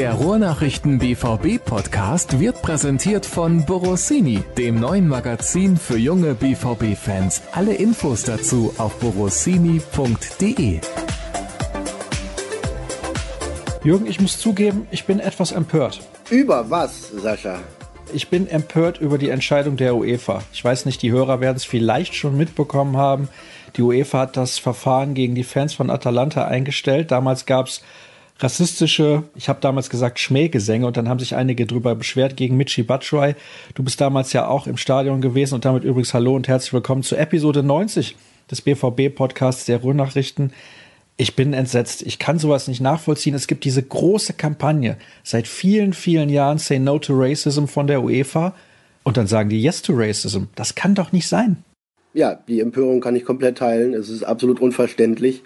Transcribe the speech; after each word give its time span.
Der 0.00 0.14
Ruhrnachrichten 0.14 0.98
BVB 0.98 1.62
Podcast 1.62 2.40
wird 2.40 2.62
präsentiert 2.62 3.26
von 3.26 3.66
Borossini, 3.66 4.42
dem 4.56 4.80
neuen 4.80 5.06
Magazin 5.06 5.76
für 5.76 5.98
junge 5.98 6.32
BVB 6.32 6.96
Fans. 6.96 7.42
Alle 7.52 7.74
Infos 7.74 8.22
dazu 8.22 8.72
auf 8.78 8.98
borossini.de. 8.98 10.80
Jürgen, 13.84 14.06
ich 14.06 14.22
muss 14.22 14.38
zugeben, 14.38 14.88
ich 14.90 15.04
bin 15.04 15.20
etwas 15.20 15.52
empört. 15.52 16.00
Über 16.30 16.70
was, 16.70 17.10
Sascha? 17.10 17.58
Ich 18.14 18.28
bin 18.28 18.48
empört 18.48 19.02
über 19.02 19.18
die 19.18 19.28
Entscheidung 19.28 19.76
der 19.76 19.96
UEFA. 19.96 20.42
Ich 20.54 20.64
weiß 20.64 20.86
nicht, 20.86 21.02
die 21.02 21.12
Hörer 21.12 21.42
werden 21.42 21.58
es 21.58 21.64
vielleicht 21.64 22.14
schon 22.14 22.38
mitbekommen 22.38 22.96
haben. 22.96 23.28
Die 23.76 23.82
UEFA 23.82 24.20
hat 24.20 24.38
das 24.38 24.58
Verfahren 24.58 25.12
gegen 25.12 25.34
die 25.34 25.44
Fans 25.44 25.74
von 25.74 25.90
Atalanta 25.90 26.46
eingestellt. 26.46 27.10
Damals 27.10 27.44
gab 27.44 27.66
es 27.66 27.82
rassistische, 28.42 29.24
ich 29.34 29.48
habe 29.48 29.60
damals 29.60 29.90
gesagt 29.90 30.18
Schmähgesänge 30.18 30.86
und 30.86 30.96
dann 30.96 31.08
haben 31.08 31.18
sich 31.18 31.36
einige 31.36 31.66
drüber 31.66 31.94
beschwert 31.94 32.36
gegen 32.36 32.56
Michi 32.56 32.82
Batshuayi. 32.82 33.34
Du 33.74 33.82
bist 33.82 34.00
damals 34.00 34.32
ja 34.32 34.48
auch 34.48 34.66
im 34.66 34.76
Stadion 34.76 35.20
gewesen 35.20 35.54
und 35.54 35.64
damit 35.64 35.84
übrigens 35.84 36.14
hallo 36.14 36.34
und 36.34 36.48
herzlich 36.48 36.72
willkommen 36.72 37.02
zur 37.02 37.18
Episode 37.18 37.62
90 37.62 38.16
des 38.50 38.62
BVB 38.62 39.14
Podcasts 39.14 39.66
der 39.66 39.78
Ruhrnachrichten. 39.78 40.52
Ich 41.16 41.36
bin 41.36 41.52
entsetzt. 41.52 42.02
Ich 42.02 42.18
kann 42.18 42.38
sowas 42.38 42.66
nicht 42.66 42.80
nachvollziehen. 42.80 43.34
Es 43.34 43.46
gibt 43.46 43.64
diese 43.64 43.82
große 43.82 44.32
Kampagne 44.32 44.96
seit 45.22 45.46
vielen, 45.46 45.92
vielen 45.92 46.30
Jahren 46.30 46.58
Say 46.58 46.78
No 46.78 46.98
to 46.98 47.12
Racism 47.14 47.66
von 47.66 47.86
der 47.86 48.02
UEFA. 48.02 48.54
Und 49.02 49.16
dann 49.16 49.26
sagen 49.26 49.50
die 49.50 49.62
Yes 49.62 49.82
to 49.82 49.92
Racism. 49.94 50.44
Das 50.54 50.74
kann 50.74 50.94
doch 50.94 51.12
nicht 51.12 51.28
sein. 51.28 51.62
Ja, 52.14 52.34
die 52.48 52.60
Empörung 52.60 53.00
kann 53.00 53.16
ich 53.16 53.24
komplett 53.24 53.58
teilen. 53.58 53.92
Es 53.92 54.08
ist 54.08 54.22
absolut 54.22 54.60
unverständlich. 54.60 55.42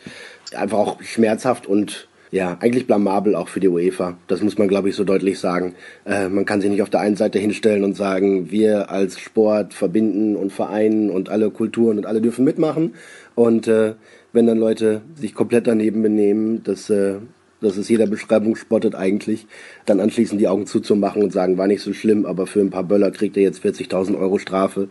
Einfach 0.54 0.78
auch 0.78 1.02
schmerzhaft 1.02 1.66
und 1.66 2.08
ja, 2.34 2.56
eigentlich 2.58 2.88
blamabel 2.88 3.36
auch 3.36 3.46
für 3.46 3.60
die 3.60 3.68
UEFA. 3.68 4.18
Das 4.26 4.42
muss 4.42 4.58
man, 4.58 4.66
glaube 4.66 4.88
ich, 4.88 4.96
so 4.96 5.04
deutlich 5.04 5.38
sagen. 5.38 5.76
Äh, 6.04 6.28
man 6.28 6.44
kann 6.44 6.60
sich 6.60 6.68
nicht 6.68 6.82
auf 6.82 6.90
der 6.90 6.98
einen 6.98 7.14
Seite 7.14 7.38
hinstellen 7.38 7.84
und 7.84 7.96
sagen, 7.96 8.50
wir 8.50 8.90
als 8.90 9.20
Sport 9.20 9.72
verbinden 9.72 10.34
und 10.34 10.52
vereinen 10.52 11.10
und 11.10 11.28
alle 11.28 11.50
Kulturen 11.50 11.96
und 11.96 12.06
alle 12.06 12.20
dürfen 12.20 12.44
mitmachen. 12.44 12.94
Und 13.36 13.68
äh, 13.68 13.94
wenn 14.32 14.48
dann 14.48 14.58
Leute 14.58 15.02
sich 15.14 15.32
komplett 15.32 15.68
daneben 15.68 16.02
benehmen, 16.02 16.64
dass, 16.64 16.90
äh, 16.90 17.18
dass 17.60 17.76
es 17.76 17.88
jeder 17.88 18.08
Beschreibung 18.08 18.56
spottet 18.56 18.96
eigentlich, 18.96 19.46
dann 19.86 20.00
anschließend 20.00 20.40
die 20.40 20.48
Augen 20.48 20.66
zuzumachen 20.66 21.22
und 21.22 21.32
sagen, 21.32 21.56
war 21.56 21.68
nicht 21.68 21.82
so 21.82 21.92
schlimm, 21.92 22.26
aber 22.26 22.48
für 22.48 22.62
ein 22.62 22.70
paar 22.70 22.82
Böller 22.82 23.12
kriegt 23.12 23.36
er 23.36 23.44
jetzt 23.44 23.64
40.000 23.64 24.18
Euro 24.18 24.38
Strafe, 24.38 24.88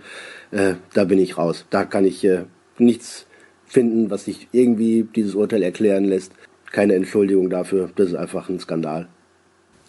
äh, 0.51 0.75
da 0.93 1.03
bin 1.03 1.19
ich 1.19 1.37
raus. 1.37 1.65
Da 1.71 1.83
kann 1.83 2.05
ich 2.05 2.23
äh, 2.23 2.43
nichts 2.77 3.25
finden, 3.65 4.09
was 4.09 4.23
sich 4.23 4.47
irgendwie 4.53 5.05
dieses 5.13 5.35
Urteil 5.35 5.61
erklären 5.61 6.05
lässt. 6.05 6.31
Keine 6.73 6.95
Entschuldigung 6.95 7.51
dafür, 7.51 7.91
das 7.95 8.07
ist 8.07 8.15
einfach 8.15 8.49
ein 8.49 8.59
Skandal. 8.59 9.07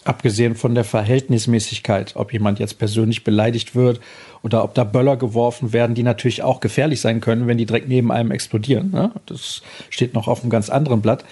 Abgesehen 0.04 0.54
von 0.54 0.74
der 0.74 0.84
Verhältnismäßigkeit, 0.84 2.14
ob 2.14 2.30
jemand 2.34 2.58
jetzt 2.58 2.78
persönlich 2.78 3.24
beleidigt 3.24 3.74
wird 3.74 4.00
oder 4.42 4.62
ob 4.62 4.74
da 4.74 4.84
Böller 4.84 5.16
geworfen 5.16 5.72
werden, 5.72 5.94
die 5.94 6.02
natürlich 6.02 6.42
auch 6.42 6.60
gefährlich 6.60 7.00
sein 7.00 7.22
können, 7.22 7.46
wenn 7.46 7.56
die 7.56 7.64
direkt 7.64 7.88
neben 7.88 8.12
einem 8.12 8.30
explodieren. 8.30 8.90
Ne? 8.90 9.12
Das 9.24 9.62
steht 9.88 10.12
noch 10.12 10.28
auf 10.28 10.42
einem 10.42 10.50
ganz 10.50 10.68
anderen 10.68 11.00
Blatt. 11.00 11.24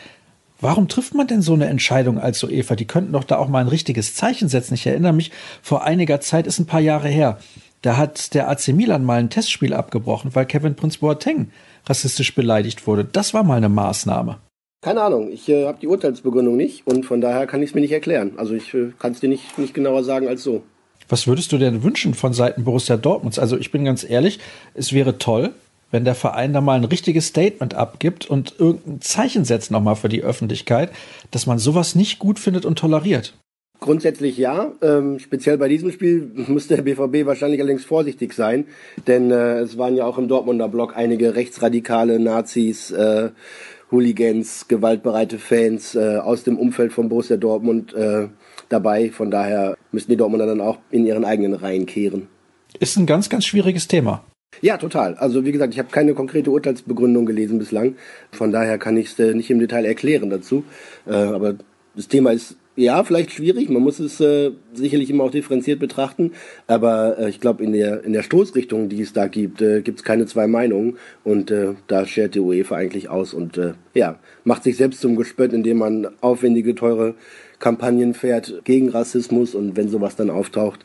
Warum 0.59 0.89
trifft 0.89 1.15
man 1.15 1.27
denn 1.27 1.43
so 1.43 1.53
eine 1.53 1.67
Entscheidung 1.67 2.19
als 2.19 2.43
UEFA? 2.43 2.75
Die 2.75 2.87
könnten 2.87 3.13
doch 3.13 3.25
da 3.25 3.37
auch 3.37 3.49
mal 3.49 3.61
ein 3.61 3.69
richtiges 3.69 4.15
Zeichen 4.15 4.49
setzen. 4.49 4.73
Ich 4.73 4.87
erinnere 4.87 5.13
mich, 5.13 5.33
vor 5.61 5.85
einiger 5.85 6.23
Zeit 6.23 6.47
ist 6.47 6.61
ein 6.61 6.67
paar 6.67 6.81
Jahre 6.81 7.09
her. 7.09 7.39
Da 7.83 7.99
hat 7.99 8.33
der 8.33 8.49
AC 8.49 8.69
Milan 8.69 9.05
mal 9.05 9.21
ein 9.21 9.29
Testspiel 9.29 9.75
abgebrochen, 9.75 10.35
weil 10.35 10.47
Kevin 10.47 10.77
Prince 10.77 11.01
Boateng 11.01 11.51
rassistisch 11.85 12.35
beleidigt 12.35 12.87
wurde. 12.87 13.05
Das 13.05 13.35
war 13.35 13.43
mal 13.43 13.59
eine 13.59 13.69
Maßnahme. 13.69 14.39
Keine 14.83 15.01
Ahnung, 15.01 15.31
ich 15.31 15.49
äh, 15.49 15.67
habe 15.67 15.79
die 15.81 15.87
Urteilsbegründung 15.87 16.57
nicht 16.57 16.85
und 16.89 17.07
von 17.07 17.21
daher 17.21 17.47
kann 17.47 17.63
ich 17.63 17.71
es 17.71 17.75
mir 17.75 17.81
nicht 17.81 17.93
erklären. 17.93 18.33
Also 18.37 18.55
ich 18.55 18.75
äh, 18.75 18.91
kann 18.99 19.13
es 19.13 19.21
dir 19.21 19.29
nicht, 19.29 19.57
nicht 19.57 19.75
genauer 19.75 20.03
sagen 20.03 20.27
als 20.27 20.43
so. 20.43 20.65
Was 21.09 21.29
würdest 21.29 21.53
du 21.53 21.59
denn 21.59 21.85
wünschen 21.85 22.15
von 22.15 22.33
Seiten 22.33 22.65
Borussia 22.65 22.97
Dortmunds? 22.97 23.39
Also 23.39 23.57
ich 23.57 23.71
bin 23.71 23.85
ganz 23.85 24.03
ehrlich, 24.03 24.41
es 24.75 24.93
wäre 24.93 25.19
toll, 25.19 25.51
wenn 25.93 26.05
der 26.05 26.17
Verein 26.17 26.53
da 26.53 26.61
mal 26.61 26.75
ein 26.75 26.85
richtiges 26.85 27.29
Statement 27.29 27.75
abgibt 27.75 28.29
und 28.29 28.57
irgendein 28.59 29.01
Zeichen 29.01 29.45
setzt 29.45 29.71
nochmal 29.71 29.95
für 29.95 30.09
die 30.09 30.25
Öffentlichkeit, 30.25 30.91
dass 31.31 31.47
man 31.47 31.59
sowas 31.59 31.95
nicht 31.95 32.19
gut 32.19 32.41
findet 32.41 32.65
und 32.65 32.77
toleriert. 32.77 33.35
Grundsätzlich 33.79 34.37
ja. 34.37 34.73
Ähm, 34.81 35.21
speziell 35.21 35.59
bei 35.59 35.69
diesem 35.69 35.93
Spiel 35.93 36.29
muss 36.49 36.67
der 36.67 36.83
BVB 36.83 37.25
wahrscheinlich 37.27 37.61
allerdings 37.61 37.85
vorsichtig 37.85 38.33
sein, 38.33 38.67
denn 39.07 39.31
äh, 39.31 39.61
es 39.61 39.79
waren 39.79 39.97
ja 39.97 40.07
auch 40.07 40.19
im 40.19 40.27
Dortmunder 40.27 40.69
Block 40.69 40.97
einige 40.97 41.37
rechtsradikale 41.37 42.19
Nazis, 42.19 42.91
äh, 42.91 43.31
Hooligans, 43.93 44.67
gewaltbereite 44.67 45.39
Fans 45.39 45.95
äh, 45.95 46.17
aus 46.17 46.43
dem 46.43 46.59
Umfeld 46.59 46.93
von 46.93 47.09
Borussia 47.09 47.37
Dortmund 47.37 47.95
äh, 47.95 48.29
dabei. 48.69 49.11
Von 49.11 49.31
daher 49.31 49.77
müssen 49.93 50.11
die 50.11 50.17
Dortmunder 50.17 50.47
dann 50.47 50.61
auch 50.61 50.79
in 50.91 51.07
ihren 51.07 51.25
eigenen 51.25 51.55
Reihen 51.55 51.87
kehren. 51.87 52.29
Ist 52.81 52.97
ein 52.97 53.07
ganz, 53.07 53.29
ganz 53.29 53.45
schwieriges 53.45 53.87
Thema. 53.87 54.25
Ja, 54.61 54.77
total. 54.77 55.15
Also 55.15 55.45
wie 55.45 55.53
gesagt, 55.53 55.73
ich 55.73 55.79
habe 55.79 55.91
keine 55.91 56.15
konkrete 56.15 56.51
Urteilsbegründung 56.51 57.27
gelesen 57.27 57.59
bislang. 57.59 57.97
Von 58.33 58.53
daher 58.53 58.79
kann 58.79 58.97
ich 58.97 59.07
es 59.07 59.19
äh, 59.19 59.35
nicht 59.35 59.51
im 59.51 59.61
Detail 59.61 59.85
erklären 59.85 60.31
dazu. 60.31 60.65
Äh, 61.07 61.13
aber 61.13 61.55
das 61.95 62.09
Thema 62.09 62.33
ist 62.33 62.57
ja, 62.75 63.05
vielleicht 63.05 63.33
schwierig. 63.33 63.69
Man 63.69 63.83
muss 63.83 63.99
es 63.99 64.21
äh, 64.21 64.53
sicherlich 64.73 65.11
immer 65.11 65.25
auch 65.25 65.31
differenziert 65.31 65.79
betrachten. 65.79 66.33
Aber 66.67 67.19
äh, 67.19 67.29
ich 67.29 67.41
glaube, 67.41 67.63
in 67.63 67.73
der, 67.73 68.03
in 68.05 68.13
der 68.13 68.23
Stoßrichtung, 68.23 68.89
die 68.89 69.03
es 69.03 69.13
da 69.13 69.27
gibt, 69.27 69.61
äh, 69.61 69.83
gibt 69.83 69.99
es 69.99 70.05
keine 70.05 70.27
zwei 70.27 70.47
Meinungen. 70.47 70.97
Und 71.23 71.51
äh, 71.51 71.75
da 71.87 72.07
schert 72.07 72.35
die 72.35 72.41
UEFA 72.41 72.77
eigentlich 72.77 73.09
aus 73.09 73.35
und 73.35 73.59
äh, 73.59 73.75
ja, 73.95 74.19
macht 74.45 74.63
sich 74.63 74.77
selbst 74.77 75.01
zum 75.01 75.17
Gespött, 75.17 75.53
indem 75.53 75.79
man 75.79 76.09
aufwendige, 76.21 76.75
teure 76.75 77.15
Kampagnen 77.59 78.15
fährt 78.15 78.63
gegen 78.65 78.89
Rassismus 78.89 79.55
und 79.55 79.77
wenn 79.77 79.89
sowas 79.89 80.17
dann 80.17 80.31
auftaucht, 80.31 80.81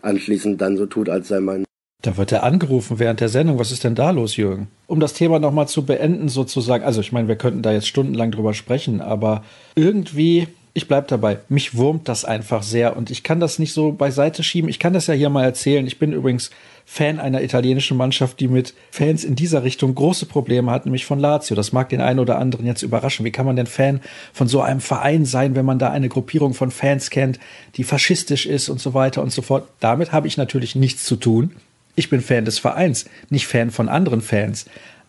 anschließend 0.00 0.60
dann 0.60 0.76
so 0.76 0.86
tut, 0.86 1.08
als 1.08 1.28
sei 1.28 1.40
man 1.40 1.64
da 2.02 2.16
wird 2.16 2.32
er 2.32 2.42
angerufen 2.42 2.98
während 2.98 3.20
der 3.20 3.28
Sendung. 3.28 3.60
Was 3.60 3.70
ist 3.70 3.84
denn 3.84 3.94
da 3.94 4.10
los, 4.10 4.36
Jürgen? 4.36 4.66
Um 4.88 4.98
das 4.98 5.12
Thema 5.12 5.38
nochmal 5.38 5.68
zu 5.68 5.86
beenden, 5.86 6.28
sozusagen. 6.28 6.82
Also, 6.82 7.00
ich 7.00 7.12
meine, 7.12 7.28
wir 7.28 7.36
könnten 7.36 7.62
da 7.62 7.72
jetzt 7.72 7.86
stundenlang 7.86 8.32
drüber 8.32 8.54
sprechen, 8.54 9.00
aber 9.00 9.44
irgendwie 9.76 10.48
ich 10.74 10.88
bleib 10.88 11.08
dabei. 11.08 11.38
Mich 11.48 11.76
wurmt 11.76 12.08
das 12.08 12.24
einfach 12.24 12.62
sehr 12.62 12.96
und 12.96 13.10
ich 13.10 13.22
kann 13.22 13.40
das 13.40 13.58
nicht 13.58 13.74
so 13.74 13.92
beiseite 13.92 14.42
schieben. 14.42 14.70
Ich 14.70 14.78
kann 14.78 14.94
das 14.94 15.06
ja 15.06 15.14
hier 15.14 15.28
mal 15.28 15.44
erzählen. 15.44 15.86
Ich 15.86 15.98
bin 15.98 16.12
übrigens 16.12 16.50
Fan 16.86 17.20
einer 17.20 17.42
italienischen 17.42 17.96
Mannschaft, 17.96 18.40
die 18.40 18.48
mit 18.48 18.74
Fans 18.90 19.22
in 19.22 19.36
dieser 19.36 19.64
Richtung 19.64 19.94
große 19.94 20.26
Probleme 20.26 20.70
hat, 20.70 20.86
nämlich 20.86 21.04
von 21.04 21.18
Lazio. 21.18 21.54
Das 21.54 21.72
mag 21.72 21.90
den 21.90 22.00
einen 22.00 22.18
oder 22.18 22.38
anderen 22.38 22.66
jetzt 22.66 22.82
überraschen. 22.82 23.24
Wie 23.26 23.30
kann 23.30 23.46
man 23.46 23.56
denn 23.56 23.66
Fan 23.66 24.00
von 24.32 24.48
so 24.48 24.62
einem 24.62 24.80
Verein 24.80 25.26
sein, 25.26 25.54
wenn 25.54 25.66
man 25.66 25.78
da 25.78 25.90
eine 25.90 26.08
Gruppierung 26.08 26.54
von 26.54 26.70
Fans 26.70 27.10
kennt, 27.10 27.38
die 27.76 27.84
faschistisch 27.84 28.46
ist 28.46 28.70
und 28.70 28.80
so 28.80 28.94
weiter 28.94 29.22
und 29.22 29.30
so 29.30 29.42
fort? 29.42 29.68
Damit 29.78 30.12
habe 30.12 30.26
ich 30.26 30.38
natürlich 30.38 30.74
nichts 30.74 31.04
zu 31.04 31.16
tun. 31.16 31.54
Ich 31.94 32.08
bin 32.08 32.22
Fan 32.22 32.46
des 32.46 32.58
Vereins, 32.58 33.04
nicht 33.28 33.46
Fan 33.46 33.70
von 33.70 33.90
anderen 33.90 34.22
Fans. 34.22 34.64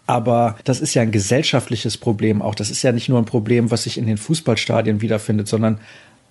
Aber 0.06 0.58
das 0.66 0.82
ist 0.82 0.94
ja 0.94 1.02
ein 1.02 1.12
gesellschaftliches 1.12 1.98
Problem 1.98 2.42
auch. 2.42 2.56
Das 2.56 2.70
ist 2.70 2.84
ja 2.84 2.92
nicht 2.92 3.10
nur 3.10 3.20
ein 3.20 3.26
Problem, 3.26 3.72
was 3.72 3.84
sich 3.84 3.98
in 3.98 4.06
den 4.06 4.18
Fußballstadien 4.18 5.02
wiederfindet, 5.02 5.48
sondern 5.48 5.80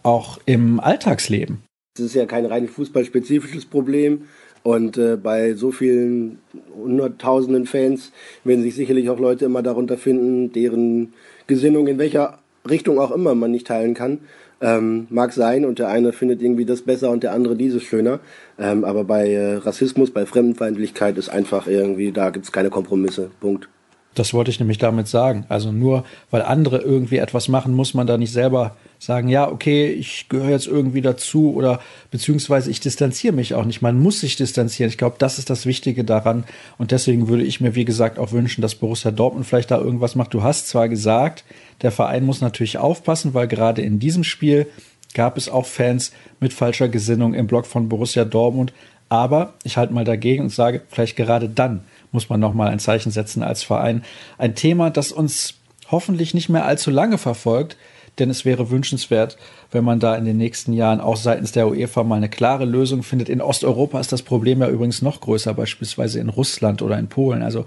auch 0.03 0.39
im 0.45 0.81
Alltagsleben. 0.81 1.63
Es 1.97 2.05
ist 2.05 2.15
ja 2.15 2.27
kein 2.27 2.47
rein 2.47 2.69
fußballspezifisches 2.69 3.67
Problem. 3.67 4.23
Und 4.63 4.97
äh, 4.97 5.17
bei 5.17 5.55
so 5.55 5.73
vielen 5.73 6.39
hunderttausenden 6.77 7.67
Fans 7.67 8.13
werden 8.45 8.63
sich 8.63 8.75
sicherlich 8.75 9.11
auch 9.11 9.19
Leute 9.19 9.45
immer 9.45 9.63
darunter 9.63 9.99
finden, 9.99 10.53
deren 10.53 11.15
Gesinnung 11.47 11.89
in 11.89 11.99
welcher 11.99 12.39
Richtung 12.69 13.01
auch 13.01 13.11
immer 13.11 13.35
man 13.35 13.51
nicht 13.51 13.67
teilen 13.67 13.95
kann. 13.95 14.21
Ähm, 14.63 15.09
mag 15.11 15.33
sein 15.33 15.65
und 15.65 15.79
der 15.79 15.89
eine 15.89 16.13
findet 16.13 16.41
irgendwie 16.41 16.65
das 16.65 16.83
besser 16.83 17.11
und 17.11 17.23
der 17.23 17.33
andere 17.33 17.57
dieses 17.57 17.83
schöner. 17.83 18.21
Ähm, 18.59 18.85
aber 18.85 19.05
bei 19.05 19.33
äh, 19.33 19.57
Rassismus, 19.57 20.13
bei 20.13 20.25
Fremdenfeindlichkeit 20.25 21.19
ist 21.19 21.29
einfach 21.29 21.67
irgendwie, 21.67 22.13
da 22.13 22.31
gibt's 22.31 22.53
keine 22.53 22.71
Kompromisse. 22.71 23.31
Punkt. 23.41 23.69
Das 24.15 24.35
wollte 24.35 24.51
ich 24.51 24.61
nämlich 24.61 24.79
damit 24.79 25.09
sagen. 25.09 25.47
Also 25.49 25.73
nur 25.73 26.05
weil 26.31 26.43
andere 26.43 26.79
irgendwie 26.79 27.17
etwas 27.17 27.49
machen, 27.49 27.75
muss 27.75 27.95
man 27.95 28.07
da 28.07 28.19
nicht 28.19 28.33
selber 28.33 28.77
sagen, 29.03 29.27
ja, 29.27 29.51
okay, 29.51 29.89
ich 29.89 30.29
gehöre 30.29 30.51
jetzt 30.51 30.69
irgendwie 30.69 31.01
dazu 31.01 31.55
oder 31.55 31.81
beziehungsweise 32.13 32.71
ich 32.71 32.79
distanziere 32.79 33.35
mich 33.35 33.53
auch 33.55 33.65
nicht. 33.65 33.83
Man 33.83 33.99
muss 33.99 34.21
sich 34.21 34.37
distanzieren. 34.37 34.91
Ich 34.91 34.97
glaube, 34.97 35.17
das 35.19 35.41
ist 35.41 35.51
das 35.51 35.67
Wichtige 35.67 36.05
daran. 36.05 36.45
Und 36.79 36.93
deswegen 36.93 37.27
würde 37.27 37.43
ich 37.43 37.61
mir, 37.61 37.75
wie 37.75 37.85
gesagt, 37.85 38.21
auch 38.21 38.31
wünschen, 38.31 38.63
dass 38.63 38.77
Borussia 38.77 39.11
Dortmund 39.11 39.45
vielleicht 39.45 39.73
da 39.73 39.79
irgendwas 39.79 40.15
macht. 40.15 40.33
Du 40.35 40.45
hast 40.45 40.69
zwar 40.69 40.89
gesagt, 40.89 41.43
der 41.83 41.91
Verein 41.91 42.25
muss 42.25 42.41
natürlich 42.41 42.79
aufpassen, 42.79 43.35
weil 43.35 43.49
gerade 43.49 43.83
in 43.83 43.99
diesem 43.99 44.23
Spiel 44.23 44.69
gab 45.15 45.37
es 45.37 45.49
auch 45.49 45.67
Fans 45.67 46.13
mit 46.39 46.53
falscher 46.53 46.89
Gesinnung 46.89 47.35
im 47.35 47.49
Block 47.49 47.67
von 47.67 47.89
Borussia 47.89 48.25
Dortmund. 48.25 48.73
Aber 49.09 49.55
ich 49.65 49.77
halte 49.79 49.93
mal 49.93 50.05
dagegen 50.05 50.45
und 50.45 50.51
sage, 50.51 50.81
vielleicht 50.89 51.17
gerade 51.17 51.49
dann 51.49 51.83
muss 52.13 52.29
man 52.29 52.39
nochmal 52.39 52.69
ein 52.69 52.79
Zeichen 52.79 53.11
setzen 53.11 53.43
als 53.43 53.65
Verein. 53.65 54.05
Ein 54.39 54.55
Thema, 54.55 54.91
das 54.91 55.11
uns 55.11 55.55
hoffentlich 55.91 56.35
nicht 56.35 56.49
mehr 56.49 56.67
allzu 56.67 56.93
lange 56.93 57.19
verfolgt, 57.19 57.77
denn 58.19 58.31
es 58.31 58.45
wäre 58.45 58.71
wünschenswert, 58.71 59.37
wenn 59.73 59.85
man 59.85 59.99
da 59.99 60.15
in 60.15 60.25
den 60.25 60.37
nächsten 60.37 60.73
Jahren 60.73 61.01
auch 61.01 61.17
seitens 61.17 61.53
der 61.53 61.69
UEFA 61.69 62.05
mal 62.05 62.17
eine 62.17 62.29
klare 62.29 62.67
Lösung 62.67 63.03
findet. 63.03 63.29
In 63.29 63.41
Osteuropa 63.41 63.99
ist 63.99 64.13
das 64.13 64.23
Problem 64.23 64.61
ja 64.61 64.69
übrigens 64.69 65.03
noch 65.03 65.21
größer, 65.21 65.55
beispielsweise 65.55 66.21
in 66.21 66.29
Russland 66.29 66.83
oder 66.83 66.99
in 66.99 67.09
Polen. 67.09 67.43
Also 67.43 67.65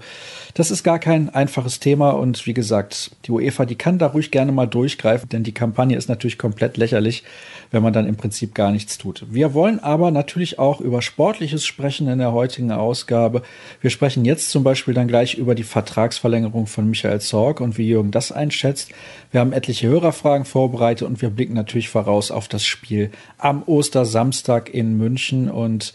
das 0.54 0.70
ist 0.70 0.84
gar 0.84 0.98
kein 0.98 1.28
einfaches 1.28 1.80
Thema 1.80 2.10
und 2.12 2.46
wie 2.46 2.54
gesagt, 2.54 3.10
die 3.26 3.32
UEFA, 3.32 3.66
die 3.66 3.74
kann 3.74 3.98
da 3.98 4.06
ruhig 4.06 4.30
gerne 4.30 4.52
mal 4.52 4.66
durchgreifen, 4.66 5.28
denn 5.28 5.42
die 5.42 5.52
Kampagne 5.52 5.96
ist 5.96 6.08
natürlich 6.08 6.38
komplett 6.38 6.76
lächerlich, 6.76 7.24
wenn 7.72 7.82
man 7.82 7.92
dann 7.92 8.06
im 8.06 8.16
Prinzip 8.16 8.54
gar 8.54 8.70
nichts 8.70 8.96
tut. 8.98 9.24
Wir 9.28 9.52
wollen 9.52 9.80
aber 9.80 10.10
natürlich 10.12 10.58
auch 10.58 10.80
über 10.80 11.02
Sportliches 11.02 11.66
sprechen 11.66 12.08
in 12.08 12.20
der 12.20 12.32
heutigen 12.32 12.70
Ausgabe. 12.70 13.42
Wir 13.80 13.90
sprechen 13.90 14.24
jetzt 14.24 14.50
zum 14.50 14.62
Beispiel 14.62 14.94
dann 14.94 15.08
gleich 15.08 15.34
über 15.34 15.54
die 15.54 15.64
Vertragsverlängerung 15.64 16.66
von 16.66 16.88
Michael 16.88 17.20
Zorg 17.20 17.60
und 17.60 17.76
wie 17.76 17.88
Jürgen 17.88 18.12
das 18.12 18.30
einschätzt. 18.30 18.92
Wir 19.32 19.40
haben 19.40 19.52
etliche 19.52 19.88
Hörerfragen 19.88 20.44
vorbereitet 20.46 21.06
und 21.06 21.20
wir 21.20 21.30
blicken 21.30 21.54
natürlich 21.54 21.88
voraus 21.96 22.30
auf 22.30 22.46
das 22.46 22.62
Spiel 22.62 23.10
am 23.38 23.62
Ostersamstag 23.64 24.68
in 24.68 24.98
München 24.98 25.50
und 25.50 25.94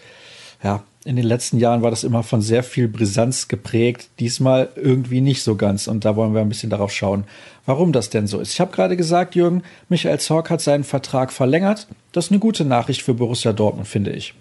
ja, 0.64 0.84
in 1.06 1.16
den 1.16 1.26
letzten 1.26 1.60
Jahren 1.60 1.84
war 1.84 1.92
das 1.92 2.04
immer 2.04 2.24
von 2.24 2.42
sehr 2.42 2.64
viel 2.64 2.88
Brisanz 2.88 3.48
geprägt. 3.48 4.10
Diesmal 4.20 4.70
irgendwie 4.76 5.22
nicht 5.22 5.44
so 5.44 5.56
ganz. 5.56 5.88
Und 5.88 6.06
da 6.06 6.16
wollen 6.16 6.34
wir 6.34 6.42
ein 6.42 6.50
bisschen 6.50 6.72
darauf 6.72 6.92
schauen, 6.92 7.26
warum 7.68 7.92
das 7.92 8.10
denn 8.10 8.26
so 8.26 8.40
ist. 8.40 8.54
Ich 8.54 8.60
habe 8.60 8.72
gerade 8.72 8.98
gesagt, 8.98 9.36
Jürgen, 9.36 9.62
Michael 9.90 10.20
Zorc 10.20 10.50
hat 10.50 10.62
seinen 10.62 10.84
Vertrag 10.84 11.32
verlängert. 11.32 11.88
Das 12.14 12.26
ist 12.26 12.32
eine 12.32 12.40
gute 12.40 12.66
Nachricht 12.66 13.04
für 13.04 13.14
Borussia 13.14 13.54
Dortmund, 13.54 13.88
finde 13.88 14.12
ich. 14.12 14.34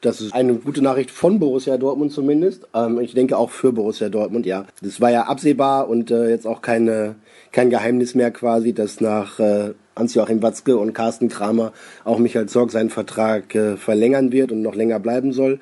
Das 0.00 0.20
ist 0.22 0.34
eine 0.34 0.54
gute 0.54 0.82
Nachricht 0.82 1.10
von 1.10 1.38
Borussia 1.38 1.76
Dortmund 1.76 2.12
zumindest. 2.12 2.66
Ähm, 2.74 3.00
ich 3.00 3.12
denke 3.12 3.36
auch 3.36 3.50
für 3.50 3.72
Borussia 3.72 4.08
Dortmund, 4.08 4.46
ja. 4.46 4.66
Das 4.82 5.00
war 5.02 5.10
ja 5.10 5.22
absehbar 5.22 5.88
und 5.88 6.10
äh, 6.10 6.28
jetzt 6.30 6.46
auch 6.46 6.62
keine, 6.62 7.16
kein 7.52 7.68
Geheimnis 7.68 8.14
mehr 8.14 8.30
quasi, 8.30 8.72
dass 8.72 9.00
nach 9.00 9.38
äh, 9.38 9.72
Hans-Joachim 9.96 10.42
Watzke 10.42 10.76
und 10.76 10.92
Carsten 10.92 11.28
Kramer 11.28 11.72
auch 12.04 12.18
Michael 12.18 12.46
Zorg 12.46 12.70
seinen 12.70 12.90
Vertrag 12.90 13.54
äh, 13.54 13.76
verlängern 13.76 14.32
wird 14.32 14.52
und 14.52 14.62
noch 14.62 14.74
länger 14.74 15.00
bleiben 15.00 15.32
soll. 15.32 15.60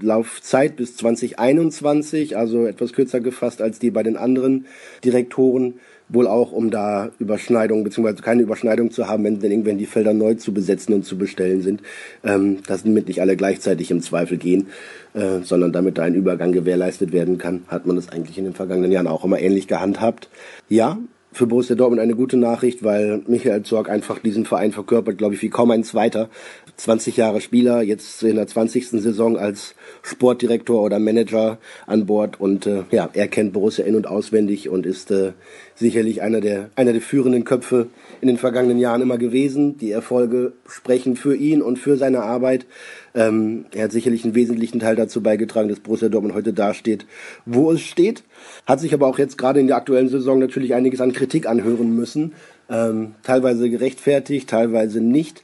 Laufzeit 0.00 0.76
bis 0.76 0.96
2021, 0.96 2.36
also 2.36 2.66
etwas 2.66 2.92
kürzer 2.92 3.20
gefasst 3.20 3.62
als 3.62 3.78
die 3.78 3.90
bei 3.90 4.02
den 4.02 4.16
anderen 4.16 4.66
Direktoren, 5.04 5.74
wohl 6.08 6.26
auch 6.26 6.52
um 6.52 6.70
da 6.70 7.10
Überschneidungen 7.18 7.84
beziehungsweise 7.84 8.22
keine 8.22 8.42
Überschneidung 8.42 8.90
zu 8.90 9.08
haben, 9.08 9.24
wenn 9.24 9.40
denn 9.40 9.50
irgendwann 9.50 9.78
die 9.78 9.86
Felder 9.86 10.12
neu 10.12 10.34
zu 10.34 10.52
besetzen 10.52 10.92
und 10.94 11.04
zu 11.04 11.18
bestellen 11.18 11.62
sind, 11.62 11.82
ähm, 12.24 12.58
dass 12.66 12.84
damit 12.84 13.08
nicht 13.08 13.20
alle 13.20 13.36
gleichzeitig 13.36 13.90
im 13.90 14.00
Zweifel 14.00 14.38
gehen, 14.38 14.68
äh, 15.14 15.40
sondern 15.42 15.72
damit 15.72 15.98
da 15.98 16.02
ein 16.02 16.14
Übergang 16.14 16.52
gewährleistet 16.52 17.12
werden 17.12 17.38
kann, 17.38 17.64
hat 17.68 17.86
man 17.86 17.96
das 17.96 18.08
eigentlich 18.08 18.38
in 18.38 18.44
den 18.44 18.54
vergangenen 18.54 18.92
Jahren 18.92 19.08
auch 19.08 19.24
immer 19.24 19.40
ähnlich 19.40 19.66
gehandhabt. 19.66 20.28
Ja, 20.68 20.98
für 21.36 21.46
Borussia 21.46 21.76
Dortmund 21.76 22.00
eine 22.00 22.14
gute 22.14 22.38
Nachricht, 22.38 22.82
weil 22.82 23.22
Michael 23.26 23.62
Zorg 23.62 23.90
einfach 23.90 24.20
diesen 24.20 24.46
Verein 24.46 24.72
verkörpert, 24.72 25.18
glaube 25.18 25.34
ich, 25.34 25.42
wie 25.42 25.50
kaum 25.50 25.70
ein 25.70 25.84
zweiter. 25.84 26.30
20 26.76 27.18
Jahre 27.18 27.42
Spieler, 27.42 27.82
jetzt 27.82 28.22
in 28.22 28.36
der 28.36 28.46
20. 28.46 28.88
Saison 28.88 29.36
als 29.36 29.74
Sportdirektor 30.00 30.82
oder 30.82 30.98
Manager 30.98 31.58
an 31.86 32.06
Bord 32.06 32.40
und 32.40 32.64
äh, 32.64 32.84
ja, 32.90 33.10
er 33.12 33.28
kennt 33.28 33.52
Borussia 33.52 33.84
in- 33.84 33.96
und 33.96 34.06
auswendig 34.06 34.70
und 34.70 34.86
ist 34.86 35.10
äh, 35.10 35.32
sicherlich 35.76 36.22
einer 36.22 36.40
der, 36.40 36.70
einer 36.74 36.92
der 36.92 37.02
führenden 37.02 37.44
Köpfe 37.44 37.88
in 38.20 38.28
den 38.28 38.38
vergangenen 38.38 38.78
Jahren 38.78 39.02
immer 39.02 39.18
gewesen. 39.18 39.76
Die 39.78 39.90
Erfolge 39.90 40.54
sprechen 40.66 41.16
für 41.16 41.36
ihn 41.36 41.62
und 41.62 41.78
für 41.78 41.96
seine 41.96 42.22
Arbeit. 42.22 42.66
Ähm, 43.14 43.66
er 43.72 43.84
hat 43.84 43.92
sicherlich 43.92 44.24
einen 44.24 44.34
wesentlichen 44.34 44.80
Teil 44.80 44.96
dazu 44.96 45.22
beigetragen, 45.22 45.68
dass 45.68 45.80
Borussia 45.80 46.08
Dortmund 46.08 46.34
heute 46.34 46.52
dasteht, 46.52 47.06
wo 47.44 47.70
es 47.70 47.82
steht. 47.82 48.24
Hat 48.66 48.80
sich 48.80 48.94
aber 48.94 49.06
auch 49.06 49.18
jetzt 49.18 49.38
gerade 49.38 49.60
in 49.60 49.66
der 49.66 49.76
aktuellen 49.76 50.08
Saison 50.08 50.38
natürlich 50.38 50.74
einiges 50.74 51.00
an 51.00 51.12
Kritik 51.12 51.46
anhören 51.46 51.94
müssen. 51.94 52.32
Ähm, 52.68 53.14
teilweise 53.22 53.70
gerechtfertigt, 53.70 54.50
teilweise 54.50 55.00
nicht 55.00 55.42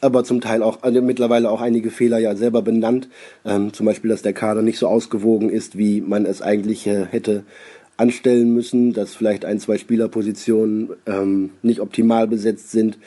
aber 0.00 0.24
zum 0.24 0.40
Teil 0.40 0.62
auch 0.62 0.82
also 0.82 1.00
mittlerweile 1.00 1.50
auch 1.50 1.60
einige 1.60 1.90
Fehler 1.90 2.18
ja 2.18 2.36
selber 2.36 2.62
benannt. 2.62 3.08
Ähm, 3.44 3.72
zum 3.72 3.86
Beispiel, 3.86 4.10
dass 4.10 4.22
der 4.22 4.32
Kader 4.32 4.62
nicht 4.62 4.78
so 4.78 4.88
ausgewogen 4.88 5.50
ist, 5.50 5.78
wie 5.78 6.00
man 6.00 6.26
es 6.26 6.42
eigentlich 6.42 6.86
äh, 6.86 7.06
hätte 7.06 7.44
anstellen 7.96 8.52
müssen, 8.54 8.92
dass 8.92 9.14
vielleicht 9.14 9.44
ein, 9.44 9.58
zwei 9.58 9.78
Spielerpositionen 9.78 10.90
ähm, 11.06 11.50
nicht 11.62 11.80
optimal 11.80 12.28
besetzt 12.28 12.70
sind 12.70 12.98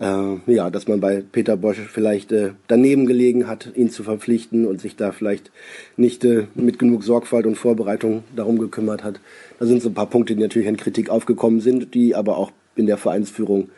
äh, 0.00 0.52
ja, 0.52 0.70
dass 0.70 0.88
man 0.88 1.00
bei 1.00 1.22
Peter 1.30 1.56
Bosch 1.56 1.78
vielleicht 1.78 2.32
äh, 2.32 2.50
daneben 2.66 3.06
gelegen 3.06 3.46
hat, 3.46 3.70
ihn 3.74 3.90
zu 3.90 4.02
verpflichten 4.02 4.66
und 4.66 4.80
sich 4.80 4.96
da 4.96 5.12
vielleicht 5.12 5.50
nicht 5.96 6.24
äh, 6.24 6.46
mit 6.54 6.78
genug 6.78 7.04
Sorgfalt 7.04 7.46
und 7.46 7.56
Vorbereitung 7.56 8.24
darum 8.34 8.58
gekümmert 8.58 9.04
hat. 9.04 9.20
Da 9.58 9.66
sind 9.66 9.82
so 9.82 9.90
ein 9.90 9.94
paar 9.94 10.10
Punkte, 10.10 10.34
die 10.34 10.42
natürlich 10.42 10.68
in 10.68 10.76
Kritik 10.76 11.10
aufgekommen 11.10 11.60
sind, 11.60 11.94
die 11.94 12.14
aber 12.14 12.38
auch 12.38 12.50
in 12.76 12.86
der 12.86 12.96
Vereinsführung 12.96 13.68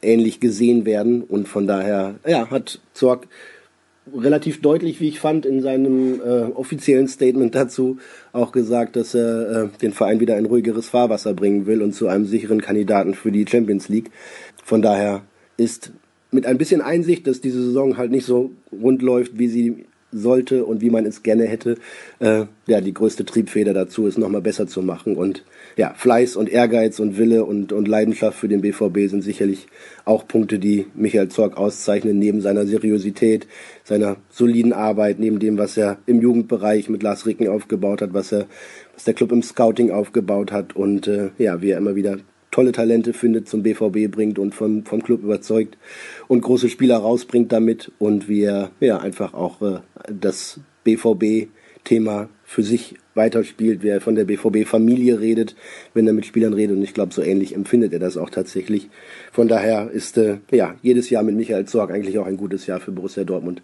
ähnlich 0.00 0.38
gesehen 0.38 0.84
werden 0.84 1.22
und 1.22 1.48
von 1.48 1.66
daher 1.66 2.16
ja, 2.26 2.50
hat 2.50 2.80
Zorg 2.92 3.26
relativ 4.12 4.60
deutlich, 4.60 5.00
wie 5.00 5.08
ich 5.08 5.20
fand, 5.20 5.46
in 5.46 5.62
seinem 5.62 6.20
äh, 6.20 6.44
offiziellen 6.52 7.08
Statement 7.08 7.54
dazu 7.54 7.98
auch 8.32 8.52
gesagt, 8.52 8.96
dass 8.96 9.14
er 9.14 9.64
äh, 9.64 9.68
den 9.80 9.92
Verein 9.92 10.20
wieder 10.20 10.36
in 10.36 10.46
ruhigeres 10.46 10.88
Fahrwasser 10.88 11.32
bringen 11.32 11.66
will 11.66 11.82
und 11.82 11.94
zu 11.94 12.08
einem 12.08 12.26
sicheren 12.26 12.60
Kandidaten 12.60 13.14
für 13.14 13.32
die 13.32 13.46
Champions 13.48 13.88
League. 13.88 14.10
Von 14.64 14.82
daher 14.82 15.22
ist 15.56 15.92
mit 16.30 16.46
ein 16.46 16.58
bisschen 16.58 16.82
Einsicht, 16.82 17.26
dass 17.26 17.40
diese 17.40 17.62
Saison 17.62 17.96
halt 17.96 18.10
nicht 18.10 18.26
so 18.26 18.50
rund 18.72 19.02
läuft, 19.02 19.38
wie 19.38 19.48
sie 19.48 19.86
sollte 20.14 20.64
und 20.64 20.80
wie 20.80 20.90
man 20.90 21.04
es 21.06 21.22
gerne 21.22 21.44
hätte, 21.44 21.76
äh, 22.20 22.44
ja, 22.66 22.80
die 22.80 22.94
größte 22.94 23.24
Triebfeder 23.24 23.74
dazu 23.74 24.06
ist, 24.06 24.18
nochmal 24.18 24.40
besser 24.40 24.66
zu 24.66 24.82
machen. 24.82 25.16
Und 25.16 25.44
ja, 25.76 25.92
Fleiß 25.94 26.36
und 26.36 26.48
Ehrgeiz 26.48 27.00
und 27.00 27.18
Wille 27.18 27.44
und, 27.44 27.72
und 27.72 27.88
Leidenschaft 27.88 28.38
für 28.38 28.48
den 28.48 28.60
BVB 28.60 29.10
sind 29.10 29.22
sicherlich 29.22 29.66
auch 30.04 30.26
Punkte, 30.26 30.58
die 30.58 30.86
Michael 30.94 31.28
Zorg 31.28 31.56
auszeichnen, 31.56 32.18
neben 32.18 32.40
seiner 32.40 32.66
Seriosität, 32.66 33.46
seiner 33.82 34.16
soliden 34.30 34.72
Arbeit, 34.72 35.18
neben 35.18 35.38
dem, 35.38 35.58
was 35.58 35.76
er 35.76 35.98
im 36.06 36.20
Jugendbereich 36.20 36.88
mit 36.88 37.02
Lars 37.02 37.26
Ricken 37.26 37.48
aufgebaut 37.48 38.02
hat, 38.02 38.14
was 38.14 38.32
er, 38.32 38.46
was 38.94 39.04
der 39.04 39.14
Club 39.14 39.32
im 39.32 39.42
Scouting 39.42 39.90
aufgebaut 39.90 40.52
hat 40.52 40.76
und 40.76 41.08
äh, 41.08 41.30
ja, 41.38 41.60
wie 41.60 41.70
er 41.70 41.78
immer 41.78 41.96
wieder 41.96 42.18
tolle 42.54 42.70
Talente 42.70 43.12
findet, 43.12 43.48
zum 43.48 43.64
BVB 43.64 44.08
bringt 44.08 44.38
und 44.38 44.54
vom, 44.54 44.84
vom 44.84 45.02
Club 45.02 45.24
überzeugt 45.24 45.76
und 46.28 46.40
große 46.40 46.68
Spieler 46.68 46.98
rausbringt 46.98 47.50
damit 47.50 47.90
und 47.98 48.28
wie 48.28 48.42
er 48.42 48.70
ja, 48.78 48.98
einfach 48.98 49.34
auch 49.34 49.60
äh, 49.60 49.80
das 50.08 50.60
BVB-Thema 50.84 52.28
für 52.44 52.62
sich 52.62 52.94
weiterspielt, 53.14 53.82
wie 53.82 53.88
er 53.88 54.00
von 54.00 54.14
der 54.14 54.24
BVB-Familie 54.24 55.18
redet, 55.18 55.56
wenn 55.94 56.06
er 56.06 56.12
mit 56.12 56.26
Spielern 56.26 56.52
redet. 56.52 56.76
Und 56.76 56.84
ich 56.84 56.94
glaube, 56.94 57.12
so 57.12 57.22
ähnlich 57.22 57.56
empfindet 57.56 57.92
er 57.92 57.98
das 57.98 58.16
auch 58.16 58.30
tatsächlich. 58.30 58.88
Von 59.32 59.48
daher 59.48 59.90
ist 59.90 60.16
äh, 60.16 60.38
ja 60.52 60.76
jedes 60.80 61.10
Jahr 61.10 61.24
mit 61.24 61.34
Michael 61.34 61.64
Zorg 61.64 61.90
eigentlich 61.90 62.18
auch 62.20 62.26
ein 62.26 62.36
gutes 62.36 62.68
Jahr 62.68 62.78
für 62.78 62.92
Borussia 62.92 63.24
Dortmund. 63.24 63.62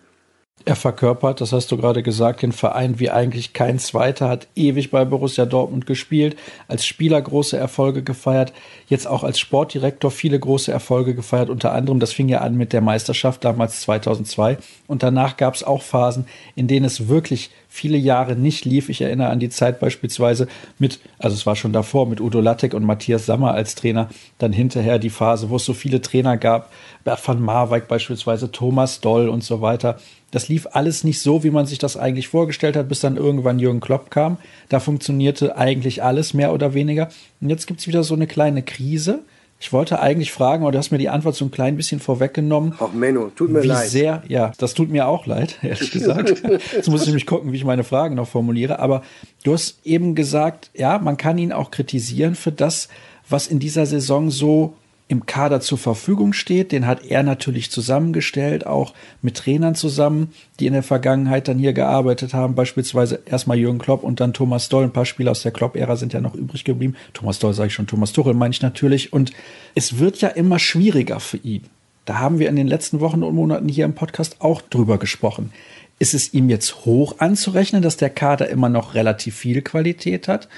Er 0.66 0.76
verkörpert, 0.76 1.40
das 1.40 1.52
hast 1.52 1.72
du 1.72 1.78
gerade 1.78 2.02
gesagt, 2.02 2.42
den 2.42 2.52
Verein 2.52 3.00
wie 3.00 3.08
eigentlich 3.08 3.54
kein 3.54 3.78
zweiter, 3.78 4.28
hat 4.28 4.46
ewig 4.54 4.90
bei 4.90 5.06
Borussia 5.06 5.46
Dortmund 5.46 5.86
gespielt, 5.86 6.36
als 6.68 6.84
Spieler 6.84 7.20
große 7.20 7.56
Erfolge 7.56 8.02
gefeiert, 8.02 8.52
jetzt 8.86 9.06
auch 9.06 9.24
als 9.24 9.38
Sportdirektor 9.40 10.10
viele 10.10 10.38
große 10.38 10.70
Erfolge 10.70 11.14
gefeiert, 11.14 11.48
unter 11.48 11.72
anderem, 11.72 11.98
das 11.98 12.12
fing 12.12 12.28
ja 12.28 12.42
an 12.42 12.56
mit 12.56 12.74
der 12.74 12.82
Meisterschaft 12.82 13.42
damals 13.42 13.80
2002 13.80 14.58
und 14.86 15.02
danach 15.02 15.38
gab 15.38 15.54
es 15.54 15.64
auch 15.64 15.82
Phasen, 15.82 16.26
in 16.56 16.68
denen 16.68 16.84
es 16.84 17.08
wirklich 17.08 17.50
viele 17.70 17.96
Jahre 17.96 18.34
nicht 18.34 18.64
lief. 18.64 18.88
Ich 18.88 19.00
erinnere 19.00 19.28
an 19.28 19.38
die 19.38 19.48
Zeit 19.48 19.78
beispielsweise 19.78 20.48
mit, 20.78 20.98
also 21.18 21.34
es 21.34 21.46
war 21.46 21.54
schon 21.54 21.72
davor, 21.72 22.06
mit 22.06 22.20
Udo 22.20 22.40
Lattek 22.40 22.74
und 22.74 22.84
Matthias 22.84 23.26
Sammer 23.26 23.54
als 23.54 23.76
Trainer, 23.76 24.10
dann 24.38 24.52
hinterher 24.52 24.98
die 24.98 25.08
Phase, 25.08 25.50
wo 25.50 25.56
es 25.56 25.64
so 25.64 25.72
viele 25.72 26.02
Trainer 26.02 26.36
gab, 26.36 26.72
Bert 27.04 27.26
van 27.26 27.40
Marwijk 27.40 27.86
beispielsweise, 27.86 28.50
Thomas 28.50 29.00
Doll 29.00 29.28
und 29.28 29.44
so 29.44 29.60
weiter. 29.60 29.98
Das 30.32 30.48
lief 30.48 30.66
alles 30.72 31.04
nicht 31.04 31.20
so, 31.20 31.44
wie 31.44 31.50
man 31.50 31.66
sich 31.66 31.78
das 31.78 31.96
eigentlich 31.96 32.28
vorgestellt 32.28 32.76
hat, 32.76 32.88
bis 32.88 33.00
dann 33.00 33.16
irgendwann 33.16 33.60
Jürgen 33.60 33.80
Klopp 33.80 34.10
kam. 34.10 34.38
Da 34.68 34.80
funktionierte 34.80 35.56
eigentlich 35.56 36.02
alles 36.02 36.34
mehr 36.34 36.52
oder 36.52 36.74
weniger. 36.74 37.08
Und 37.40 37.50
jetzt 37.50 37.66
gibt's 37.66 37.86
wieder 37.86 38.02
so 38.02 38.14
eine 38.14 38.26
kleine 38.26 38.62
Krise. 38.62 39.20
Ich 39.62 39.74
wollte 39.74 40.00
eigentlich 40.00 40.32
fragen, 40.32 40.62
aber 40.62 40.72
du 40.72 40.78
hast 40.78 40.90
mir 40.90 40.96
die 40.96 41.10
Antwort 41.10 41.36
so 41.36 41.44
ein 41.44 41.50
klein 41.50 41.76
bisschen 41.76 42.00
vorweggenommen. 42.00 42.74
Ach 42.80 42.94
Menno, 42.94 43.30
tut 43.36 43.50
mir 43.50 43.62
wie 43.62 43.66
leid. 43.66 43.88
Sehr, 43.88 44.22
ja, 44.26 44.52
das 44.56 44.72
tut 44.72 44.88
mir 44.88 45.06
auch 45.06 45.26
leid, 45.26 45.58
ehrlich 45.62 45.90
gesagt. 45.90 46.42
Jetzt 46.72 46.88
muss 46.88 47.02
ich 47.02 47.08
nämlich 47.08 47.26
gucken, 47.26 47.52
wie 47.52 47.56
ich 47.56 47.64
meine 47.66 47.84
Fragen 47.84 48.14
noch 48.14 48.26
formuliere. 48.26 48.78
Aber 48.78 49.02
du 49.44 49.52
hast 49.52 49.78
eben 49.84 50.14
gesagt, 50.14 50.70
ja, 50.72 50.98
man 50.98 51.18
kann 51.18 51.36
ihn 51.36 51.52
auch 51.52 51.70
kritisieren 51.70 52.36
für 52.36 52.52
das, 52.52 52.88
was 53.28 53.48
in 53.48 53.58
dieser 53.58 53.84
Saison 53.84 54.30
so 54.30 54.74
im 55.10 55.26
Kader 55.26 55.60
zur 55.60 55.76
Verfügung 55.76 56.32
steht. 56.32 56.70
Den 56.70 56.86
hat 56.86 57.04
er 57.04 57.24
natürlich 57.24 57.72
zusammengestellt, 57.72 58.64
auch 58.64 58.94
mit 59.22 59.36
Trainern 59.36 59.74
zusammen, 59.74 60.32
die 60.60 60.68
in 60.68 60.72
der 60.72 60.84
Vergangenheit 60.84 61.48
dann 61.48 61.58
hier 61.58 61.72
gearbeitet 61.72 62.32
haben. 62.32 62.54
Beispielsweise 62.54 63.18
erstmal 63.26 63.58
Jürgen 63.58 63.80
Klopp 63.80 64.04
und 64.04 64.20
dann 64.20 64.32
Thomas 64.32 64.68
Doll. 64.68 64.84
Ein 64.84 64.92
paar 64.92 65.06
Spieler 65.06 65.32
aus 65.32 65.42
der 65.42 65.50
Klopp-Ära 65.50 65.96
sind 65.96 66.12
ja 66.12 66.20
noch 66.20 66.36
übrig 66.36 66.62
geblieben. 66.62 66.94
Thomas 67.12 67.40
Doll 67.40 67.54
sage 67.54 67.66
ich 67.66 67.74
schon, 67.74 67.88
Thomas 67.88 68.12
Tuchel 68.12 68.34
meine 68.34 68.52
ich 68.52 68.62
natürlich. 68.62 69.12
Und 69.12 69.32
es 69.74 69.98
wird 69.98 70.20
ja 70.20 70.28
immer 70.28 70.60
schwieriger 70.60 71.18
für 71.18 71.38
ihn. 71.38 71.64
Da 72.04 72.20
haben 72.20 72.38
wir 72.38 72.48
in 72.48 72.54
den 72.54 72.68
letzten 72.68 73.00
Wochen 73.00 73.24
und 73.24 73.34
Monaten 73.34 73.68
hier 73.68 73.86
im 73.86 73.94
Podcast 73.94 74.36
auch 74.38 74.62
drüber 74.62 74.98
gesprochen. 74.98 75.50
Ist 75.98 76.14
es 76.14 76.32
ihm 76.34 76.48
jetzt 76.48 76.84
hoch 76.84 77.16
anzurechnen, 77.18 77.82
dass 77.82 77.96
der 77.96 78.10
Kader 78.10 78.48
immer 78.48 78.68
noch 78.68 78.94
relativ 78.94 79.34
viel 79.34 79.60
Qualität 79.62 80.28
hat? 80.28 80.48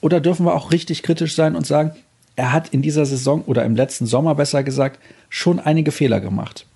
Oder 0.00 0.20
dürfen 0.20 0.46
wir 0.46 0.54
auch 0.54 0.70
richtig 0.70 1.02
kritisch 1.02 1.34
sein 1.34 1.56
und 1.56 1.66
sagen, 1.66 1.90
er 2.36 2.52
hat 2.52 2.68
in 2.72 2.82
dieser 2.82 3.06
Saison 3.06 3.42
oder 3.46 3.64
im 3.64 3.74
letzten 3.74 4.06
Sommer 4.06 4.34
besser 4.34 4.62
gesagt 4.62 5.00
schon 5.28 5.58
einige 5.58 5.90
Fehler 5.90 6.20
gemacht. 6.20 6.66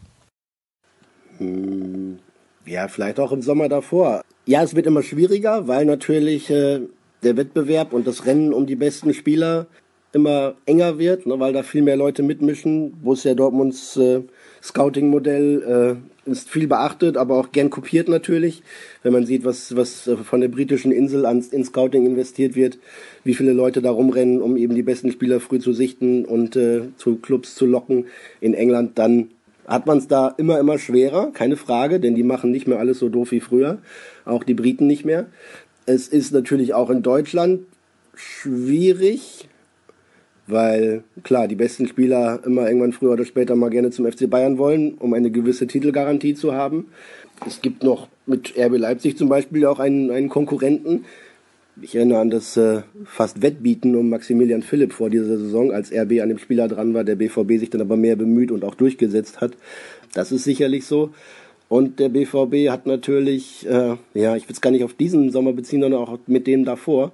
Hm, 1.38 2.18
ja, 2.66 2.88
vielleicht 2.88 3.20
auch 3.20 3.32
im 3.32 3.42
Sommer 3.42 3.68
davor. 3.68 4.22
Ja, 4.46 4.62
es 4.62 4.74
wird 4.74 4.86
immer 4.86 5.02
schwieriger, 5.02 5.68
weil 5.68 5.84
natürlich 5.84 6.50
äh, 6.50 6.80
der 7.22 7.36
Wettbewerb 7.36 7.92
und 7.92 8.06
das 8.06 8.26
Rennen 8.26 8.52
um 8.52 8.66
die 8.66 8.76
besten 8.76 9.14
Spieler 9.14 9.66
immer 10.12 10.54
enger 10.66 10.98
wird, 10.98 11.26
ne, 11.26 11.38
weil 11.38 11.52
da 11.52 11.62
viel 11.62 11.82
mehr 11.82 11.96
Leute 11.96 12.22
mitmischen. 12.22 12.92
Borussia 13.02 13.34
Dortmunds 13.34 13.96
äh, 13.96 14.22
Scouting-Modell 14.62 15.98
äh, 16.26 16.30
ist 16.30 16.50
viel 16.50 16.66
beachtet, 16.66 17.16
aber 17.16 17.36
auch 17.36 17.52
gern 17.52 17.70
kopiert 17.70 18.08
natürlich. 18.08 18.62
Wenn 19.02 19.12
man 19.12 19.26
sieht, 19.26 19.44
was, 19.44 19.76
was 19.76 20.06
äh, 20.06 20.16
von 20.16 20.40
der 20.40 20.48
britischen 20.48 20.92
Insel 20.92 21.26
ans, 21.26 21.48
in 21.48 21.64
Scouting 21.64 22.06
investiert 22.06 22.56
wird, 22.56 22.78
wie 23.24 23.34
viele 23.34 23.52
Leute 23.52 23.82
da 23.82 23.90
rumrennen, 23.90 24.42
um 24.42 24.56
eben 24.56 24.74
die 24.74 24.82
besten 24.82 25.12
Spieler 25.12 25.40
früh 25.40 25.60
zu 25.60 25.72
sichten 25.72 26.24
und 26.24 26.56
äh, 26.56 26.82
zu 26.96 27.16
Clubs 27.16 27.54
zu 27.54 27.66
locken 27.66 28.06
in 28.40 28.54
England, 28.54 28.98
dann 28.98 29.30
hat 29.66 29.86
man 29.86 29.98
es 29.98 30.08
da 30.08 30.34
immer, 30.36 30.58
immer 30.58 30.78
schwerer, 30.78 31.30
keine 31.32 31.56
Frage, 31.56 32.00
denn 32.00 32.16
die 32.16 32.24
machen 32.24 32.50
nicht 32.50 32.66
mehr 32.66 32.80
alles 32.80 32.98
so 32.98 33.08
doof 33.08 33.30
wie 33.30 33.40
früher, 33.40 33.78
auch 34.24 34.42
die 34.42 34.54
Briten 34.54 34.88
nicht 34.88 35.04
mehr. 35.04 35.26
Es 35.86 36.08
ist 36.08 36.32
natürlich 36.32 36.74
auch 36.74 36.90
in 36.90 37.02
Deutschland 37.02 37.60
schwierig, 38.14 39.48
weil 40.46 41.04
klar, 41.22 41.48
die 41.48 41.54
besten 41.54 41.86
Spieler 41.86 42.40
immer 42.44 42.66
irgendwann 42.66 42.92
früher 42.92 43.12
oder 43.12 43.24
später 43.24 43.56
mal 43.56 43.70
gerne 43.70 43.90
zum 43.90 44.10
FC 44.10 44.28
Bayern 44.28 44.58
wollen, 44.58 44.94
um 44.94 45.14
eine 45.14 45.30
gewisse 45.30 45.66
Titelgarantie 45.66 46.34
zu 46.34 46.54
haben. 46.54 46.86
Es 47.46 47.60
gibt 47.62 47.82
noch 47.82 48.08
mit 48.26 48.54
RB 48.58 48.76
Leipzig 48.78 49.16
zum 49.16 49.28
Beispiel 49.28 49.64
auch 49.66 49.78
einen, 49.78 50.10
einen 50.10 50.28
Konkurrenten. 50.28 51.04
Ich 51.80 51.94
erinnere 51.94 52.18
an 52.18 52.30
das 52.30 52.56
äh, 52.56 52.82
fast 53.04 53.40
Wettbieten 53.40 53.96
um 53.96 54.10
Maximilian 54.10 54.62
Philipp 54.62 54.92
vor 54.92 55.08
dieser 55.08 55.38
Saison, 55.38 55.72
als 55.72 55.92
RB 55.92 56.20
an 56.20 56.28
dem 56.28 56.38
Spieler 56.38 56.68
dran 56.68 56.92
war, 56.92 57.04
der 57.04 57.16
BVB 57.16 57.58
sich 57.58 57.70
dann 57.70 57.80
aber 57.80 57.96
mehr 57.96 58.16
bemüht 58.16 58.50
und 58.50 58.64
auch 58.64 58.74
durchgesetzt 58.74 59.40
hat. 59.40 59.52
Das 60.12 60.32
ist 60.32 60.44
sicherlich 60.44 60.84
so. 60.84 61.10
Und 61.68 62.00
der 62.00 62.08
BVB 62.08 62.68
hat 62.68 62.86
natürlich, 62.86 63.64
äh, 63.66 63.96
ja, 64.14 64.36
ich 64.36 64.48
will 64.48 64.54
es 64.54 64.60
gar 64.60 64.72
nicht 64.72 64.82
auf 64.82 64.92
diesen 64.92 65.30
Sommer 65.30 65.52
beziehen, 65.52 65.80
sondern 65.80 66.00
auch 66.00 66.18
mit 66.26 66.48
dem 66.48 66.64
davor, 66.64 67.12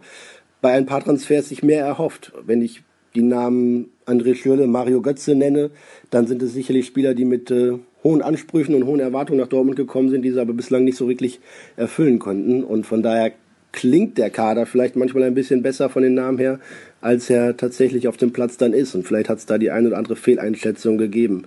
bei 0.62 0.72
ein 0.72 0.86
paar 0.86 1.04
Transfers 1.04 1.50
sich 1.50 1.62
mehr 1.62 1.84
erhofft. 1.84 2.32
Wenn 2.46 2.62
ich 2.62 2.82
die 3.16 3.22
Namen 3.22 3.90
André 4.04 4.34
Schürle, 4.34 4.66
Mario 4.66 5.00
Götze 5.00 5.34
nenne, 5.34 5.70
dann 6.10 6.26
sind 6.26 6.42
es 6.42 6.52
sicherlich 6.52 6.86
Spieler, 6.86 7.14
die 7.14 7.24
mit 7.24 7.50
äh, 7.50 7.72
hohen 8.04 8.22
Ansprüchen 8.22 8.74
und 8.74 8.86
hohen 8.86 9.00
Erwartungen 9.00 9.40
nach 9.40 9.48
Dortmund 9.48 9.76
gekommen 9.76 10.10
sind, 10.10 10.22
die 10.22 10.30
sie 10.30 10.40
aber 10.40 10.52
bislang 10.52 10.84
nicht 10.84 10.96
so 10.96 11.08
wirklich 11.08 11.40
erfüllen 11.76 12.18
konnten. 12.18 12.62
Und 12.62 12.86
von 12.86 13.02
daher 13.02 13.32
klingt 13.72 14.16
der 14.16 14.30
Kader 14.30 14.64
vielleicht 14.64 14.96
manchmal 14.96 15.24
ein 15.24 15.34
bisschen 15.34 15.62
besser 15.62 15.88
von 15.88 16.02
den 16.02 16.14
Namen 16.14 16.38
her, 16.38 16.60
als 17.00 17.28
er 17.28 17.56
tatsächlich 17.56 18.06
auf 18.06 18.16
dem 18.16 18.32
Platz 18.32 18.56
dann 18.56 18.72
ist. 18.72 18.94
Und 18.94 19.06
vielleicht 19.06 19.28
hat 19.28 19.38
es 19.38 19.46
da 19.46 19.58
die 19.58 19.70
eine 19.70 19.88
oder 19.88 19.98
andere 19.98 20.16
Fehleinschätzung 20.16 20.98
gegeben. 20.98 21.42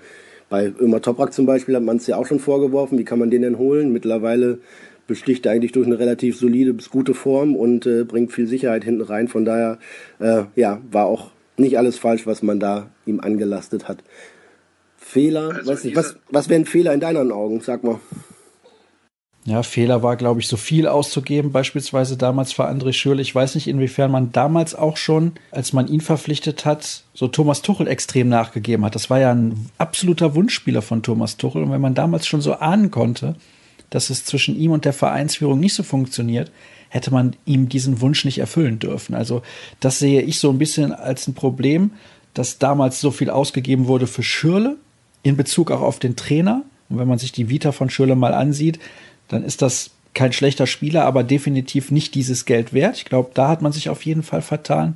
Bei 0.49 0.71
Ömer 0.79 1.01
Toprak 1.01 1.31
zum 1.31 1.45
Beispiel 1.45 1.75
hat 1.75 1.83
man 1.83 1.97
es 1.97 2.07
ja 2.07 2.17
auch 2.17 2.25
schon 2.25 2.39
vorgeworfen, 2.39 2.97
wie 2.97 3.05
kann 3.05 3.19
man 3.19 3.29
den 3.29 3.43
denn 3.43 3.57
holen? 3.57 3.93
Mittlerweile 3.93 4.59
besticht 5.07 5.45
er 5.45 5.53
eigentlich 5.53 5.71
durch 5.71 5.87
eine 5.87 5.99
relativ 5.99 6.37
solide 6.37 6.73
bis 6.73 6.89
gute 6.89 7.13
Form 7.13 7.55
und 7.55 7.85
äh, 7.85 8.03
bringt 8.03 8.31
viel 8.31 8.47
Sicherheit 8.47 8.83
hinten 8.83 9.01
rein. 9.01 9.27
Von 9.27 9.45
daher, 9.45 9.79
äh, 10.19 10.43
ja, 10.55 10.81
war 10.91 11.05
auch 11.05 11.31
nicht 11.59 11.77
alles 11.77 11.97
falsch, 11.97 12.25
was 12.25 12.41
man 12.41 12.59
da 12.59 12.89
ihm 13.05 13.19
angelastet 13.19 13.87
hat. 13.87 14.03
Fehler, 14.97 15.55
also 15.55 15.71
weiß 15.71 15.83
nicht, 15.85 15.95
was, 15.95 16.17
was 16.29 16.49
wären 16.49 16.65
Fehler 16.65 16.93
in 16.93 16.99
deinen 16.99 17.31
Augen, 17.31 17.61
sag 17.61 17.83
mal. 17.83 17.99
Ja, 19.45 19.63
Fehler 19.63 20.03
war, 20.03 20.15
glaube 20.15 20.41
ich, 20.41 20.47
so 20.47 20.57
viel 20.57 20.87
auszugeben, 20.87 21.51
beispielsweise 21.51 22.17
damals 22.17 22.51
für 22.51 22.69
André 22.69 22.93
Schürrle. 22.93 23.21
Ich 23.21 23.33
weiß 23.33 23.55
nicht, 23.55 23.67
inwiefern 23.67 24.11
man 24.11 24.31
damals 24.31 24.75
auch 24.75 24.97
schon, 24.97 25.31
als 25.49 25.73
man 25.73 25.87
ihn 25.87 26.01
verpflichtet 26.01 26.65
hat, 26.65 27.03
so 27.13 27.27
Thomas 27.27 27.61
Tuchel 27.61 27.87
extrem 27.87 28.29
nachgegeben 28.29 28.85
hat. 28.85 28.95
Das 28.95 29.09
war 29.09 29.19
ja 29.19 29.31
ein 29.31 29.71
absoluter 29.77 30.35
Wunschspieler 30.35 30.81
von 30.81 31.01
Thomas 31.01 31.37
Tuchel. 31.37 31.63
Und 31.63 31.71
wenn 31.71 31.81
man 31.81 31.95
damals 31.95 32.27
schon 32.27 32.41
so 32.41 32.53
ahnen 32.53 32.91
konnte, 32.91 33.35
dass 33.89 34.09
es 34.09 34.25
zwischen 34.25 34.55
ihm 34.55 34.71
und 34.71 34.85
der 34.85 34.93
Vereinsführung 34.93 35.59
nicht 35.59 35.73
so 35.73 35.83
funktioniert, 35.83 36.51
hätte 36.89 37.11
man 37.11 37.35
ihm 37.45 37.69
diesen 37.69 38.01
Wunsch 38.01 38.25
nicht 38.25 38.39
erfüllen 38.39 38.79
dürfen. 38.79 39.15
Also 39.15 39.41
das 39.79 39.99
sehe 39.99 40.21
ich 40.21 40.39
so 40.39 40.49
ein 40.49 40.57
bisschen 40.57 40.91
als 40.91 41.27
ein 41.27 41.33
Problem, 41.33 41.91
dass 42.33 42.57
damals 42.57 42.99
so 42.99 43.11
viel 43.11 43.29
ausgegeben 43.29 43.87
wurde 43.87 44.07
für 44.07 44.23
Schürle 44.23 44.77
in 45.23 45.37
Bezug 45.37 45.71
auch 45.71 45.81
auf 45.81 45.99
den 45.99 46.15
Trainer. 46.15 46.63
Und 46.89 46.97
wenn 46.97 47.07
man 47.07 47.19
sich 47.19 47.31
die 47.31 47.49
Vita 47.49 47.71
von 47.71 47.89
Schürle 47.89 48.15
mal 48.15 48.33
ansieht, 48.33 48.79
dann 49.27 49.43
ist 49.43 49.61
das 49.61 49.91
kein 50.13 50.33
schlechter 50.33 50.67
Spieler, 50.67 51.05
aber 51.05 51.23
definitiv 51.23 51.91
nicht 51.91 52.15
dieses 52.15 52.45
Geld 52.45 52.73
wert. 52.73 52.97
Ich 52.97 53.05
glaube, 53.05 53.31
da 53.33 53.47
hat 53.47 53.61
man 53.61 53.71
sich 53.71 53.89
auf 53.89 54.05
jeden 54.05 54.23
Fall 54.23 54.41
vertan. 54.41 54.95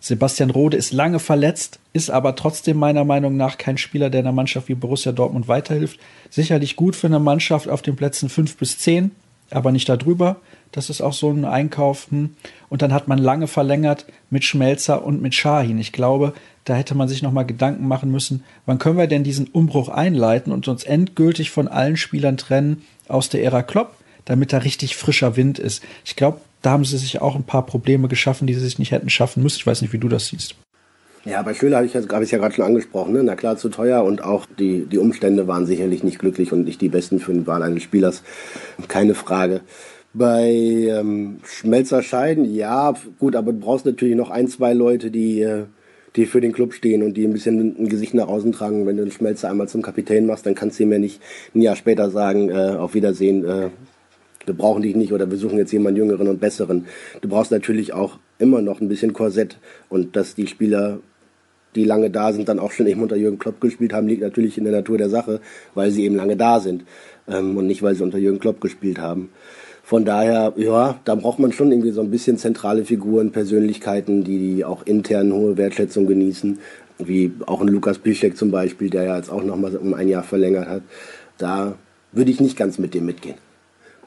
Sebastian 0.00 0.50
Rode 0.50 0.76
ist 0.76 0.92
lange 0.92 1.18
verletzt, 1.18 1.80
ist 1.92 2.10
aber 2.10 2.36
trotzdem 2.36 2.76
meiner 2.76 3.04
Meinung 3.04 3.36
nach 3.36 3.58
kein 3.58 3.78
Spieler, 3.78 4.10
der 4.10 4.20
einer 4.20 4.32
Mannschaft 4.32 4.68
wie 4.68 4.74
Borussia 4.74 5.12
Dortmund 5.12 5.48
weiterhilft. 5.48 5.98
Sicherlich 6.30 6.76
gut 6.76 6.94
für 6.94 7.08
eine 7.08 7.18
Mannschaft 7.18 7.68
auf 7.68 7.82
den 7.82 7.96
Plätzen 7.96 8.28
fünf 8.28 8.56
bis 8.56 8.78
zehn, 8.78 9.10
aber 9.50 9.72
nicht 9.72 9.88
darüber. 9.88 10.36
Das 10.72 10.90
ist 10.90 11.00
auch 11.00 11.12
so 11.12 11.30
ein 11.30 11.44
Einkauf. 11.44 12.08
Hm. 12.10 12.36
Und 12.68 12.82
dann 12.82 12.92
hat 12.92 13.08
man 13.08 13.18
lange 13.18 13.46
verlängert 13.46 14.06
mit 14.30 14.44
Schmelzer 14.44 15.04
und 15.04 15.22
mit 15.22 15.34
Shahin. 15.34 15.78
Ich 15.78 15.92
glaube, 15.92 16.34
da 16.64 16.74
hätte 16.74 16.94
man 16.94 17.08
sich 17.08 17.22
nochmal 17.22 17.46
Gedanken 17.46 17.88
machen 17.88 18.10
müssen, 18.10 18.44
wann 18.66 18.78
können 18.78 18.98
wir 18.98 19.06
denn 19.06 19.24
diesen 19.24 19.46
Umbruch 19.46 19.88
einleiten 19.88 20.52
und 20.52 20.68
uns 20.68 20.84
endgültig 20.84 21.50
von 21.50 21.66
allen 21.66 21.96
Spielern 21.96 22.36
trennen 22.36 22.82
aus 23.08 23.30
der 23.30 23.42
Ära 23.42 23.62
Klopp, 23.62 23.94
damit 24.26 24.52
da 24.52 24.58
richtig 24.58 24.96
frischer 24.96 25.36
Wind 25.36 25.58
ist. 25.58 25.82
Ich 26.04 26.14
glaube, 26.14 26.40
da 26.60 26.72
haben 26.72 26.84
sie 26.84 26.98
sich 26.98 27.22
auch 27.22 27.36
ein 27.36 27.44
paar 27.44 27.64
Probleme 27.64 28.08
geschaffen, 28.08 28.46
die 28.46 28.54
sie 28.54 28.60
sich 28.60 28.78
nicht 28.78 28.90
hätten 28.90 29.08
schaffen 29.08 29.42
müssen. 29.42 29.58
Ich 29.58 29.66
weiß 29.66 29.80
nicht, 29.80 29.92
wie 29.92 29.98
du 29.98 30.08
das 30.08 30.26
siehst. 30.26 30.56
Ja, 31.28 31.42
bei 31.42 31.52
Schöler 31.52 31.76
habe 31.76 31.86
ich, 31.86 31.94
hab 31.94 32.22
ich 32.22 32.30
ja 32.30 32.38
gerade 32.38 32.54
schon 32.54 32.64
angesprochen. 32.64 33.12
Ne? 33.12 33.22
Na 33.22 33.36
klar, 33.36 33.58
zu 33.58 33.68
teuer 33.68 34.02
und 34.02 34.24
auch 34.24 34.46
die, 34.58 34.86
die 34.86 34.96
Umstände 34.96 35.46
waren 35.46 35.66
sicherlich 35.66 36.02
nicht 36.02 36.18
glücklich 36.18 36.52
und 36.52 36.64
nicht 36.64 36.80
die 36.80 36.88
besten 36.88 37.20
für 37.20 37.34
die 37.34 37.46
Wahl 37.46 37.62
eines 37.62 37.82
Spielers. 37.82 38.22
Keine 38.88 39.14
Frage. 39.14 39.60
Bei 40.14 40.48
ähm, 40.48 41.40
Schmelzer 41.44 42.02
Scheiden, 42.02 42.46
ja, 42.54 42.94
gut, 43.18 43.36
aber 43.36 43.52
du 43.52 43.58
brauchst 43.58 43.84
natürlich 43.84 44.16
noch 44.16 44.30
ein, 44.30 44.48
zwei 44.48 44.72
Leute, 44.72 45.10
die, 45.10 45.42
äh, 45.42 45.64
die 46.16 46.24
für 46.24 46.40
den 46.40 46.52
Club 46.52 46.72
stehen 46.72 47.02
und 47.02 47.14
die 47.14 47.26
ein 47.26 47.34
bisschen 47.34 47.76
ein 47.78 47.88
Gesicht 47.90 48.14
nach 48.14 48.28
außen 48.28 48.52
tragen. 48.52 48.86
Wenn 48.86 48.96
du 48.96 49.04
den 49.04 49.12
Schmelzer 49.12 49.50
einmal 49.50 49.68
zum 49.68 49.82
Kapitän 49.82 50.24
machst, 50.24 50.46
dann 50.46 50.54
kannst 50.54 50.78
du 50.78 50.84
ihm 50.84 50.92
ja 50.92 50.98
nicht 50.98 51.20
ein 51.54 51.60
Jahr 51.60 51.76
später 51.76 52.08
sagen, 52.10 52.48
äh, 52.48 52.76
auf 52.78 52.94
Wiedersehen, 52.94 53.44
äh, 53.44 53.68
wir 54.46 54.54
brauchen 54.54 54.80
dich 54.82 54.96
nicht 54.96 55.12
oder 55.12 55.30
wir 55.30 55.36
suchen 55.36 55.58
jetzt 55.58 55.72
jemanden 55.72 55.98
Jüngeren 55.98 56.26
und 56.26 56.40
Besseren. 56.40 56.86
Du 57.20 57.28
brauchst 57.28 57.50
natürlich 57.50 57.92
auch 57.92 58.18
immer 58.38 58.62
noch 58.62 58.80
ein 58.80 58.88
bisschen 58.88 59.12
Korsett 59.12 59.58
und 59.90 60.16
dass 60.16 60.34
die 60.34 60.46
Spieler 60.46 61.00
die 61.74 61.84
lange 61.84 62.10
da 62.10 62.32
sind, 62.32 62.48
dann 62.48 62.58
auch 62.58 62.72
schon 62.72 62.86
eben 62.86 63.02
unter 63.02 63.16
Jürgen 63.16 63.38
Klopp 63.38 63.60
gespielt 63.60 63.92
haben, 63.92 64.08
liegt 64.08 64.22
natürlich 64.22 64.58
in 64.58 64.64
der 64.64 64.72
Natur 64.72 64.98
der 64.98 65.10
Sache, 65.10 65.40
weil 65.74 65.90
sie 65.90 66.04
eben 66.04 66.16
lange 66.16 66.36
da 66.36 66.60
sind 66.60 66.84
ähm, 67.28 67.56
und 67.56 67.66
nicht, 67.66 67.82
weil 67.82 67.94
sie 67.94 68.02
unter 68.02 68.18
Jürgen 68.18 68.38
Klopp 68.38 68.60
gespielt 68.60 68.98
haben. 68.98 69.30
Von 69.82 70.04
daher, 70.04 70.52
ja, 70.56 71.00
da 71.06 71.14
braucht 71.14 71.38
man 71.38 71.52
schon 71.52 71.72
irgendwie 71.72 71.92
so 71.92 72.02
ein 72.02 72.10
bisschen 72.10 72.36
zentrale 72.36 72.84
Figuren, 72.84 73.32
Persönlichkeiten, 73.32 74.22
die, 74.22 74.38
die 74.38 74.64
auch 74.64 74.84
intern 74.84 75.32
hohe 75.32 75.56
Wertschätzung 75.56 76.06
genießen, 76.06 76.58
wie 76.98 77.32
auch 77.46 77.62
ein 77.62 77.68
Lukas 77.68 77.98
Piszek 77.98 78.36
zum 78.36 78.50
Beispiel, 78.50 78.90
der 78.90 79.04
ja 79.04 79.16
jetzt 79.16 79.30
auch 79.30 79.42
nochmal 79.42 79.74
um 79.76 79.94
ein 79.94 80.08
Jahr 80.08 80.24
verlängert 80.24 80.68
hat. 80.68 80.82
Da 81.38 81.76
würde 82.12 82.30
ich 82.30 82.40
nicht 82.40 82.56
ganz 82.56 82.78
mit 82.78 82.92
dem 82.92 83.06
mitgehen. 83.06 83.36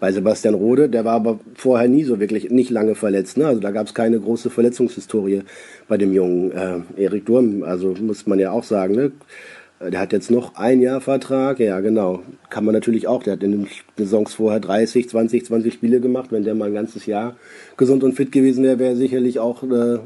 Bei 0.01 0.11
Sebastian 0.11 0.55
Rode, 0.55 0.89
der 0.89 1.05
war 1.05 1.13
aber 1.13 1.39
vorher 1.53 1.87
nie 1.87 2.03
so 2.03 2.19
wirklich 2.19 2.49
nicht 2.49 2.71
lange 2.71 2.95
verletzt. 2.95 3.37
Ne? 3.37 3.45
Also 3.45 3.61
da 3.61 3.69
gab 3.69 3.85
es 3.85 3.93
keine 3.93 4.19
große 4.19 4.49
Verletzungshistorie 4.49 5.43
bei 5.87 5.97
dem 5.97 6.11
jungen 6.11 6.51
äh, 6.51 6.79
Erik 6.97 7.27
Durm. 7.27 7.61
Also 7.61 7.93
muss 8.01 8.25
man 8.25 8.39
ja 8.39 8.51
auch 8.51 8.63
sagen, 8.63 8.95
ne? 8.95 9.11
Der 9.79 9.99
hat 9.99 10.11
jetzt 10.11 10.31
noch 10.31 10.55
ein 10.55 10.81
Jahr 10.81 11.01
Vertrag, 11.01 11.59
ja 11.59 11.79
genau. 11.81 12.23
Kann 12.49 12.65
man 12.65 12.73
natürlich 12.73 13.07
auch. 13.07 13.21
Der 13.21 13.33
hat 13.33 13.43
in 13.43 13.51
den 13.51 13.67
Saisons 13.95 14.33
vorher 14.33 14.59
30, 14.59 15.07
20, 15.07 15.45
20 15.45 15.71
Spiele 15.71 15.99
gemacht. 15.99 16.31
Wenn 16.31 16.43
der 16.43 16.55
mal 16.55 16.69
ein 16.69 16.73
ganzes 16.73 17.05
Jahr 17.05 17.35
gesund 17.77 18.03
und 18.03 18.13
fit 18.13 18.31
gewesen 18.31 18.63
wäre, 18.63 18.79
wäre 18.79 18.91
er 18.91 18.95
sicherlich 18.95 19.39
auch 19.39 19.61
äh, 19.61 19.99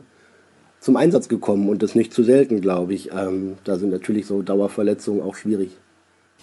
zum 0.82 0.98
Einsatz 0.98 1.30
gekommen 1.30 1.70
und 1.70 1.84
das 1.84 1.96
nicht 1.96 2.14
zu 2.14 2.24
selten, 2.24 2.60
glaube 2.60 2.94
ich. 2.94 3.12
Ähm, 3.14 3.54
da 3.64 3.78
sind 3.78 3.92
natürlich 3.92 4.26
so 4.26 4.42
Dauerverletzungen 4.42 5.22
auch 5.22 5.36
schwierig. 5.36 5.78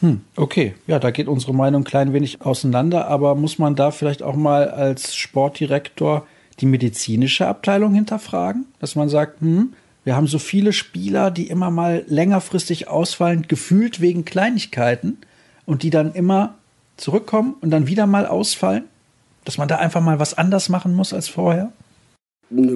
Hm, 0.03 0.21
okay, 0.35 0.75
ja, 0.89 0.99
da 0.99 1.13
geht 1.13 1.29
unsere 1.29 1.55
Meinung 1.55 1.83
ein 1.83 1.85
klein 1.85 2.13
wenig 2.13 2.43
auseinander, 2.43 3.07
aber 3.07 3.37
muss 3.37 3.61
man 3.61 3.77
da 3.77 3.93
vielleicht 3.93 4.23
auch 4.25 4.35
mal 4.35 4.69
als 4.69 5.15
Sportdirektor 5.15 6.27
die 6.59 6.67
medizinische 6.67 7.47
Abteilung 7.47 7.95
hinterfragen, 7.95 8.67
dass 8.81 8.97
man 8.97 9.09
sagt, 9.09 9.41
hm, 9.41 9.75
wir 10.05 10.17
haben 10.17 10.27
so 10.27 10.41
viele 10.41 10.73
Spieler, 10.73 11.31
die 11.31 11.47
immer 11.47 11.71
mal 11.71 12.05
längerfristig 12.09 12.89
ausfallen, 12.89 13.47
gefühlt 13.47 14.01
wegen 14.01 14.25
Kleinigkeiten 14.25 15.19
und 15.67 15.85
die 15.85 15.91
dann 15.91 16.13
immer 16.15 16.55
zurückkommen 16.97 17.55
und 17.61 17.71
dann 17.71 17.87
wieder 17.87 18.07
mal 18.07 18.27
ausfallen, 18.27 18.85
dass 19.45 19.57
man 19.57 19.69
da 19.69 19.77
einfach 19.77 20.01
mal 20.01 20.19
was 20.19 20.37
anders 20.37 20.69
machen 20.69 20.97
muss 20.97 21.13
als 21.13 21.29
vorher? 21.29 21.71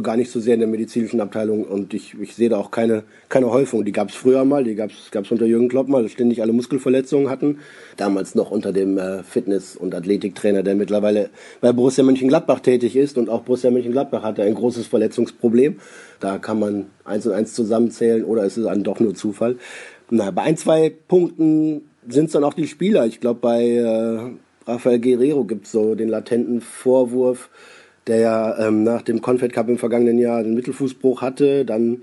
Gar 0.03 0.17
nicht 0.17 0.31
so 0.31 0.41
sehr 0.41 0.55
in 0.55 0.61
der 0.61 0.69
medizinischen 0.69 1.21
Abteilung 1.21 1.65
und 1.65 1.95
ich, 1.95 2.15
ich 2.21 2.35
sehe 2.35 2.49
da 2.49 2.57
auch 2.57 2.71
keine, 2.71 3.05
keine 3.29 3.51
Häufung. 3.51 3.85
Die 3.85 3.93
gab 3.93 4.11
es 4.11 4.15
früher 4.15 4.45
mal, 4.45 4.65
die 4.65 4.75
gab 4.75 4.91
es 4.91 5.31
unter 5.31 5.47
Jürgen 5.47 5.69
Klopp 5.69 5.89
mal, 5.89 6.03
dass 6.03 6.13
ständig 6.13 6.43
alle 6.43 6.53
Muskelverletzungen 6.53 7.29
hatten. 7.29 7.59
Damals 7.97 8.35
noch 8.35 8.51
unter 8.51 8.73
dem 8.73 8.99
äh, 8.99 9.23
Fitness- 9.23 9.77
und 9.77 9.95
Athletiktrainer, 9.95 10.63
der 10.63 10.75
mittlerweile 10.75 11.31
bei 11.61 11.73
Borussia 11.73 12.05
Mönchengladbach 12.05 12.61
tätig 12.61 12.97
ist 12.97 13.19
und 13.19 13.29
auch 13.29 13.43
Borussia 13.43 13.71
Mönchengladbach 13.71 14.23
hatte 14.23 14.43
ein 14.43 14.55
großes 14.55 14.87
Verletzungsproblem. 14.87 15.77
Da 16.21 16.39
kann 16.39 16.59
man 16.59 16.87
eins 17.05 17.27
und 17.27 17.33
eins 17.33 17.53
zusammenzählen 17.55 18.25
oder 18.25 18.45
ist 18.45 18.57
es 18.57 18.65
dann 18.65 18.83
doch 18.83 19.01
nur 19.01 19.15
Zufall. 19.15 19.57
Na, 20.11 20.31
bei 20.31 20.43
ein, 20.43 20.57
zwei 20.57 20.93
Punkten 21.09 21.83
sind 22.09 22.27
es 22.27 22.33
dann 22.33 22.45
auch 22.45 22.55
die 22.55 22.69
Spieler. 22.69 23.07
Ich 23.07 23.21
glaube, 23.21 23.41
bei 23.41 23.67
äh, 23.69 24.71
Rafael 24.71 25.01
Guerrero 25.01 25.45
gibt 25.45 25.67
es 25.67 25.73
so 25.73 25.95
den 25.95 26.09
latenten 26.09 26.61
Vorwurf, 26.61 27.51
der 28.07 28.19
ja 28.19 28.69
ähm, 28.69 28.85
nach 28.85 29.03
dem 29.03 29.21
Confed 29.21 29.53
Cup 29.53 29.69
im 29.69 29.79
vergangenen 29.79 30.19
Jahr 30.19 30.43
den 30.43 30.55
Mittelfußbruch 30.55 31.23
hatte, 31.23 31.65
dann 31.65 32.03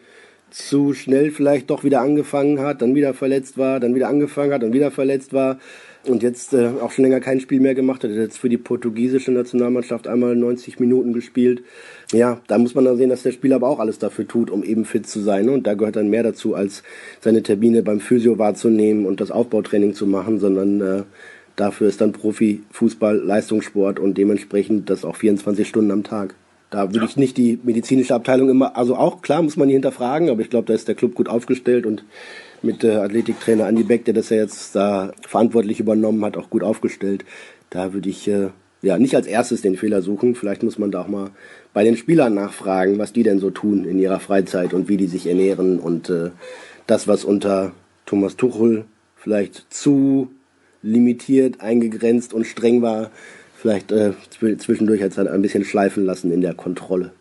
zu 0.50 0.93
schnell 0.93 1.31
vielleicht 1.31 1.69
doch 1.69 1.83
wieder 1.83 2.01
angefangen 2.01 2.60
hat, 2.60 2.81
dann 2.81 2.93
wieder 2.93 3.13
verletzt 3.13 3.57
war, 3.57 3.79
dann 3.79 3.95
wieder 3.95 4.07
angefangen 4.07 4.53
hat 4.53 4.63
und 4.63 4.74
wieder 4.74 4.91
verletzt 4.91 5.33
war 5.33 5.57
und 6.05 6.22
jetzt 6.22 6.53
äh, 6.53 6.69
auch 6.81 6.91
schon 6.91 7.05
länger 7.05 7.22
kein 7.22 7.39
Spiel 7.39 7.60
mehr 7.60 7.75
gemacht 7.75 8.03
hat. 8.03 8.12
Er 8.12 8.17
hat 8.17 8.24
jetzt 8.24 8.38
für 8.38 8.50
die 8.50 8.57
portugiesische 8.57 9.31
Nationalmannschaft 9.31 10.07
einmal 10.07 10.36
90 10.36 10.79
Minuten 10.79 11.13
gespielt. 11.13 11.63
Ja, 12.12 12.41
da 12.48 12.57
muss 12.57 12.75
man 12.75 12.86
dann 12.86 12.98
sehen, 12.98 13.10
dass 13.10 13.24
der 13.24 13.31
Spieler 13.31 13.55
aber 13.55 13.69
auch 13.69 13.79
alles 13.79 14.00
dafür 14.00 14.27
tut, 14.27 14.51
um 14.51 14.63
eben 14.63 14.86
fit 14.86 15.07
zu 15.07 15.22
sein. 15.22 15.50
Und 15.50 15.65
da 15.65 15.74
gehört 15.75 15.95
dann 15.95 16.10
mehr 16.10 16.24
dazu, 16.24 16.55
als 16.55 16.83
seine 17.22 17.41
Termine 17.41 17.83
beim 17.83 18.00
Physio 18.00 18.38
wahrzunehmen 18.38 19.05
und 19.05 19.22
das 19.22 19.31
Aufbautraining 19.31 19.93
zu 19.93 20.05
machen, 20.05 20.39
sondern 20.39 20.81
äh, 20.81 21.03
Dafür 21.55 21.88
ist 21.88 22.01
dann 22.01 22.13
Profifußball 22.13 23.17
Leistungssport 23.17 24.00
und 24.00 24.17
dementsprechend 24.17 24.89
das 24.89 25.05
auch 25.05 25.15
24 25.15 25.67
Stunden 25.67 25.91
am 25.91 26.03
Tag. 26.03 26.36
Da 26.72 26.91
würde 26.91 27.05
ich 27.05 27.17
nicht 27.17 27.38
die 27.38 27.60
medizinische 27.62 28.15
Abteilung 28.15 28.50
immer, 28.50 28.75
also 28.75 28.95
auch 28.95 29.22
klar 29.22 29.43
muss 29.43 29.57
man 29.57 29.67
die 29.67 29.75
hinterfragen, 29.75 30.29
aber 30.29 30.41
ich 30.41 30.50
glaube, 30.50 30.65
da 30.65 30.74
ist 30.74 30.88
der 30.88 30.95
Club 30.95 31.13
gut 31.13 31.29
aufgestellt 31.29 31.86
und 31.86 32.03
mit 32.63 32.81
der 32.81 33.03
Athletiktrainer 33.03 33.67
Andi 33.67 33.83
Beck, 33.83 34.05
der 34.05 34.15
das 34.15 34.29
ja 34.29 34.38
jetzt 34.38 34.75
da 34.75 35.12
verantwortlich 35.22 35.79
übernommen 35.79 36.25
hat, 36.25 36.36
auch 36.36 36.50
gut 36.50 36.63
aufgestellt. 36.63 37.25
Da 37.69 37.93
würde 37.93 38.10
ich 38.10 38.27
äh, 38.27 38.50
ja 38.81 38.98
nicht 38.98 39.15
als 39.15 39.27
erstes 39.27 39.62
den 39.62 39.75
Fehler 39.75 40.01
suchen. 40.01 40.33
Vielleicht 40.33 40.63
muss 40.63 40.79
man 40.79 40.89
da 40.89 41.01
auch 41.01 41.07
mal 41.07 41.29
bei 41.74 41.83
den 41.83 41.98
Spielern 41.98 42.33
nachfragen, 42.33 42.98
was 42.98 43.13
die 43.13 43.24
denn 43.24 43.38
so 43.38 43.51
tun 43.51 43.86
in 43.86 44.00
ihrer 44.00 44.19
Freizeit 44.19 44.74
und 44.74 44.89
wie 44.89 44.98
die 44.98 45.07
sich 45.07 45.27
ernähren 45.27 45.77
und 45.79 46.10
äh, 46.10 46.31
das, 46.88 47.07
was 47.07 47.24
unter 47.24 47.74
Thomas 48.07 48.36
Tuchel 48.36 48.86
vielleicht 49.15 49.72
zu 49.72 50.29
limitiert, 50.84 51.62
eingegrenzt 51.62 52.34
und 52.34 52.46
streng 52.46 52.82
war, 52.82 53.10
vielleicht 53.56 53.92
äh, 53.92 54.12
zwischendurch 54.58 55.02
hat 55.02 55.12
es 55.12 55.18
ein 55.18 55.42
bisschen 55.42 55.66
schleifen 55.66 56.06
lassen 56.06 56.32
in 56.32 56.42
der 56.42 56.54
Kontrolle. 56.54 57.12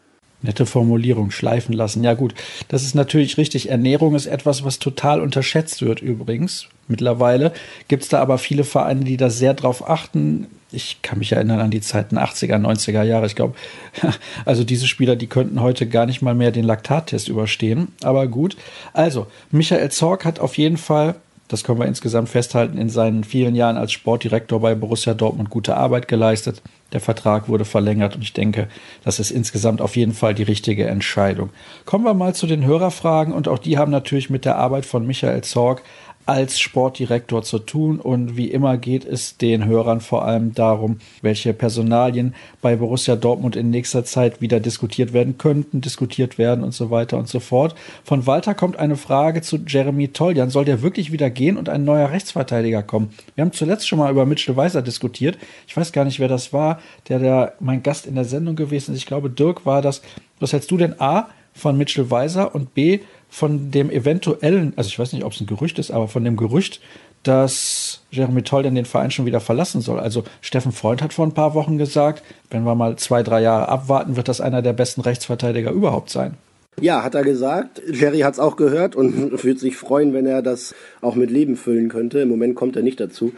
Nette 0.42 0.66
Formulierung, 0.66 1.30
schleifen 1.30 1.72
lassen. 1.72 2.02
Ja 2.02 2.14
gut, 2.14 2.34
das 2.66 2.82
ist 2.82 2.96
natürlich 2.96 3.38
richtig. 3.38 3.70
Ernährung 3.70 4.16
ist 4.16 4.26
etwas, 4.26 4.64
was 4.64 4.80
total 4.80 5.20
unterschätzt 5.20 5.82
wird 5.82 6.02
übrigens. 6.02 6.66
Mittlerweile 6.88 7.52
gibt 7.86 8.02
es 8.02 8.08
da 8.08 8.20
aber 8.20 8.38
viele 8.38 8.64
Vereine, 8.64 9.04
die 9.04 9.16
da 9.16 9.30
sehr 9.30 9.54
drauf 9.54 9.88
achten. 9.88 10.48
Ich 10.72 11.00
kann 11.02 11.20
mich 11.20 11.30
erinnern 11.30 11.60
an 11.60 11.70
die 11.70 11.80
Zeiten 11.80 12.18
80er, 12.18 12.56
90er 12.56 13.04
Jahre. 13.04 13.26
Ich 13.26 13.36
glaube, 13.36 13.54
also 14.44 14.64
diese 14.64 14.88
Spieler, 14.88 15.14
die 15.14 15.28
könnten 15.28 15.60
heute 15.60 15.86
gar 15.86 16.06
nicht 16.06 16.22
mal 16.22 16.34
mehr 16.34 16.50
den 16.50 16.64
Laktattest 16.64 17.28
überstehen. 17.28 17.88
Aber 18.02 18.26
gut. 18.26 18.56
Also, 18.92 19.28
Michael 19.52 19.92
Zorg 19.92 20.24
hat 20.24 20.40
auf 20.40 20.58
jeden 20.58 20.76
Fall 20.76 21.14
das 21.52 21.64
können 21.64 21.78
wir 21.78 21.86
insgesamt 21.86 22.30
festhalten, 22.30 22.78
in 22.78 22.88
seinen 22.88 23.24
vielen 23.24 23.54
Jahren 23.54 23.76
als 23.76 23.92
Sportdirektor 23.92 24.58
bei 24.60 24.74
Borussia 24.74 25.12
Dortmund 25.12 25.50
gute 25.50 25.76
Arbeit 25.76 26.08
geleistet. 26.08 26.62
Der 26.92 27.00
Vertrag 27.00 27.48
wurde 27.48 27.66
verlängert 27.66 28.16
und 28.16 28.22
ich 28.22 28.32
denke, 28.32 28.68
das 29.04 29.20
ist 29.20 29.30
insgesamt 29.30 29.82
auf 29.82 29.96
jeden 29.96 30.14
Fall 30.14 30.34
die 30.34 30.42
richtige 30.42 30.86
Entscheidung. 30.86 31.50
Kommen 31.84 32.04
wir 32.04 32.14
mal 32.14 32.34
zu 32.34 32.46
den 32.46 32.64
Hörerfragen 32.64 33.34
und 33.34 33.48
auch 33.48 33.58
die 33.58 33.76
haben 33.76 33.90
natürlich 33.90 34.30
mit 34.30 34.46
der 34.46 34.56
Arbeit 34.56 34.86
von 34.86 35.06
Michael 35.06 35.42
Zorg 35.42 35.82
als 36.26 36.60
Sportdirektor 36.60 37.42
zu 37.42 37.58
tun. 37.58 38.00
Und 38.00 38.36
wie 38.36 38.50
immer 38.50 38.76
geht 38.76 39.04
es 39.04 39.36
den 39.36 39.64
Hörern 39.64 40.00
vor 40.00 40.24
allem 40.24 40.54
darum, 40.54 40.98
welche 41.20 41.52
Personalien 41.52 42.34
bei 42.60 42.76
Borussia 42.76 43.16
Dortmund 43.16 43.56
in 43.56 43.70
nächster 43.70 44.04
Zeit 44.04 44.40
wieder 44.40 44.60
diskutiert 44.60 45.12
werden 45.12 45.38
könnten, 45.38 45.80
diskutiert 45.80 46.38
werden 46.38 46.64
und 46.64 46.72
so 46.72 46.90
weiter 46.90 47.18
und 47.18 47.28
so 47.28 47.40
fort. 47.40 47.74
Von 48.04 48.26
Walter 48.26 48.54
kommt 48.54 48.76
eine 48.76 48.96
Frage 48.96 49.42
zu 49.42 49.58
Jeremy 49.66 50.08
Toljan. 50.08 50.50
Soll 50.50 50.64
der 50.64 50.82
wirklich 50.82 51.12
wieder 51.12 51.30
gehen 51.30 51.56
und 51.56 51.68
ein 51.68 51.84
neuer 51.84 52.10
Rechtsverteidiger 52.10 52.82
kommen? 52.82 53.10
Wir 53.34 53.42
haben 53.42 53.52
zuletzt 53.52 53.88
schon 53.88 53.98
mal 53.98 54.10
über 54.10 54.26
Mitchell 54.26 54.56
Weiser 54.56 54.82
diskutiert. 54.82 55.38
Ich 55.66 55.76
weiß 55.76 55.92
gar 55.92 56.04
nicht, 56.04 56.20
wer 56.20 56.28
das 56.28 56.52
war, 56.52 56.80
der, 57.08 57.18
der 57.18 57.54
mein 57.60 57.82
Gast 57.82 58.06
in 58.06 58.14
der 58.14 58.24
Sendung 58.24 58.56
gewesen 58.56 58.92
ist. 58.92 58.98
Ich 58.98 59.06
glaube, 59.06 59.30
Dirk 59.30 59.66
war 59.66 59.82
das. 59.82 60.02
Was 60.40 60.52
hältst 60.52 60.70
du 60.70 60.76
denn 60.76 61.00
A 61.00 61.28
von 61.54 61.76
Mitchell 61.76 62.10
Weiser 62.10 62.54
und 62.54 62.74
B 62.74 63.00
von 63.32 63.70
dem 63.70 63.90
eventuellen, 63.90 64.74
also 64.76 64.88
ich 64.88 64.98
weiß 64.98 65.14
nicht, 65.14 65.24
ob 65.24 65.32
es 65.32 65.40
ein 65.40 65.46
Gerücht 65.46 65.78
ist, 65.78 65.90
aber 65.90 66.06
von 66.06 66.22
dem 66.22 66.36
Gerücht, 66.36 66.82
dass 67.22 68.02
Jeremy 68.10 68.42
Tolden 68.42 68.74
den 68.74 68.84
Verein 68.84 69.10
schon 69.10 69.24
wieder 69.24 69.40
verlassen 69.40 69.80
soll. 69.80 69.98
Also 69.98 70.22
Steffen 70.42 70.70
Freund 70.70 71.00
hat 71.00 71.14
vor 71.14 71.26
ein 71.26 71.32
paar 71.32 71.54
Wochen 71.54 71.78
gesagt, 71.78 72.22
wenn 72.50 72.64
wir 72.64 72.74
mal 72.74 72.96
zwei, 72.96 73.22
drei 73.22 73.40
Jahre 73.40 73.70
abwarten, 73.70 74.16
wird 74.16 74.28
das 74.28 74.42
einer 74.42 74.60
der 74.60 74.74
besten 74.74 75.00
Rechtsverteidiger 75.00 75.70
überhaupt 75.70 76.10
sein. 76.10 76.34
Ja, 76.78 77.02
hat 77.02 77.14
er 77.14 77.24
gesagt. 77.24 77.80
Jerry 77.90 78.20
hat 78.20 78.34
es 78.34 78.38
auch 78.38 78.56
gehört 78.56 78.96
und 78.96 79.42
würde 79.44 79.58
sich 79.58 79.78
freuen, 79.78 80.12
wenn 80.12 80.26
er 80.26 80.42
das 80.42 80.74
auch 81.00 81.14
mit 81.14 81.30
Leben 81.30 81.56
füllen 81.56 81.88
könnte. 81.88 82.20
Im 82.20 82.28
Moment 82.28 82.54
kommt 82.54 82.76
er 82.76 82.82
nicht 82.82 83.00
dazu. 83.00 83.32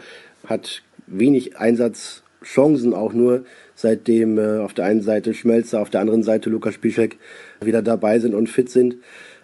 Hat 0.45 0.81
wenig 1.07 1.57
Einsatzchancen 1.57 2.93
auch 2.93 3.13
nur, 3.13 3.45
seitdem 3.75 4.37
äh, 4.39 4.59
auf 4.59 4.73
der 4.73 4.85
einen 4.85 5.01
Seite 5.01 5.33
Schmelzer, 5.33 5.81
auf 5.81 5.89
der 5.89 6.01
anderen 6.01 6.23
Seite 6.23 6.49
Lukas 6.49 6.77
Piszek 6.79 7.17
wieder 7.61 7.81
dabei 7.81 8.19
sind 8.19 8.35
und 8.35 8.49
fit 8.49 8.69
sind 8.69 8.95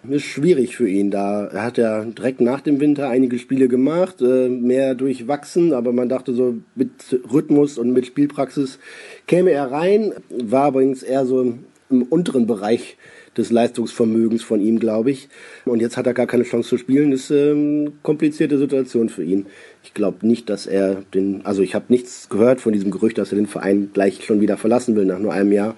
ist 0.08 0.24
schwierig 0.24 0.76
für 0.76 0.88
ihn 0.88 1.10
da. 1.10 1.46
Er 1.46 1.62
hat 1.62 1.78
ja 1.78 2.04
direkt 2.04 2.40
nach 2.40 2.60
dem 2.60 2.80
Winter 2.80 3.08
einige 3.08 3.38
Spiele 3.38 3.68
gemacht, 3.68 4.20
äh, 4.20 4.48
mehr 4.48 4.94
durchwachsen, 4.94 5.72
aber 5.72 5.92
man 5.92 6.08
dachte 6.08 6.34
so 6.34 6.56
mit 6.74 6.90
Rhythmus 7.32 7.78
und 7.78 7.92
mit 7.92 8.06
Spielpraxis 8.06 8.78
käme 9.26 9.50
er 9.50 9.70
rein, 9.70 10.12
war 10.28 10.70
übrigens 10.70 11.02
eher 11.02 11.24
so 11.26 11.54
im 11.90 12.02
unteren 12.04 12.46
Bereich 12.46 12.96
des 13.36 13.50
Leistungsvermögens 13.50 14.42
von 14.42 14.60
ihm, 14.60 14.78
glaube 14.78 15.10
ich. 15.10 15.28
Und 15.64 15.80
jetzt 15.80 15.96
hat 15.96 16.06
er 16.06 16.14
gar 16.14 16.26
keine 16.26 16.44
Chance 16.44 16.68
zu 16.68 16.78
spielen. 16.78 17.10
Das 17.10 17.20
ist 17.20 17.32
eine 17.32 17.50
ähm, 17.50 17.92
komplizierte 18.02 18.58
Situation 18.58 19.08
für 19.08 19.24
ihn. 19.24 19.46
Ich 19.84 19.94
glaube 19.94 20.26
nicht, 20.26 20.48
dass 20.48 20.66
er 20.66 21.02
den, 21.14 21.44
also 21.44 21.62
ich 21.62 21.74
habe 21.74 21.86
nichts 21.88 22.28
gehört 22.28 22.60
von 22.60 22.72
diesem 22.72 22.90
Gerücht, 22.90 23.18
dass 23.18 23.32
er 23.32 23.36
den 23.36 23.46
Verein 23.46 23.90
gleich 23.92 24.24
schon 24.24 24.40
wieder 24.40 24.56
verlassen 24.56 24.94
will 24.94 25.06
nach 25.06 25.18
nur 25.18 25.32
einem 25.32 25.52
Jahr. 25.52 25.74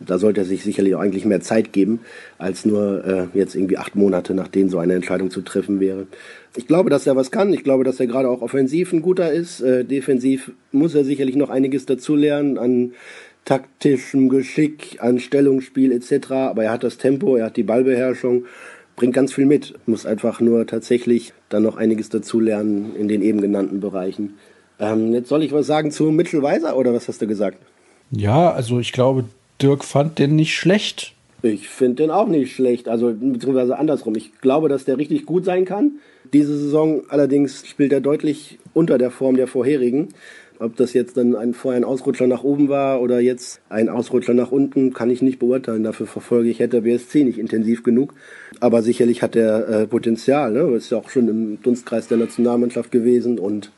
Da 0.00 0.18
sollte 0.18 0.42
er 0.42 0.44
sich 0.44 0.62
sicherlich 0.62 0.94
auch 0.94 1.00
eigentlich 1.00 1.24
mehr 1.24 1.40
Zeit 1.40 1.72
geben, 1.72 2.00
als 2.38 2.64
nur 2.64 3.04
äh, 3.04 3.38
jetzt 3.38 3.56
irgendwie 3.56 3.78
acht 3.78 3.96
Monate, 3.96 4.34
nachdem 4.34 4.68
so 4.68 4.78
eine 4.78 4.94
Entscheidung 4.94 5.30
zu 5.30 5.40
treffen 5.40 5.80
wäre. 5.80 6.06
Ich 6.56 6.66
glaube, 6.66 6.90
dass 6.90 7.06
er 7.06 7.16
was 7.16 7.30
kann. 7.30 7.52
Ich 7.52 7.64
glaube, 7.64 7.84
dass 7.84 8.00
er 8.00 8.06
gerade 8.06 8.28
auch 8.28 8.42
offensiv 8.42 8.92
ein 8.92 9.02
guter 9.02 9.32
ist. 9.32 9.60
Äh, 9.60 9.84
defensiv 9.84 10.52
muss 10.70 10.94
er 10.94 11.04
sicherlich 11.04 11.36
noch 11.36 11.50
einiges 11.50 11.86
dazulernen 11.86 12.58
an 12.58 12.92
taktischem 13.48 14.28
Geschick, 14.28 14.98
an 15.00 15.18
Stellungsspiel 15.18 15.90
etc. 15.92 16.32
Aber 16.32 16.64
er 16.64 16.72
hat 16.72 16.84
das 16.84 16.98
Tempo, 16.98 17.36
er 17.36 17.46
hat 17.46 17.56
die 17.56 17.62
Ballbeherrschung, 17.62 18.44
bringt 18.94 19.14
ganz 19.14 19.32
viel 19.32 19.46
mit. 19.46 19.74
Muss 19.86 20.04
einfach 20.04 20.40
nur 20.40 20.66
tatsächlich 20.66 21.32
dann 21.48 21.62
noch 21.62 21.78
einiges 21.78 22.10
dazulernen 22.10 22.94
in 22.94 23.08
den 23.08 23.22
eben 23.22 23.40
genannten 23.40 23.80
Bereichen. 23.80 24.34
Ähm, 24.78 25.14
jetzt 25.14 25.30
soll 25.30 25.42
ich 25.42 25.52
was 25.52 25.66
sagen 25.66 25.90
zu 25.90 26.10
Mitchell 26.10 26.42
Weiser 26.42 26.76
oder 26.76 26.92
was 26.92 27.08
hast 27.08 27.22
du 27.22 27.26
gesagt? 27.26 27.56
Ja, 28.10 28.52
also 28.52 28.80
ich 28.80 28.92
glaube, 28.92 29.24
Dirk 29.62 29.82
fand 29.82 30.18
den 30.18 30.36
nicht 30.36 30.54
schlecht. 30.54 31.14
Ich 31.40 31.70
finde 31.70 32.02
den 32.02 32.10
auch 32.10 32.26
nicht 32.26 32.54
schlecht, 32.54 32.88
also 32.88 33.14
beziehungsweise 33.18 33.78
andersrum. 33.78 34.14
Ich 34.16 34.40
glaube, 34.40 34.68
dass 34.68 34.84
der 34.84 34.98
richtig 34.98 35.24
gut 35.24 35.46
sein 35.46 35.64
kann. 35.64 35.92
Diese 36.32 36.56
Saison 36.58 37.02
allerdings 37.08 37.66
spielt 37.66 37.92
er 37.92 38.00
deutlich 38.00 38.58
unter 38.74 38.98
der 38.98 39.10
Form 39.10 39.36
der 39.36 39.46
vorherigen. 39.46 40.08
Ob 40.60 40.74
das 40.74 40.92
jetzt 40.92 41.16
dann 41.16 41.36
ein, 41.36 41.54
vorher 41.54 41.80
ein 41.80 41.84
Ausrutscher 41.84 42.26
nach 42.26 42.42
oben 42.42 42.68
war 42.68 43.00
oder 43.00 43.20
jetzt 43.20 43.60
ein 43.68 43.88
Ausrutscher 43.88 44.34
nach 44.34 44.50
unten, 44.50 44.92
kann 44.92 45.08
ich 45.08 45.22
nicht 45.22 45.38
beurteilen. 45.38 45.84
Dafür 45.84 46.08
verfolge 46.08 46.48
ich 46.48 46.58
Hertha 46.58 46.80
BSC 46.80 47.22
nicht 47.22 47.38
intensiv 47.38 47.84
genug. 47.84 48.14
Aber 48.58 48.82
sicherlich 48.82 49.22
hat 49.22 49.36
er 49.36 49.68
äh, 49.68 49.86
Potenzial. 49.86 50.52
Ne? 50.52 50.74
Ist 50.74 50.90
ja 50.90 50.98
auch 50.98 51.10
schon 51.10 51.28
im 51.28 51.62
Dunstkreis 51.62 52.08
der 52.08 52.18
Nationalmannschaft 52.18 52.90
gewesen 52.90 53.38
und 53.38 53.70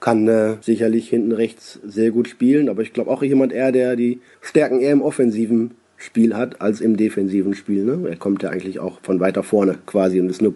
kann 0.00 0.26
äh, 0.26 0.56
sicherlich 0.60 1.08
hinten 1.08 1.32
rechts 1.32 1.78
sehr 1.86 2.10
gut 2.10 2.28
spielen. 2.28 2.68
Aber 2.68 2.82
ich 2.82 2.92
glaube 2.92 3.10
auch 3.10 3.22
jemand 3.22 3.52
eher, 3.52 3.70
der 3.70 3.94
die 3.94 4.20
Stärken 4.40 4.80
eher 4.80 4.92
im 4.92 5.02
offensiven 5.02 5.72
Spiel 5.96 6.34
hat 6.34 6.60
als 6.60 6.80
im 6.80 6.96
defensiven 6.96 7.54
Spiel. 7.54 7.84
Ne? 7.84 8.08
Er 8.08 8.16
kommt 8.16 8.42
ja 8.42 8.50
eigentlich 8.50 8.80
auch 8.80 8.98
von 9.02 9.20
weiter 9.20 9.44
vorne 9.44 9.78
quasi 9.86 10.20
und 10.20 10.30
ist 10.30 10.42
nur 10.42 10.54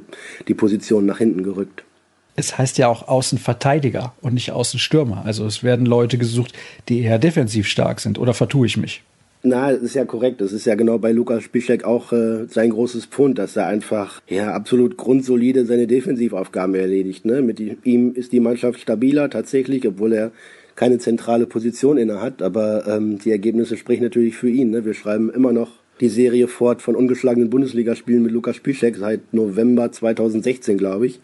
die 0.49 0.55
Position 0.55 1.07
nach 1.07 1.19
hinten 1.19 1.45
gerückt 1.45 1.85
es 2.37 2.57
heißt 2.57 2.79
ja 2.79 2.89
auch 2.89 3.09
Außenverteidiger 3.09 4.15
und 4.23 4.35
nicht 4.35 4.53
Außenstürmer. 4.53 5.23
Also 5.25 5.45
es 5.47 5.63
werden 5.63 5.87
Leute 5.87 6.19
gesucht, 6.19 6.55
die 6.89 7.03
eher 7.03 7.19
defensiv 7.19 7.67
stark 7.67 8.01
sind. 8.01 8.19
Oder 8.19 8.35
vertue 8.35 8.67
ich 8.67 8.77
mich? 8.77 9.03
Na, 9.45 9.73
das 9.73 9.83
ist 9.83 9.95
ja 9.95 10.05
korrekt. 10.05 10.41
Das 10.41 10.53
ist 10.53 10.67
ja 10.67 10.77
genau 10.77 10.99
bei 10.99 11.11
Lukas 11.11 11.43
Spischek 11.43 11.85
auch 11.85 12.13
äh, 12.13 12.47
sein 12.49 12.71
großes 12.71 13.07
Pfund, 13.07 13.39
dass 13.39 13.57
er 13.57 13.67
einfach 13.67 14.23
ja 14.29 14.53
absolut 14.53 14.97
grundsolide 14.97 15.67
seine 15.67 15.87
Defensivaufgaben 15.87 16.75
erledigt. 16.75 17.25
Ne? 17.25 17.43
Mit 17.43 17.61
ihm 17.85 18.15
ist 18.15 18.33
die 18.33 18.41
Mannschaft 18.41 18.81
stabiler 18.81 19.29
tatsächlich, 19.29 19.87
obwohl 19.87 20.13
er 20.13 20.31
keine 20.77 20.99
zentrale 20.99 21.47
Position 21.47 21.99
inne 21.99 22.21
hat. 22.21 22.41
Aber 22.41 22.87
ähm, 22.87 23.19
die 23.19 23.33
Ergebnisse 23.33 23.77
sprechen 23.77 24.05
natürlich 24.05 24.37
für 24.37 24.49
ihn. 24.49 24.71
Ne? 24.71 24.85
Wir 24.85 24.95
schreiben 24.95 25.29
immer 25.29 25.53
noch 25.53 25.73
die 26.01 26.09
Serie 26.09 26.49
fort 26.49 26.81
von 26.81 26.97
ungeschlagenen 26.97 27.51
Bundesligaspielen 27.51 28.23
mit 28.23 28.33
Lukas 28.33 28.61
Piszek 28.61 28.97
seit 28.97 29.35
November 29.35 29.91
2016, 29.91 30.79
glaube 30.79 31.07
ich. 31.07 31.21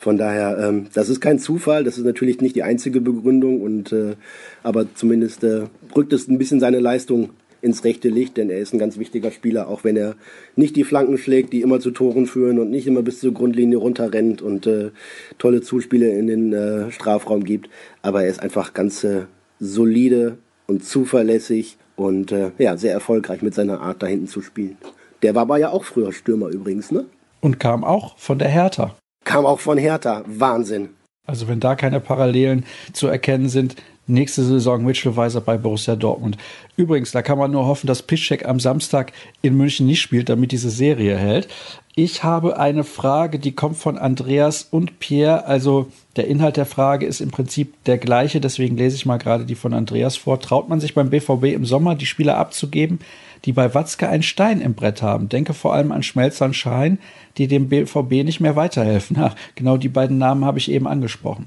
Von 0.00 0.16
daher, 0.16 0.56
ähm, 0.58 0.86
das 0.94 1.10
ist 1.10 1.20
kein 1.20 1.38
Zufall, 1.38 1.84
das 1.84 1.98
ist 1.98 2.06
natürlich 2.06 2.40
nicht 2.40 2.56
die 2.56 2.62
einzige 2.62 3.02
Begründung, 3.02 3.60
und 3.60 3.92
äh, 3.92 4.16
aber 4.62 4.86
zumindest 4.94 5.44
äh, 5.44 5.64
rückt 5.94 6.14
es 6.14 6.26
ein 6.26 6.38
bisschen 6.38 6.58
seine 6.58 6.80
Leistung 6.80 7.28
ins 7.60 7.84
rechte 7.84 8.08
Licht, 8.08 8.38
denn 8.38 8.48
er 8.48 8.60
ist 8.60 8.72
ein 8.72 8.78
ganz 8.78 8.98
wichtiger 8.98 9.30
Spieler, 9.30 9.68
auch 9.68 9.84
wenn 9.84 9.98
er 9.98 10.14
nicht 10.56 10.74
die 10.76 10.84
Flanken 10.84 11.18
schlägt, 11.18 11.52
die 11.52 11.60
immer 11.60 11.80
zu 11.80 11.90
Toren 11.90 12.26
führen 12.26 12.58
und 12.58 12.70
nicht 12.70 12.86
immer 12.86 13.02
bis 13.02 13.20
zur 13.20 13.34
Grundlinie 13.34 13.76
runterrennt 13.76 14.40
und 14.40 14.66
äh, 14.66 14.90
tolle 15.36 15.60
Zuspiele 15.60 16.10
in 16.10 16.26
den 16.28 16.54
äh, 16.54 16.90
Strafraum 16.90 17.44
gibt. 17.44 17.68
Aber 18.00 18.22
er 18.22 18.30
ist 18.30 18.40
einfach 18.40 18.72
ganz 18.72 19.04
äh, 19.04 19.24
solide 19.58 20.38
und 20.66 20.82
zuverlässig 20.82 21.76
und 21.96 22.32
äh, 22.32 22.52
ja, 22.56 22.78
sehr 22.78 22.94
erfolgreich 22.94 23.42
mit 23.42 23.52
seiner 23.52 23.82
Art, 23.82 24.02
da 24.02 24.06
hinten 24.06 24.28
zu 24.28 24.40
spielen. 24.40 24.78
Der 25.20 25.34
war 25.34 25.42
aber 25.42 25.58
ja 25.58 25.68
auch 25.68 25.84
früher 25.84 26.14
Stürmer 26.14 26.48
übrigens, 26.48 26.90
ne? 26.90 27.04
Und 27.42 27.60
kam 27.60 27.84
auch 27.84 28.16
von 28.16 28.38
der 28.38 28.48
Hertha. 28.48 28.96
Kam 29.30 29.46
auch 29.46 29.60
von 29.60 29.78
Hertha. 29.78 30.24
Wahnsinn. 30.26 30.88
Also 31.24 31.46
wenn 31.46 31.60
da 31.60 31.76
keine 31.76 32.00
Parallelen 32.00 32.64
zu 32.92 33.06
erkennen 33.06 33.48
sind, 33.48 33.76
nächste 34.08 34.42
Saison 34.42 34.84
Mitchell 34.84 35.14
Weiser 35.14 35.40
bei 35.40 35.56
Borussia 35.56 35.94
Dortmund. 35.94 36.36
Übrigens, 36.76 37.12
da 37.12 37.22
kann 37.22 37.38
man 37.38 37.52
nur 37.52 37.64
hoffen, 37.64 37.86
dass 37.86 38.02
Piszczek 38.02 38.44
am 38.44 38.58
Samstag 38.58 39.12
in 39.40 39.56
München 39.56 39.86
nicht 39.86 40.00
spielt, 40.00 40.28
damit 40.28 40.50
diese 40.50 40.70
Serie 40.70 41.16
hält. 41.16 41.46
Ich 41.94 42.24
habe 42.24 42.58
eine 42.58 42.82
Frage, 42.82 43.38
die 43.38 43.52
kommt 43.52 43.76
von 43.76 43.98
Andreas 43.98 44.66
und 44.68 44.98
Pierre. 44.98 45.46
Also 45.46 45.86
der 46.16 46.26
Inhalt 46.26 46.56
der 46.56 46.66
Frage 46.66 47.06
ist 47.06 47.20
im 47.20 47.30
Prinzip 47.30 47.84
der 47.84 47.98
gleiche, 47.98 48.40
deswegen 48.40 48.76
lese 48.76 48.96
ich 48.96 49.06
mal 49.06 49.18
gerade 49.18 49.44
die 49.44 49.54
von 49.54 49.74
Andreas 49.74 50.16
vor. 50.16 50.40
Traut 50.40 50.68
man 50.68 50.80
sich 50.80 50.94
beim 50.94 51.10
BVB 51.10 51.44
im 51.54 51.64
Sommer 51.64 51.94
die 51.94 52.06
Spieler 52.06 52.36
abzugeben, 52.36 52.98
die 53.44 53.52
bei 53.52 53.74
Watzke 53.74 54.08
einen 54.08 54.22
Stein 54.22 54.60
im 54.60 54.74
Brett 54.74 55.02
haben? 55.02 55.28
Denke 55.28 55.54
vor 55.54 55.74
allem 55.74 55.92
an 55.92 56.02
Schmelzer 56.02 56.46
und 56.46 56.54
Schein, 56.54 56.98
die 57.36 57.46
dem 57.46 57.68
BVB 57.68 58.24
nicht 58.24 58.40
mehr 58.40 58.56
weiterhelfen. 58.56 59.16
Ach, 59.20 59.34
genau 59.54 59.76
die 59.76 59.88
beiden 59.88 60.18
Namen 60.18 60.44
habe 60.44 60.58
ich 60.58 60.70
eben 60.70 60.86
angesprochen. 60.86 61.46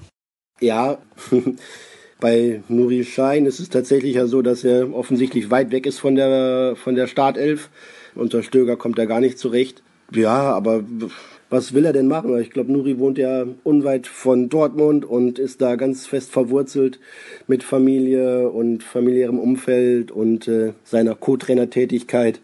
Ja, 0.60 0.98
bei 2.20 2.62
Nuri 2.68 3.04
Schein 3.04 3.46
ist 3.46 3.60
es 3.60 3.70
tatsächlich 3.70 4.16
ja 4.16 4.28
so, 4.28 4.42
dass 4.42 4.64
er 4.64 4.94
offensichtlich 4.94 5.52
weit 5.52 5.72
weg 5.72 5.86
ist 5.86 6.00
von 6.00 6.16
der, 6.16 6.76
von 6.76 6.96
der 6.96 7.08
Startelf. 7.08 7.70
Unter 8.16 8.44
Stöger 8.44 8.78
kommt 8.78 9.00
er 9.00 9.08
gar 9.08 9.20
nicht 9.20 9.40
zurecht. 9.40 9.82
Ja, 10.12 10.54
aber 10.54 10.84
was 11.54 11.74
will 11.76 11.86
er 11.86 11.94
denn 11.94 12.08
machen? 12.08 12.36
Ich 12.40 12.50
glaube, 12.50 12.72
Nuri 12.72 12.98
wohnt 12.98 13.20
ja 13.20 13.46
unweit 13.64 14.08
von 14.08 14.50
Dortmund 14.50 15.06
und 15.06 15.38
ist 15.38 15.62
da 15.62 15.76
ganz 15.76 16.08
fest 16.08 16.32
verwurzelt 16.32 17.00
mit 17.46 17.62
Familie 17.62 18.50
und 18.50 18.82
familiärem 18.82 19.38
Umfeld 19.38 20.12
und 20.12 20.48
äh, 20.48 20.74
seiner 20.84 21.14
Co-Trainer-Tätigkeit. 21.14 22.42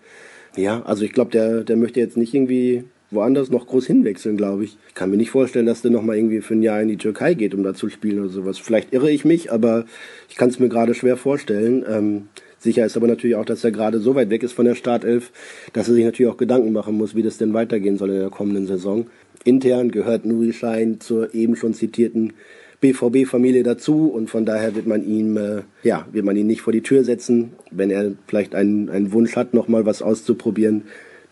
Ja, 0.56 0.84
also 0.84 1.04
ich 1.04 1.12
glaube, 1.12 1.32
der, 1.32 1.64
der 1.64 1.76
möchte 1.76 2.00
jetzt 2.00 2.18
nicht 2.18 2.36
irgendwie 2.36 2.84
woanders 3.10 3.50
noch 3.50 3.66
groß 3.66 3.88
hinwechseln, 3.88 4.38
glaube 4.38 4.66
ich. 4.66 4.78
Ich 4.88 4.94
kann 4.94 5.10
mir 5.10 5.18
nicht 5.18 5.32
vorstellen, 5.32 5.66
dass 5.66 5.82
der 5.82 5.90
nochmal 5.90 6.18
irgendwie 6.18 6.42
für 6.42 6.54
ein 6.54 6.62
Jahr 6.62 6.80
in 6.80 6.88
die 6.88 6.98
Türkei 6.98 7.34
geht, 7.34 7.56
um 7.56 7.64
da 7.64 7.74
zu 7.74 7.90
spielen 7.90 8.20
oder 8.20 8.30
sowas. 8.30 8.60
Vielleicht 8.60 8.94
irre 8.94 9.10
ich 9.10 9.26
mich, 9.26 9.52
aber 9.52 9.86
ich 10.30 10.36
kann 10.36 10.50
es 10.50 10.60
mir 10.60 10.70
gerade 10.70 10.94
schwer 10.94 11.18
vorstellen. 11.18 11.84
Ähm, 11.90 12.28
sicher 12.60 12.86
ist 12.86 12.96
aber 12.96 13.08
natürlich 13.08 13.36
auch, 13.36 13.46
dass 13.46 13.64
er 13.64 13.72
gerade 13.72 14.00
so 14.00 14.16
weit 14.16 14.30
weg 14.30 14.44
ist 14.44 14.54
von 14.54 14.66
der 14.66 14.76
Startelf, 14.76 15.32
dass 15.74 15.88
er 15.88 15.96
sich 15.96 16.06
natürlich 16.06 16.32
auch 16.32 16.38
Gedanken 16.38 16.72
machen 16.72 16.96
muss, 16.96 17.16
wie 17.16 17.24
das 17.24 17.38
denn 17.38 17.54
weitergehen 17.54 17.98
soll 17.98 18.12
in 18.12 18.20
der 18.20 18.30
kommenden 18.30 18.68
Saison. 18.68 19.08
Intern 19.44 19.92
gehört 19.92 20.26
Nuri 20.26 20.54
Schein 20.54 21.00
zur 21.00 21.34
eben 21.34 21.56
schon 21.56 21.74
zitierten 21.74 22.34
BVB-Familie 22.82 23.64
dazu 23.64 24.08
und 24.08 24.30
von 24.30 24.46
daher 24.46 24.76
wird 24.76 24.88
man 24.88 25.06
ihm, 25.06 25.38
äh, 25.38 25.62
ja, 25.84 26.08
wird 26.12 26.26
man 26.26 26.36
ihn 26.36 26.48
nicht 26.48 26.62
vor 26.62 26.74
die 26.74 26.84
Tür 26.84 27.04
setzen, 27.04 27.52
wenn 27.72 27.90
er 27.90 28.14
vielleicht 28.28 28.56
einen, 28.56 28.90
einen 28.90 29.12
Wunsch 29.12 29.36
hat, 29.36 29.54
nochmal 29.54 29.86
was 29.86 30.02
auszuprobieren 30.02 30.84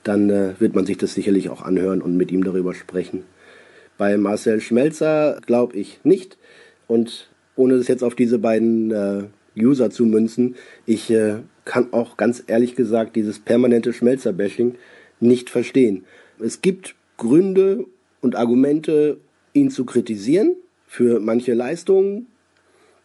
dann 0.07 0.29
äh, 0.29 0.53
wird 0.59 0.75
man 0.75 0.85
sich 0.85 0.97
das 0.97 1.13
sicherlich 1.13 1.49
auch 1.49 1.61
anhören 1.61 2.01
und 2.01 2.15
mit 2.15 2.31
ihm 2.31 2.43
darüber 2.43 2.73
sprechen. 2.73 3.23
Bei 3.97 4.17
Marcel 4.17 4.61
Schmelzer 4.61 5.39
glaube 5.45 5.75
ich 5.75 5.99
nicht. 6.03 6.37
Und 6.87 7.29
ohne 7.55 7.73
es 7.73 7.87
jetzt 7.87 8.03
auf 8.03 8.15
diese 8.15 8.39
beiden 8.39 8.91
äh, 8.91 9.23
User 9.57 9.89
zu 9.89 10.05
münzen, 10.05 10.55
ich 10.85 11.09
äh, 11.09 11.37
kann 11.65 11.91
auch 11.91 12.17
ganz 12.17 12.43
ehrlich 12.47 12.75
gesagt 12.75 13.15
dieses 13.15 13.39
permanente 13.39 13.93
Schmelzer-Bashing 13.93 14.75
nicht 15.19 15.49
verstehen. 15.49 16.05
Es 16.39 16.61
gibt 16.61 16.95
Gründe 17.17 17.85
und 18.21 18.35
Argumente, 18.35 19.17
ihn 19.53 19.71
zu 19.71 19.85
kritisieren 19.85 20.55
für 20.85 21.19
manche 21.19 21.53
Leistungen, 21.53 22.27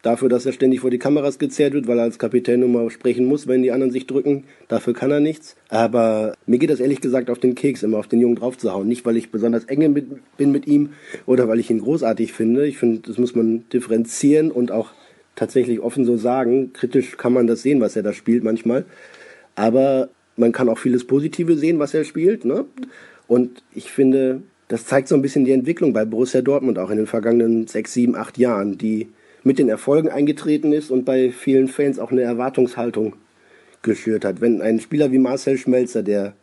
dafür, 0.02 0.28
dass 0.28 0.44
er 0.44 0.52
ständig 0.52 0.80
vor 0.80 0.90
die 0.90 0.98
Kameras 0.98 1.38
gezerrt 1.38 1.72
wird, 1.72 1.86
weil 1.86 1.98
er 1.98 2.04
als 2.04 2.18
Kapitän 2.18 2.60
nun 2.60 2.72
mal 2.72 2.90
sprechen 2.90 3.24
muss, 3.24 3.46
wenn 3.46 3.62
die 3.62 3.72
anderen 3.72 3.92
sich 3.92 4.06
drücken. 4.06 4.44
Dafür 4.68 4.92
kann 4.92 5.10
er 5.10 5.20
nichts. 5.20 5.56
Aber 5.68 6.34
mir 6.46 6.58
geht 6.58 6.70
das 6.70 6.80
ehrlich 6.80 7.00
gesagt 7.00 7.30
auf 7.30 7.38
den 7.38 7.54
Keks, 7.54 7.82
immer 7.82 7.98
auf 7.98 8.08
den 8.08 8.20
Jungen 8.20 8.36
draufzuhauen. 8.36 8.86
Nicht, 8.86 9.06
weil 9.06 9.16
ich 9.16 9.30
besonders 9.30 9.64
eng 9.64 9.94
bin 10.36 10.52
mit 10.52 10.66
ihm 10.66 10.90
oder 11.24 11.48
weil 11.48 11.60
ich 11.60 11.70
ihn 11.70 11.80
großartig 11.80 12.32
finde. 12.32 12.66
Ich 12.66 12.78
finde, 12.78 13.00
das 13.06 13.18
muss 13.18 13.34
man 13.34 13.64
differenzieren 13.72 14.50
und 14.50 14.72
auch 14.72 14.90
tatsächlich 15.36 15.80
offen 15.80 16.04
so 16.04 16.16
sagen. 16.16 16.72
Kritisch 16.72 17.16
kann 17.16 17.32
man 17.32 17.46
das 17.46 17.62
sehen, 17.62 17.80
was 17.80 17.96
er 17.96 18.02
da 18.02 18.12
spielt 18.12 18.44
manchmal. 18.44 18.84
Aber 19.54 20.08
man 20.36 20.52
kann 20.52 20.68
auch 20.68 20.78
vieles 20.78 21.06
Positive 21.06 21.56
sehen, 21.56 21.78
was 21.78 21.94
er 21.94 22.04
spielt. 22.04 22.44
Ne? 22.44 22.64
Und 23.26 23.62
ich 23.74 23.90
finde, 23.90 24.42
das 24.68 24.86
zeigt 24.86 25.08
so 25.08 25.14
ein 25.14 25.22
bisschen 25.22 25.44
die 25.44 25.52
Entwicklung 25.52 25.92
bei 25.92 26.04
Borussia 26.04 26.40
Dortmund 26.40 26.78
auch 26.78 26.90
in 26.90 26.96
den 26.96 27.06
vergangenen 27.06 27.66
sechs, 27.66 27.92
sieben, 27.92 28.16
acht 28.16 28.38
Jahren, 28.38 28.78
die 28.78 29.08
mit 29.44 29.58
den 29.58 29.68
Erfolgen 29.68 30.08
eingetreten 30.08 30.72
ist 30.72 30.90
und 30.90 31.04
bei 31.04 31.30
vielen 31.30 31.68
Fans 31.68 31.98
auch 31.98 32.12
eine 32.12 32.22
Erwartungshaltung 32.22 33.14
geschürt 33.82 34.24
hat. 34.24 34.40
Wenn 34.40 34.62
ein 34.62 34.80
Spieler 34.80 35.10
wie 35.12 35.18
Marcel 35.18 35.58
Schmelzer, 35.58 36.02
der 36.02 36.34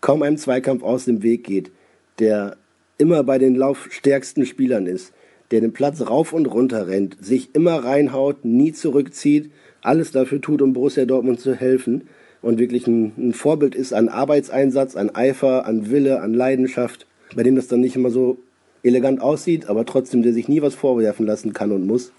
kaum 0.00 0.22
einem 0.22 0.36
Zweikampf 0.36 0.82
aus 0.82 1.04
dem 1.04 1.22
Weg 1.22 1.44
geht, 1.44 1.70
der 2.18 2.56
immer 2.98 3.22
bei 3.22 3.38
den 3.38 3.54
laufstärksten 3.54 4.46
Spielern 4.46 4.86
ist, 4.86 5.12
der 5.50 5.60
den 5.60 5.72
Platz 5.72 6.00
rauf 6.00 6.32
und 6.32 6.46
runter 6.46 6.88
rennt, 6.88 7.16
sich 7.20 7.54
immer 7.54 7.84
reinhaut, 7.84 8.44
nie 8.44 8.72
zurückzieht, 8.72 9.50
alles 9.82 10.10
dafür 10.10 10.40
tut, 10.40 10.62
um 10.62 10.72
Borussia 10.72 11.04
Dortmund 11.04 11.40
zu 11.40 11.54
helfen 11.54 12.08
und 12.42 12.58
wirklich 12.58 12.86
ein, 12.86 13.12
ein 13.16 13.32
Vorbild 13.32 13.74
ist 13.74 13.92
an 13.92 14.08
Arbeitseinsatz, 14.08 14.96
an 14.96 15.14
Eifer, 15.14 15.66
an 15.66 15.90
Wille, 15.90 16.20
an 16.20 16.34
Leidenschaft, 16.34 17.06
bei 17.34 17.42
dem 17.42 17.56
das 17.56 17.68
dann 17.68 17.80
nicht 17.80 17.96
immer 17.96 18.10
so 18.10 18.38
elegant 18.82 19.20
aussieht, 19.20 19.68
aber 19.68 19.84
trotzdem 19.84 20.22
der 20.22 20.32
sich 20.32 20.48
nie 20.48 20.62
was 20.62 20.74
vorwerfen 20.74 21.26
lassen 21.26 21.52
kann 21.52 21.72
und 21.72 21.86
muss. 21.86 22.12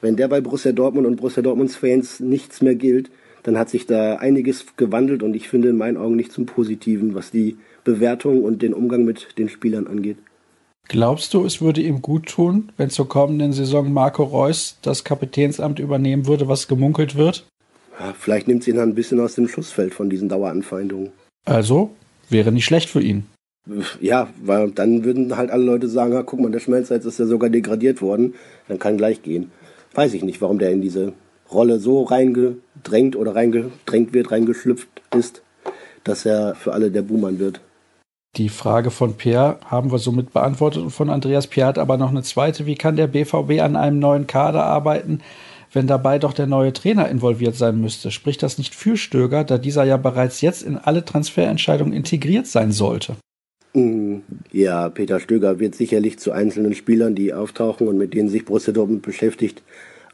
Wenn 0.00 0.16
der 0.16 0.28
bei 0.28 0.40
Borussia 0.40 0.72
Dortmund 0.72 1.06
und 1.06 1.16
Borussia 1.16 1.42
Dortmunds 1.42 1.76
Fans 1.76 2.20
nichts 2.20 2.62
mehr 2.62 2.74
gilt, 2.74 3.10
dann 3.42 3.58
hat 3.58 3.70
sich 3.70 3.86
da 3.86 4.16
einiges 4.16 4.66
gewandelt 4.76 5.22
und 5.22 5.34
ich 5.34 5.48
finde 5.48 5.68
in 5.68 5.76
meinen 5.76 5.96
Augen 5.96 6.16
nicht 6.16 6.32
zum 6.32 6.46
Positiven, 6.46 7.14
was 7.14 7.30
die 7.30 7.56
Bewertung 7.84 8.42
und 8.42 8.62
den 8.62 8.74
Umgang 8.74 9.04
mit 9.04 9.38
den 9.38 9.48
Spielern 9.48 9.86
angeht. 9.86 10.18
Glaubst 10.90 11.34
du, 11.34 11.44
es 11.44 11.60
würde 11.60 11.80
ihm 11.80 12.02
gut 12.02 12.26
tun, 12.26 12.72
wenn 12.76 12.90
zur 12.90 13.08
kommenden 13.08 13.52
Saison 13.52 13.92
Marco 13.92 14.24
Reus 14.24 14.76
das 14.82 15.04
Kapitänsamt 15.04 15.78
übernehmen 15.78 16.26
würde, 16.26 16.48
was 16.48 16.66
gemunkelt 16.66 17.14
wird? 17.14 17.46
Ja, 18.00 18.12
vielleicht 18.18 18.48
nimmt 18.48 18.64
sie 18.64 18.72
ihn 18.72 18.80
ein 18.80 18.96
bisschen 18.96 19.20
aus 19.20 19.36
dem 19.36 19.46
Schussfeld 19.46 19.94
von 19.94 20.10
diesen 20.10 20.28
Daueranfeindungen. 20.28 21.12
Also, 21.44 21.92
wäre 22.28 22.50
nicht 22.50 22.64
schlecht 22.64 22.88
für 22.90 23.00
ihn. 23.00 23.26
Ja, 24.00 24.30
weil 24.42 24.72
dann 24.72 25.04
würden 25.04 25.36
halt 25.36 25.52
alle 25.52 25.62
Leute 25.62 25.86
sagen, 25.86 26.12
ah, 26.16 26.24
guck 26.24 26.40
mal, 26.40 26.50
der 26.50 26.58
Schmelzer 26.58 26.96
jetzt 26.96 27.04
ist 27.04 27.20
ja 27.20 27.26
sogar 27.26 27.50
degradiert 27.50 28.02
worden, 28.02 28.34
dann 28.66 28.80
kann 28.80 28.96
gleich 28.96 29.22
gehen. 29.22 29.52
Weiß 29.94 30.12
ich 30.12 30.24
nicht, 30.24 30.40
warum 30.40 30.58
der 30.58 30.72
in 30.72 30.80
diese 30.80 31.12
Rolle 31.52 31.78
so 31.78 32.02
reingedrängt 32.02 33.14
oder 33.14 33.36
reingedrängt 33.36 34.12
wird, 34.12 34.32
reingeschlüpft 34.32 34.88
ist, 35.16 35.42
dass 36.02 36.26
er 36.26 36.56
für 36.56 36.72
alle 36.72 36.90
der 36.90 37.02
Buhmann 37.02 37.38
wird. 37.38 37.60
Die 38.36 38.48
Frage 38.48 38.92
von 38.92 39.14
Pierre 39.14 39.58
haben 39.64 39.90
wir 39.90 39.98
somit 39.98 40.32
beantwortet 40.32 40.82
und 40.82 40.90
von 40.90 41.10
Andreas 41.10 41.48
Pierre 41.48 41.68
hat 41.68 41.78
aber 41.78 41.96
noch 41.96 42.10
eine 42.10 42.22
zweite. 42.22 42.64
Wie 42.64 42.76
kann 42.76 42.94
der 42.94 43.08
BVB 43.08 43.60
an 43.60 43.74
einem 43.74 43.98
neuen 43.98 44.28
Kader 44.28 44.62
arbeiten, 44.64 45.20
wenn 45.72 45.88
dabei 45.88 46.20
doch 46.20 46.32
der 46.32 46.46
neue 46.46 46.72
Trainer 46.72 47.08
involviert 47.08 47.56
sein 47.56 47.80
müsste? 47.80 48.12
Spricht 48.12 48.44
das 48.44 48.56
nicht 48.56 48.74
für 48.74 48.96
Stöger, 48.96 49.42
da 49.42 49.58
dieser 49.58 49.82
ja 49.82 49.96
bereits 49.96 50.42
jetzt 50.42 50.62
in 50.62 50.78
alle 50.78 51.04
Transferentscheidungen 51.04 51.92
integriert 51.92 52.46
sein 52.46 52.70
sollte? 52.70 53.16
Mm, 53.74 54.18
ja, 54.52 54.88
Peter 54.90 55.18
Stöger 55.18 55.58
wird 55.58 55.74
sicherlich 55.74 56.20
zu 56.20 56.30
einzelnen 56.30 56.74
Spielern, 56.74 57.16
die 57.16 57.34
auftauchen 57.34 57.88
und 57.88 57.98
mit 57.98 58.14
denen 58.14 58.28
sich 58.28 58.44
Borussia 58.44 58.72
Dortmund 58.72 59.02
beschäftigt, 59.02 59.62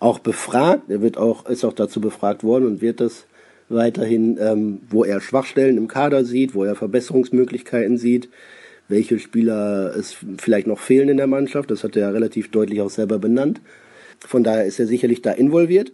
auch 0.01 0.21
befragt. 0.21 0.89
Er 0.89 1.03
wird 1.03 1.19
auch, 1.19 1.45
ist 1.47 1.65
auch 1.65 1.75
dazu 1.75 2.01
befragt 2.01 2.45
worden 2.45 2.67
und 2.67 2.81
wird 2.81 3.01
das 3.01 3.27
weiterhin, 3.69 4.39
ähm, 4.41 4.81
wo 4.91 5.05
er 5.05 5.21
Schwachstellen 5.21 5.77
im 5.77 5.89
Kader 5.89 6.25
sieht, 6.25 6.55
wo 6.55 6.65
er 6.65 6.75
Verbesserungsmöglichkeiten 6.75 7.99
sieht, 7.99 8.29
welche 8.89 9.19
Spieler 9.19 9.95
es 9.97 10.17
vielleicht 10.39 10.67
noch 10.67 10.79
fehlen 10.79 11.09
in 11.09 11.17
der 11.17 11.27
Mannschaft. 11.27 11.71
Das 11.71 11.83
hat 11.83 11.97
er 11.97 12.15
relativ 12.15 12.51
deutlich 12.51 12.81
auch 12.81 12.91
selber 12.91 13.19
benannt. 13.19 13.61
Von 14.21 14.45
daher 14.45 14.65
ist 14.65 14.79
er 14.79 14.87
sicherlich 14.87 15.23
da 15.23 15.33
involviert. 15.33 15.93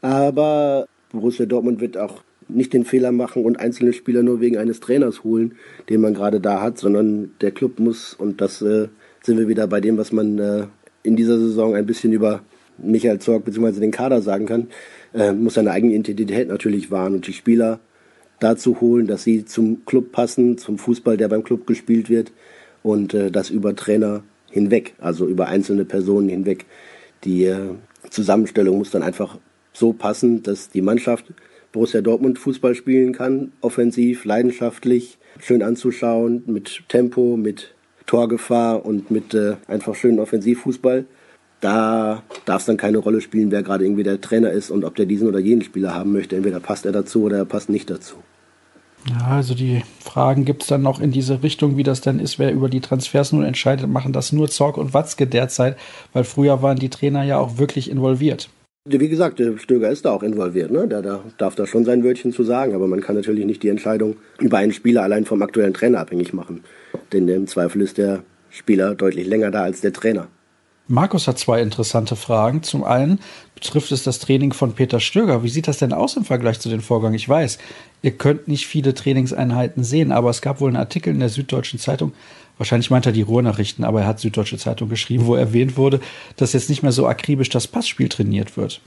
Aber 0.00 0.86
Borussia 1.12 1.46
Dortmund 1.46 1.80
wird 1.80 1.96
auch 1.96 2.22
nicht 2.48 2.72
den 2.72 2.84
Fehler 2.84 3.12
machen 3.12 3.44
und 3.44 3.58
einzelne 3.58 3.92
Spieler 3.92 4.22
nur 4.22 4.40
wegen 4.40 4.58
eines 4.58 4.80
Trainers 4.80 5.24
holen, 5.24 5.54
den 5.88 6.00
man 6.00 6.14
gerade 6.14 6.40
da 6.40 6.60
hat, 6.60 6.78
sondern 6.78 7.32
der 7.40 7.50
Club 7.50 7.78
muss, 7.78 8.14
und 8.14 8.40
das 8.40 8.62
äh, 8.62 8.88
sind 9.22 9.38
wir 9.38 9.48
wieder 9.48 9.66
bei 9.66 9.80
dem, 9.80 9.96
was 9.96 10.12
man 10.12 10.38
äh, 10.38 10.66
in 11.02 11.16
dieser 11.16 11.38
Saison 11.38 11.74
ein 11.74 11.86
bisschen 11.86 12.12
über 12.12 12.42
Michael 12.78 13.18
Zorg 13.18 13.44
bzw. 13.44 13.80
den 13.80 13.90
Kader 13.90 14.22
sagen 14.22 14.46
kann, 14.46 14.68
äh, 15.14 15.32
muss 15.32 15.54
seine 15.54 15.70
eigene 15.70 15.94
Identität 15.94 16.48
natürlich 16.48 16.90
wahren 16.90 17.14
und 17.14 17.26
die 17.26 17.32
Spieler, 17.32 17.80
dazu 18.42 18.80
holen, 18.80 19.06
dass 19.06 19.22
sie 19.22 19.44
zum 19.44 19.84
Club 19.86 20.12
passen, 20.12 20.58
zum 20.58 20.78
Fußball, 20.78 21.16
der 21.16 21.28
beim 21.28 21.44
Club 21.44 21.66
gespielt 21.66 22.10
wird 22.10 22.32
und 22.82 23.14
äh, 23.14 23.30
das 23.30 23.50
über 23.50 23.76
Trainer 23.76 24.24
hinweg, 24.50 24.94
also 24.98 25.26
über 25.26 25.46
einzelne 25.46 25.84
Personen 25.84 26.28
hinweg. 26.28 26.66
Die 27.24 27.44
äh, 27.44 27.74
Zusammenstellung 28.10 28.78
muss 28.78 28.90
dann 28.90 29.02
einfach 29.02 29.38
so 29.72 29.92
passen, 29.92 30.42
dass 30.42 30.70
die 30.70 30.82
Mannschaft 30.82 31.32
Borussia 31.70 32.02
Dortmund 32.02 32.38
Fußball 32.38 32.74
spielen 32.74 33.12
kann, 33.12 33.52
offensiv, 33.62 34.24
leidenschaftlich, 34.24 35.18
schön 35.38 35.62
anzuschauen, 35.62 36.42
mit 36.46 36.82
Tempo, 36.88 37.36
mit 37.36 37.74
Torgefahr 38.06 38.84
und 38.84 39.10
mit 39.10 39.32
äh, 39.32 39.54
einfach 39.68 39.94
schönen 39.94 40.18
Offensivfußball. 40.18 41.06
Da 41.62 42.24
darf 42.44 42.62
es 42.62 42.66
dann 42.66 42.76
keine 42.76 42.98
Rolle 42.98 43.20
spielen, 43.20 43.52
wer 43.52 43.62
gerade 43.62 43.84
irgendwie 43.84 44.02
der 44.02 44.20
Trainer 44.20 44.50
ist 44.50 44.70
und 44.70 44.84
ob 44.84 44.96
der 44.96 45.06
diesen 45.06 45.28
oder 45.28 45.38
jenen 45.38 45.62
Spieler 45.62 45.94
haben 45.94 46.12
möchte. 46.12 46.36
Entweder 46.36 46.58
passt 46.58 46.84
er 46.84 46.92
dazu 46.92 47.22
oder 47.22 47.38
er 47.38 47.44
passt 47.44 47.70
nicht 47.70 47.88
dazu. 47.88 48.16
Ja, 49.08 49.28
also 49.28 49.54
die 49.54 49.82
Fragen 50.00 50.44
gibt 50.44 50.62
es 50.62 50.68
dann 50.68 50.82
noch 50.82 51.00
in 51.00 51.12
diese 51.12 51.42
Richtung, 51.42 51.76
wie 51.76 51.84
das 51.84 52.00
denn 52.00 52.18
ist, 52.18 52.40
wer 52.40 52.52
über 52.52 52.68
die 52.68 52.80
Transfers 52.80 53.32
nun 53.32 53.44
entscheidet, 53.44 53.88
machen 53.88 54.12
das 54.12 54.32
nur 54.32 54.48
Zorg 54.48 54.76
und 54.76 54.92
Watzke 54.92 55.26
derzeit, 55.26 55.76
weil 56.12 56.24
früher 56.24 56.62
waren 56.62 56.78
die 56.78 56.90
Trainer 56.90 57.22
ja 57.22 57.38
auch 57.38 57.58
wirklich 57.58 57.90
involviert. 57.90 58.48
Wie 58.84 59.08
gesagt, 59.08 59.38
der 59.38 59.58
Stöger 59.58 59.90
ist 59.90 60.04
da 60.04 60.10
auch 60.10 60.24
involviert, 60.24 60.72
ne? 60.72 60.88
Der, 60.88 61.02
der 61.02 61.20
darf 61.38 61.54
da 61.54 61.66
schon 61.66 61.84
sein 61.84 62.02
Wörtchen 62.02 62.32
zu 62.32 62.42
sagen, 62.42 62.74
aber 62.74 62.88
man 62.88 63.00
kann 63.00 63.14
natürlich 63.14 63.46
nicht 63.46 63.62
die 63.62 63.68
Entscheidung 63.68 64.16
über 64.40 64.58
einen 64.58 64.72
Spieler 64.72 65.04
allein 65.04 65.24
vom 65.24 65.40
aktuellen 65.42 65.74
Trainer 65.74 66.00
abhängig 66.00 66.32
machen. 66.32 66.64
Denn 67.12 67.28
im 67.28 67.46
Zweifel 67.46 67.82
ist 67.82 67.98
der 67.98 68.24
Spieler 68.50 68.96
deutlich 68.96 69.28
länger 69.28 69.52
da 69.52 69.62
als 69.62 69.80
der 69.80 69.92
Trainer. 69.92 70.26
Markus 70.92 71.26
hat 71.26 71.38
zwei 71.38 71.62
interessante 71.62 72.16
Fragen. 72.16 72.62
Zum 72.62 72.84
einen 72.84 73.18
betrifft 73.54 73.92
es 73.92 74.02
das 74.02 74.18
Training 74.18 74.52
von 74.52 74.74
Peter 74.74 75.00
Stöger. 75.00 75.42
Wie 75.42 75.48
sieht 75.48 75.66
das 75.66 75.78
denn 75.78 75.94
aus 75.94 76.18
im 76.18 76.26
Vergleich 76.26 76.60
zu 76.60 76.68
den 76.68 76.82
Vorgängen? 76.82 77.14
Ich 77.14 77.26
weiß, 77.26 77.56
ihr 78.02 78.10
könnt 78.10 78.46
nicht 78.46 78.66
viele 78.66 78.92
Trainingseinheiten 78.92 79.84
sehen, 79.84 80.12
aber 80.12 80.28
es 80.28 80.42
gab 80.42 80.60
wohl 80.60 80.68
einen 80.68 80.76
Artikel 80.76 81.14
in 81.14 81.20
der 81.20 81.30
Süddeutschen 81.30 81.78
Zeitung, 81.78 82.12
wahrscheinlich 82.58 82.90
meint 82.90 83.06
er 83.06 83.12
die 83.12 83.22
Ruhrnachrichten, 83.22 83.86
aber 83.86 84.02
er 84.02 84.06
hat 84.06 84.20
Süddeutsche 84.20 84.58
Zeitung 84.58 84.90
geschrieben, 84.90 85.24
wo 85.24 85.34
erwähnt 85.34 85.78
wurde, 85.78 85.98
dass 86.36 86.52
jetzt 86.52 86.68
nicht 86.68 86.82
mehr 86.82 86.92
so 86.92 87.06
akribisch 87.06 87.48
das 87.48 87.66
Passspiel 87.66 88.10
trainiert 88.10 88.58
wird. 88.58 88.82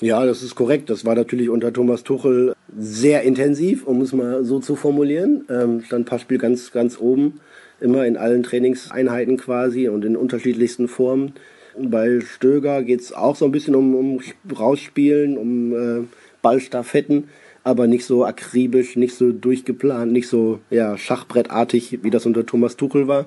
Ja, 0.00 0.26
das 0.26 0.42
ist 0.42 0.56
korrekt. 0.56 0.90
Das 0.90 1.04
war 1.04 1.14
natürlich 1.14 1.48
unter 1.48 1.72
Thomas 1.72 2.02
Tuchel 2.02 2.54
sehr 2.76 3.22
intensiv, 3.22 3.86
um 3.86 4.00
es 4.00 4.12
mal 4.12 4.44
so 4.44 4.58
zu 4.58 4.74
formulieren. 4.74 5.44
Ähm, 5.48 5.84
stand 5.84 6.06
Passspiel 6.06 6.38
ganz, 6.38 6.72
ganz 6.72 6.98
oben, 6.98 7.40
immer 7.80 8.06
in 8.06 8.16
allen 8.16 8.42
Trainingseinheiten 8.42 9.36
quasi 9.36 9.88
und 9.88 10.04
in 10.04 10.16
unterschiedlichsten 10.16 10.88
Formen. 10.88 11.32
Bei 11.78 12.20
Stöger 12.20 12.82
geht 12.82 13.00
es 13.00 13.12
auch 13.12 13.36
so 13.36 13.44
ein 13.44 13.52
bisschen 13.52 13.74
um, 13.74 13.94
um 13.94 14.20
Rausspielen, 14.58 15.38
um 15.38 15.72
äh, 15.72 16.04
Ballstaffetten 16.42 17.24
aber 17.62 17.86
nicht 17.86 18.04
so 18.04 18.24
akribisch, 18.24 18.96
nicht 18.96 19.14
so 19.14 19.32
durchgeplant, 19.32 20.12
nicht 20.12 20.28
so 20.28 20.60
ja, 20.70 20.96
schachbrettartig, 20.96 22.02
wie 22.02 22.10
das 22.10 22.26
unter 22.26 22.46
Thomas 22.46 22.76
Tuchel 22.76 23.06
war. 23.06 23.26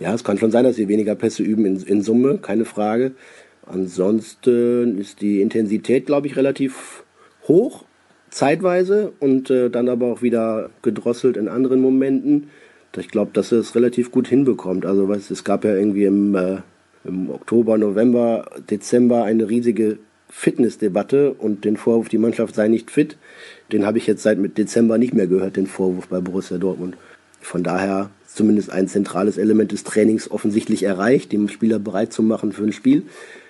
Ja, 0.00 0.14
es 0.14 0.24
kann 0.24 0.38
schon 0.38 0.50
sein, 0.50 0.64
dass 0.64 0.76
sie 0.76 0.88
weniger 0.88 1.14
Pässe 1.14 1.42
üben 1.42 1.66
in, 1.66 1.80
in 1.82 2.02
Summe, 2.02 2.38
keine 2.38 2.64
Frage. 2.64 3.12
Ansonsten 3.66 4.98
ist 4.98 5.20
die 5.20 5.40
Intensität, 5.40 6.06
glaube 6.06 6.26
ich, 6.26 6.36
relativ 6.36 7.04
hoch, 7.46 7.84
zeitweise 8.30 9.12
und 9.20 9.50
äh, 9.50 9.70
dann 9.70 9.88
aber 9.88 10.06
auch 10.06 10.22
wieder 10.22 10.70
gedrosselt 10.82 11.36
in 11.36 11.48
anderen 11.48 11.80
Momenten. 11.80 12.50
Ich 12.96 13.08
glaube, 13.08 13.30
dass 13.32 13.52
er 13.52 13.58
es 13.58 13.74
relativ 13.74 14.10
gut 14.10 14.28
hinbekommt. 14.28 14.86
Also 14.86 15.08
was, 15.08 15.30
es 15.30 15.44
gab 15.44 15.64
ja 15.64 15.74
irgendwie 15.74 16.04
im, 16.04 16.34
äh, 16.34 16.58
im 17.04 17.30
Oktober, 17.30 17.78
November, 17.78 18.46
Dezember 18.70 19.24
eine 19.24 19.48
riesige 19.48 19.98
Fitnessdebatte 20.28 21.32
und 21.32 21.64
den 21.64 21.76
Vorwurf, 21.76 22.08
die 22.08 22.18
Mannschaft 22.18 22.54
sei 22.54 22.68
nicht 22.68 22.90
fit, 22.90 23.16
den 23.72 23.86
habe 23.86 23.98
ich 23.98 24.06
jetzt 24.06 24.22
seit 24.22 24.38
mit 24.38 24.58
Dezember 24.58 24.98
nicht 24.98 25.14
mehr 25.14 25.26
gehört, 25.26 25.56
den 25.56 25.66
Vorwurf 25.66 26.08
bei 26.08 26.20
Borussia 26.20 26.58
Dortmund. 26.58 26.96
Von 27.40 27.62
daher 27.62 28.10
zumindest 28.26 28.70
ein 28.70 28.88
zentrales 28.88 29.38
Element 29.38 29.70
des 29.70 29.84
Trainings 29.84 30.30
offensichtlich 30.30 30.82
erreicht, 30.82 31.32
dem 31.32 31.48
Spieler 31.48 31.78
bereit 31.78 32.12
zu 32.12 32.22
machen 32.22 32.52
für 32.52 32.64
ein 32.64 32.72
Spiel. 32.72 33.04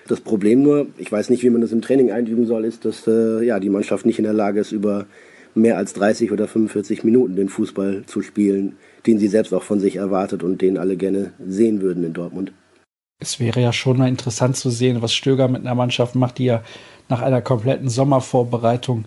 Das 0.07 0.21
Problem 0.21 0.61
nur, 0.61 0.87
ich 0.97 1.11
weiß 1.11 1.29
nicht, 1.29 1.43
wie 1.43 1.49
man 1.49 1.61
das 1.61 1.71
im 1.71 1.81
Training 1.81 2.11
einüben 2.11 2.45
soll, 2.45 2.65
ist, 2.65 2.85
dass 2.85 3.07
äh, 3.07 3.43
ja, 3.43 3.59
die 3.59 3.71
Mannschaft 3.71 4.05
nicht 4.05 4.19
in 4.19 4.25
der 4.25 4.33
Lage 4.33 4.59
ist, 4.59 4.71
über 4.71 5.07
mehr 5.55 5.77
als 5.77 5.93
30 5.93 6.31
oder 6.31 6.47
45 6.47 7.03
Minuten 7.03 7.35
den 7.35 7.49
Fußball 7.49 8.03
zu 8.05 8.21
spielen, 8.21 8.73
den 9.05 9.19
sie 9.19 9.27
selbst 9.27 9.53
auch 9.53 9.63
von 9.63 9.79
sich 9.79 9.95
erwartet 9.95 10.43
und 10.43 10.61
den 10.61 10.77
alle 10.77 10.97
gerne 10.97 11.33
sehen 11.45 11.81
würden 11.81 12.03
in 12.03 12.13
Dortmund. 12.13 12.51
Es 13.19 13.39
wäre 13.39 13.61
ja 13.61 13.71
schon 13.71 13.97
mal 13.97 14.09
interessant 14.09 14.57
zu 14.57 14.69
sehen, 14.69 15.01
was 15.01 15.13
Stöger 15.13 15.47
mit 15.47 15.61
einer 15.61 15.75
Mannschaft 15.75 16.15
macht, 16.15 16.37
die 16.37 16.45
ja 16.45 16.63
nach 17.07 17.21
einer 17.21 17.41
kompletten 17.41 17.89
Sommervorbereitung 17.89 19.05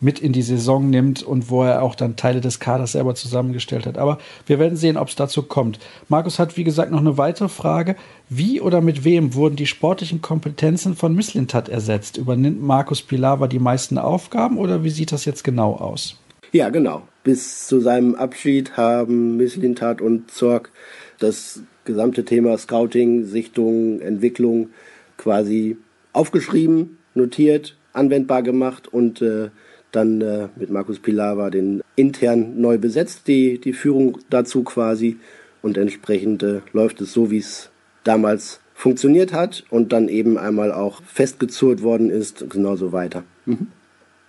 mit 0.00 0.18
in 0.18 0.32
die 0.32 0.42
Saison 0.42 0.88
nimmt 0.88 1.22
und 1.22 1.50
wo 1.50 1.62
er 1.62 1.82
auch 1.82 1.94
dann 1.94 2.16
Teile 2.16 2.40
des 2.40 2.58
Kaders 2.58 2.92
selber 2.92 3.14
zusammengestellt 3.14 3.86
hat. 3.86 3.98
Aber 3.98 4.18
wir 4.46 4.58
werden 4.58 4.76
sehen, 4.76 4.96
ob 4.96 5.08
es 5.08 5.16
dazu 5.16 5.42
kommt. 5.42 5.78
Markus 6.08 6.38
hat, 6.38 6.56
wie 6.56 6.64
gesagt, 6.64 6.90
noch 6.90 7.00
eine 7.00 7.18
weitere 7.18 7.48
Frage. 7.48 7.96
Wie 8.28 8.60
oder 8.60 8.80
mit 8.80 9.04
wem 9.04 9.34
wurden 9.34 9.56
die 9.56 9.66
sportlichen 9.66 10.22
Kompetenzen 10.22 10.96
von 10.96 11.14
Misslintat 11.14 11.68
ersetzt? 11.68 12.16
Übernimmt 12.16 12.62
Markus 12.62 13.02
Pilawa 13.02 13.46
die 13.46 13.58
meisten 13.58 13.98
Aufgaben 13.98 14.56
oder 14.56 14.82
wie 14.84 14.90
sieht 14.90 15.12
das 15.12 15.26
jetzt 15.26 15.44
genau 15.44 15.74
aus? 15.74 16.16
Ja, 16.52 16.68
genau. 16.70 17.06
Bis 17.22 17.66
zu 17.66 17.80
seinem 17.80 18.14
Abschied 18.14 18.76
haben 18.76 19.36
Misslintat 19.36 20.00
und 20.00 20.30
Zorg 20.30 20.70
das 21.18 21.62
gesamte 21.84 22.24
Thema 22.24 22.56
Scouting, 22.58 23.24
Sichtung, 23.24 24.00
Entwicklung 24.00 24.70
quasi 25.16 25.76
aufgeschrieben, 26.12 26.98
notiert, 27.14 27.76
anwendbar 27.92 28.42
gemacht 28.42 28.88
und 28.88 29.22
äh, 29.22 29.50
dann 29.92 30.20
äh, 30.20 30.48
mit 30.56 30.70
Markus 30.70 30.98
Pilawa 30.98 31.50
den 31.50 31.82
intern 31.96 32.60
neu 32.60 32.78
besetzt, 32.78 33.26
die, 33.26 33.58
die 33.58 33.72
Führung 33.72 34.18
dazu 34.30 34.62
quasi. 34.62 35.18
Und 35.62 35.76
entsprechend 35.76 36.42
äh, 36.42 36.60
läuft 36.72 37.00
es 37.00 37.12
so, 37.12 37.30
wie 37.30 37.38
es 37.38 37.70
damals 38.04 38.60
funktioniert 38.74 39.32
hat 39.32 39.64
und 39.68 39.92
dann 39.92 40.08
eben 40.08 40.38
einmal 40.38 40.72
auch 40.72 41.02
festgezurrt 41.02 41.82
worden 41.82 42.08
ist, 42.08 42.48
genauso 42.48 42.92
weiter. 42.92 43.24
Mhm. 43.44 43.66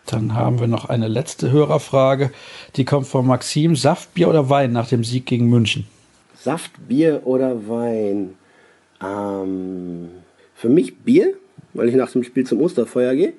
Dann 0.05 0.35
haben 0.35 0.59
wir 0.59 0.67
noch 0.67 0.85
eine 0.89 1.07
letzte 1.07 1.51
Hörerfrage, 1.51 2.31
die 2.75 2.85
kommt 2.85 3.07
von 3.07 3.25
Maxim. 3.25 3.75
Saft, 3.75 4.13
Bier 4.13 4.27
oder 4.27 4.49
Wein 4.49 4.71
nach 4.71 4.87
dem 4.87 5.03
Sieg 5.03 5.25
gegen 5.25 5.49
München? 5.49 5.87
Saft, 6.35 6.71
Bier 6.87 7.21
oder 7.25 7.67
Wein? 7.67 8.35
Ähm, 9.01 10.09
für 10.55 10.69
mich 10.69 10.97
Bier, 10.99 11.35
weil 11.73 11.89
ich 11.89 11.95
nach 11.95 12.11
dem 12.11 12.23
Spiel 12.23 12.45
zum 12.45 12.61
Osterfeuer 12.61 13.15
gehe. 13.15 13.33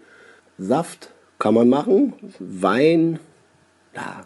Saft 0.59 1.11
kann 1.38 1.55
man 1.55 1.68
machen. 1.68 2.14
Wein, 2.38 3.18
ja, 3.94 4.25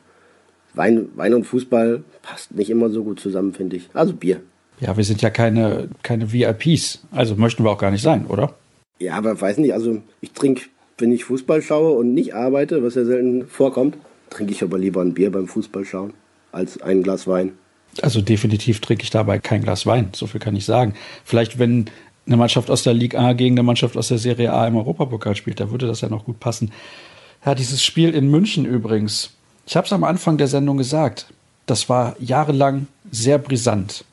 Wein, 0.75 1.09
Wein 1.17 1.35
und 1.35 1.45
Fußball 1.45 2.05
passt 2.23 2.55
nicht 2.55 2.71
immer 2.71 2.91
so 2.91 3.03
gut 3.03 3.19
zusammen, 3.19 3.55
finde 3.55 3.77
ich. 3.77 3.89
Also 3.95 4.13
Bier. 4.13 4.43
Ja, 4.81 4.97
wir 4.97 5.05
sind 5.05 5.23
ja 5.23 5.31
keine, 5.31 5.89
keine 6.03 6.33
VIPs. 6.33 7.07
Also 7.11 7.35
möchten 7.37 7.65
wir 7.65 7.71
auch 7.71 7.79
gar 7.79 7.91
nicht 7.91 8.03
sein, 8.03 8.27
oder? 8.27 8.55
Ja, 8.99 9.15
aber 9.15 9.41
weiß 9.41 9.59
nicht, 9.59 9.73
also 9.73 10.03
ich 10.21 10.33
trinke, 10.33 10.63
wenn 10.99 11.13
ich 11.13 11.25
Fußball 11.25 11.63
schaue 11.63 11.93
und 11.93 12.15
nicht 12.15 12.35
arbeite, 12.35 12.83
was 12.83 12.95
ja 12.95 13.05
selten 13.05 13.47
vorkommt, 13.47 13.97
trinke 14.31 14.53
ich 14.53 14.63
aber 14.63 14.79
lieber 14.79 15.03
ein 15.03 15.15
Bier 15.15 15.31
beim 15.31 15.47
Fußballschauen 15.47 16.13
als 16.53 16.81
ein 16.81 17.03
Glas 17.03 17.27
Wein. 17.27 17.53
Also 18.03 18.21
definitiv 18.21 18.81
trinke 18.81 19.05
ich 19.05 19.11
dabei 19.11 19.39
kein 19.39 19.63
Glas 19.63 19.87
Wein, 19.87 20.11
so 20.13 20.27
viel 20.27 20.41
kann 20.41 20.57
ich 20.57 20.65
sagen. 20.65 20.95
Vielleicht, 21.25 21.59
wenn 21.59 21.87
eine 22.27 22.37
Mannschaft 22.37 22.71
aus 22.71 22.83
der 22.83 22.95
Liga 22.95 23.21
A 23.21 23.33
gegen 23.35 23.55
eine 23.55 23.63
Mannschaft 23.63 23.97
aus 23.97 24.09
der 24.09 24.19
Serie 24.19 24.53
A 24.53 24.67
im 24.67 24.77
Europapokal 24.77 25.37
spielt, 25.37 25.61
da 25.61 25.71
würde 25.71 25.87
das 25.87 26.01
ja 26.01 26.09
noch 26.09 26.25
gut 26.25 26.41
passen. 26.41 26.73
Ja, 27.45 27.55
dieses 27.55 27.85
Spiel 27.85 28.15
in 28.15 28.31
München 28.31 28.65
übrigens. 28.65 29.31
Ich 29.67 29.77
habe 29.77 29.87
es 29.87 29.93
am 29.93 30.05
Anfang 30.05 30.37
der 30.39 30.49
Sendung 30.49 30.77
gesagt. 30.77 31.27
Das 31.67 31.89
war 31.89 32.17
jahrelang 32.19 32.87
sehr 33.11 33.39
brisant. 33.39 34.05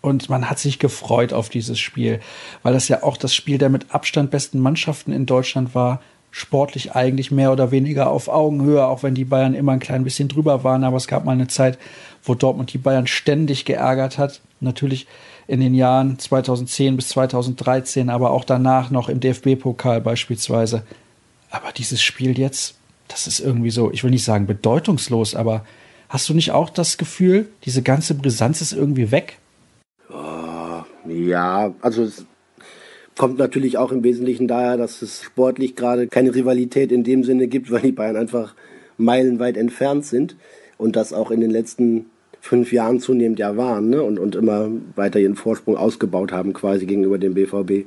Und 0.00 0.28
man 0.28 0.50
hat 0.50 0.58
sich 0.58 0.78
gefreut 0.78 1.32
auf 1.32 1.48
dieses 1.48 1.78
Spiel, 1.78 2.20
weil 2.62 2.74
das 2.74 2.88
ja 2.88 3.02
auch 3.02 3.16
das 3.16 3.34
Spiel 3.34 3.58
der 3.58 3.70
mit 3.70 3.94
Abstand 3.94 4.30
besten 4.30 4.58
Mannschaften 4.58 5.12
in 5.12 5.24
Deutschland 5.24 5.74
war 5.74 6.02
sportlich 6.34 6.96
eigentlich 6.96 7.30
mehr 7.30 7.52
oder 7.52 7.70
weniger 7.70 8.10
auf 8.10 8.26
Augenhöhe, 8.26 8.84
auch 8.84 9.04
wenn 9.04 9.14
die 9.14 9.24
Bayern 9.24 9.54
immer 9.54 9.70
ein 9.70 9.78
klein 9.78 10.02
bisschen 10.02 10.26
drüber 10.26 10.64
waren. 10.64 10.82
Aber 10.82 10.96
es 10.96 11.06
gab 11.06 11.24
mal 11.24 11.30
eine 11.30 11.46
Zeit, 11.46 11.78
wo 12.24 12.34
Dortmund 12.34 12.72
die 12.72 12.78
Bayern 12.78 13.06
ständig 13.06 13.64
geärgert 13.64 14.18
hat. 14.18 14.40
Natürlich 14.58 15.06
in 15.46 15.60
den 15.60 15.74
Jahren 15.74 16.18
2010 16.18 16.96
bis 16.96 17.10
2013, 17.10 18.10
aber 18.10 18.32
auch 18.32 18.42
danach 18.42 18.90
noch 18.90 19.08
im 19.08 19.20
DFB-Pokal 19.20 20.00
beispielsweise. 20.00 20.82
Aber 21.50 21.70
dieses 21.70 22.02
Spiel 22.02 22.36
jetzt, 22.36 22.74
das 23.06 23.28
ist 23.28 23.38
irgendwie 23.38 23.70
so, 23.70 23.92
ich 23.92 24.02
will 24.02 24.10
nicht 24.10 24.24
sagen 24.24 24.48
bedeutungslos, 24.48 25.36
aber 25.36 25.64
hast 26.08 26.28
du 26.28 26.34
nicht 26.34 26.50
auch 26.50 26.68
das 26.68 26.98
Gefühl, 26.98 27.48
diese 27.64 27.82
ganze 27.82 28.16
Brisanz 28.16 28.60
ist 28.60 28.72
irgendwie 28.72 29.12
weg? 29.12 29.38
Ja, 31.06 31.72
also 31.80 32.08
Kommt 33.16 33.38
natürlich 33.38 33.78
auch 33.78 33.92
im 33.92 34.02
Wesentlichen 34.02 34.48
daher, 34.48 34.76
dass 34.76 35.02
es 35.02 35.22
sportlich 35.22 35.76
gerade 35.76 36.08
keine 36.08 36.34
Rivalität 36.34 36.90
in 36.92 37.04
dem 37.04 37.24
Sinne 37.24 37.46
gibt, 37.46 37.70
weil 37.70 37.82
die 37.82 37.92
Bayern 37.92 38.16
einfach 38.16 38.54
meilenweit 38.96 39.56
entfernt 39.56 40.04
sind 40.04 40.36
und 40.78 40.96
das 40.96 41.12
auch 41.12 41.30
in 41.30 41.40
den 41.40 41.50
letzten 41.50 42.06
fünf 42.40 42.72
Jahren 42.72 43.00
zunehmend 43.00 43.38
ja 43.38 43.56
waren 43.56 43.88
ne? 43.88 44.02
und, 44.02 44.18
und 44.18 44.36
immer 44.36 44.68
weiter 44.96 45.18
ihren 45.18 45.34
Vorsprung 45.34 45.76
ausgebaut 45.76 46.30
haben 46.30 46.52
quasi 46.52 46.84
gegenüber 46.84 47.18
dem 47.18 47.34
BVB. 47.34 47.86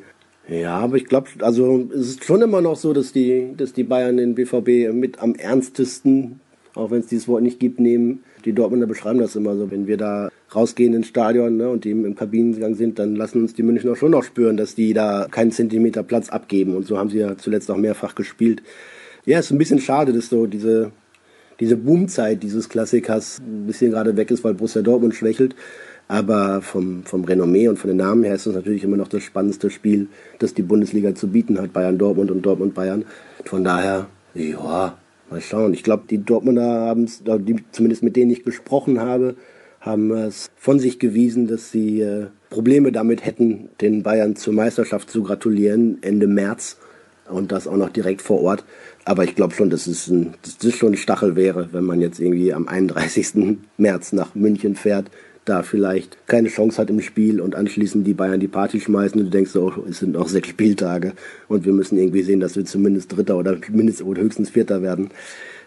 Ja, 0.50 0.78
aber 0.78 0.96
ich 0.96 1.06
glaube, 1.06 1.28
also 1.40 1.88
es 1.94 2.10
ist 2.10 2.24
schon 2.24 2.42
immer 2.42 2.62
noch 2.62 2.76
so, 2.76 2.94
dass 2.94 3.12
die, 3.12 3.54
dass 3.56 3.74
die 3.74 3.84
Bayern 3.84 4.18
den 4.18 4.34
BVB 4.34 4.94
mit 4.94 5.20
am 5.20 5.36
ernstesten 5.36 6.40
auch 6.78 6.92
wenn 6.92 7.00
es 7.00 7.08
dieses 7.08 7.28
Wort 7.28 7.44
nicht 7.44 7.60
gibt, 7.60 7.80
nehmen. 7.80 8.24
Die 8.46 8.54
Dortmunder 8.54 8.88
beschreiben 8.88 9.20
das 9.20 9.36
immer 9.36 9.56
so. 9.56 9.70
Wenn 9.72 9.88
wir 9.88 9.98
da 9.98 10.30
rausgehen 10.54 10.94
ins 10.94 11.08
Stadion 11.08 11.58
ne, 11.58 11.70
und 11.70 11.84
die 11.84 11.92
im 11.92 12.16
Kabinengang 12.16 12.76
sind, 12.76 13.00
dann 13.00 13.16
lassen 13.16 13.42
uns 13.42 13.54
die 13.54 13.64
Münchner 13.64 13.96
schon 13.96 14.12
noch 14.12 14.24
spüren, 14.24 14.58
dass 14.58 14.76
die 14.76 14.94
da 14.94 15.28
keinen 15.30 15.52
Zentimeter 15.52 16.04
Platz 16.04 16.30
abgeben. 16.30 16.76
Und 16.76 16.86
so 16.86 16.98
haben 16.98 17.10
sie 17.10 17.20
ja 17.20 17.38
zuletzt 17.38 17.70
auch 17.70 17.78
mehrfach 17.78 18.16
gespielt. 18.16 18.64
Ja, 19.26 19.40
ist 19.40 19.52
ein 19.52 19.58
bisschen 19.58 19.80
schade, 19.80 20.14
dass 20.14 20.30
so 20.30 20.46
diese, 20.46 20.92
diese 21.60 21.76
Boomzeit 21.76 22.42
dieses 22.44 22.70
Klassikers 22.70 23.40
ein 23.40 23.68
bisschen 23.68 23.92
gerade 23.92 24.16
weg 24.16 24.32
ist, 24.32 24.44
weil 24.44 24.54
Borussia 24.54 24.82
Dortmund 24.82 25.16
schwächelt. 25.16 25.56
Aber 26.08 26.62
vom, 26.62 27.04
vom 27.04 27.26
Renommee 27.26 27.68
und 27.68 27.78
von 27.78 27.90
den 27.90 27.98
Namen 27.98 28.24
her 28.24 28.36
ist 28.36 28.46
es 28.46 28.56
natürlich 28.56 28.86
immer 28.86 28.96
noch 28.96 29.10
das 29.10 29.24
spannendste 29.24 29.70
Spiel, 29.70 30.08
das 30.40 30.54
die 30.54 30.62
Bundesliga 30.62 31.14
zu 31.14 31.28
bieten 31.28 31.60
hat, 31.60 31.74
Bayern 31.74 31.98
Dortmund 31.98 32.32
und 32.32 32.46
Dortmund 32.46 32.74
Bayern. 32.74 33.04
Von 33.44 33.66
daher, 33.66 34.08
ja, 34.34 34.98
mal 35.30 35.42
schauen. 35.42 35.74
Ich 35.74 35.84
glaube, 35.84 36.04
die 36.10 36.24
Dortmunder 36.24 36.64
haben 36.64 37.04
es, 37.04 37.22
zumindest 37.74 38.04
mit 38.04 38.16
denen 38.16 38.32
ich 38.32 38.46
gesprochen 38.46 39.02
habe, 39.02 39.36
haben 39.88 40.12
es 40.12 40.50
von 40.56 40.80
sich 40.80 41.00
gewiesen, 41.00 41.48
dass 41.48 41.72
sie 41.72 42.02
äh, 42.02 42.28
Probleme 42.50 42.92
damit 42.92 43.26
hätten, 43.26 43.70
den 43.82 44.04
Bayern 44.04 44.36
zur 44.36 44.54
Meisterschaft 44.54 45.10
zu 45.10 45.24
gratulieren 45.24 45.98
Ende 46.02 46.28
März 46.28 46.78
und 47.30 47.52
das 47.52 47.68
auch 47.68 47.78
noch 47.78 47.90
direkt 47.90 48.22
vor 48.22 48.42
Ort. 48.42 48.64
Aber 49.06 49.24
ich 49.24 49.36
glaube 49.36 49.54
schon, 49.54 49.70
dass 49.70 49.88
es, 49.88 50.08
ein, 50.08 50.34
dass 50.42 50.58
das 50.58 50.74
schon 50.76 50.94
ein 50.94 50.98
Stachel 50.98 51.36
wäre, 51.36 51.70
wenn 51.72 51.84
man 51.84 52.02
jetzt 52.02 52.20
irgendwie 52.20 52.54
am 52.54 52.68
31. 52.68 53.58
März 53.78 54.14
nach 54.14 54.36
München 54.36 54.76
fährt 54.76 55.10
da 55.48 55.64
vielleicht 55.64 56.28
keine 56.28 56.50
Chance 56.50 56.82
hat 56.82 56.90
im 56.90 57.02
Spiel 57.02 57.40
und 57.40 57.56
anschließend 57.56 58.06
die 58.06 58.14
Bayern 58.14 58.40
die 58.40 58.48
Party 58.48 58.82
schmeißen 58.82 59.20
und 59.20 59.28
du 59.28 59.32
denkst 59.32 59.52
so, 59.52 59.86
es 59.90 60.00
sind 60.00 60.12
noch 60.12 60.28
sechs 60.28 60.50
Spieltage 60.50 61.14
und 61.48 61.66
wir 61.66 61.72
müssen 61.72 61.98
irgendwie 61.98 62.24
sehen, 62.24 62.42
dass 62.42 62.56
wir 62.56 62.66
zumindest 62.66 63.16
Dritter 63.16 63.38
oder 63.38 63.58
mindestens 63.70 64.06
oder 64.06 64.22
höchstens 64.22 64.50
Vierter 64.50 64.82
werden, 64.82 65.10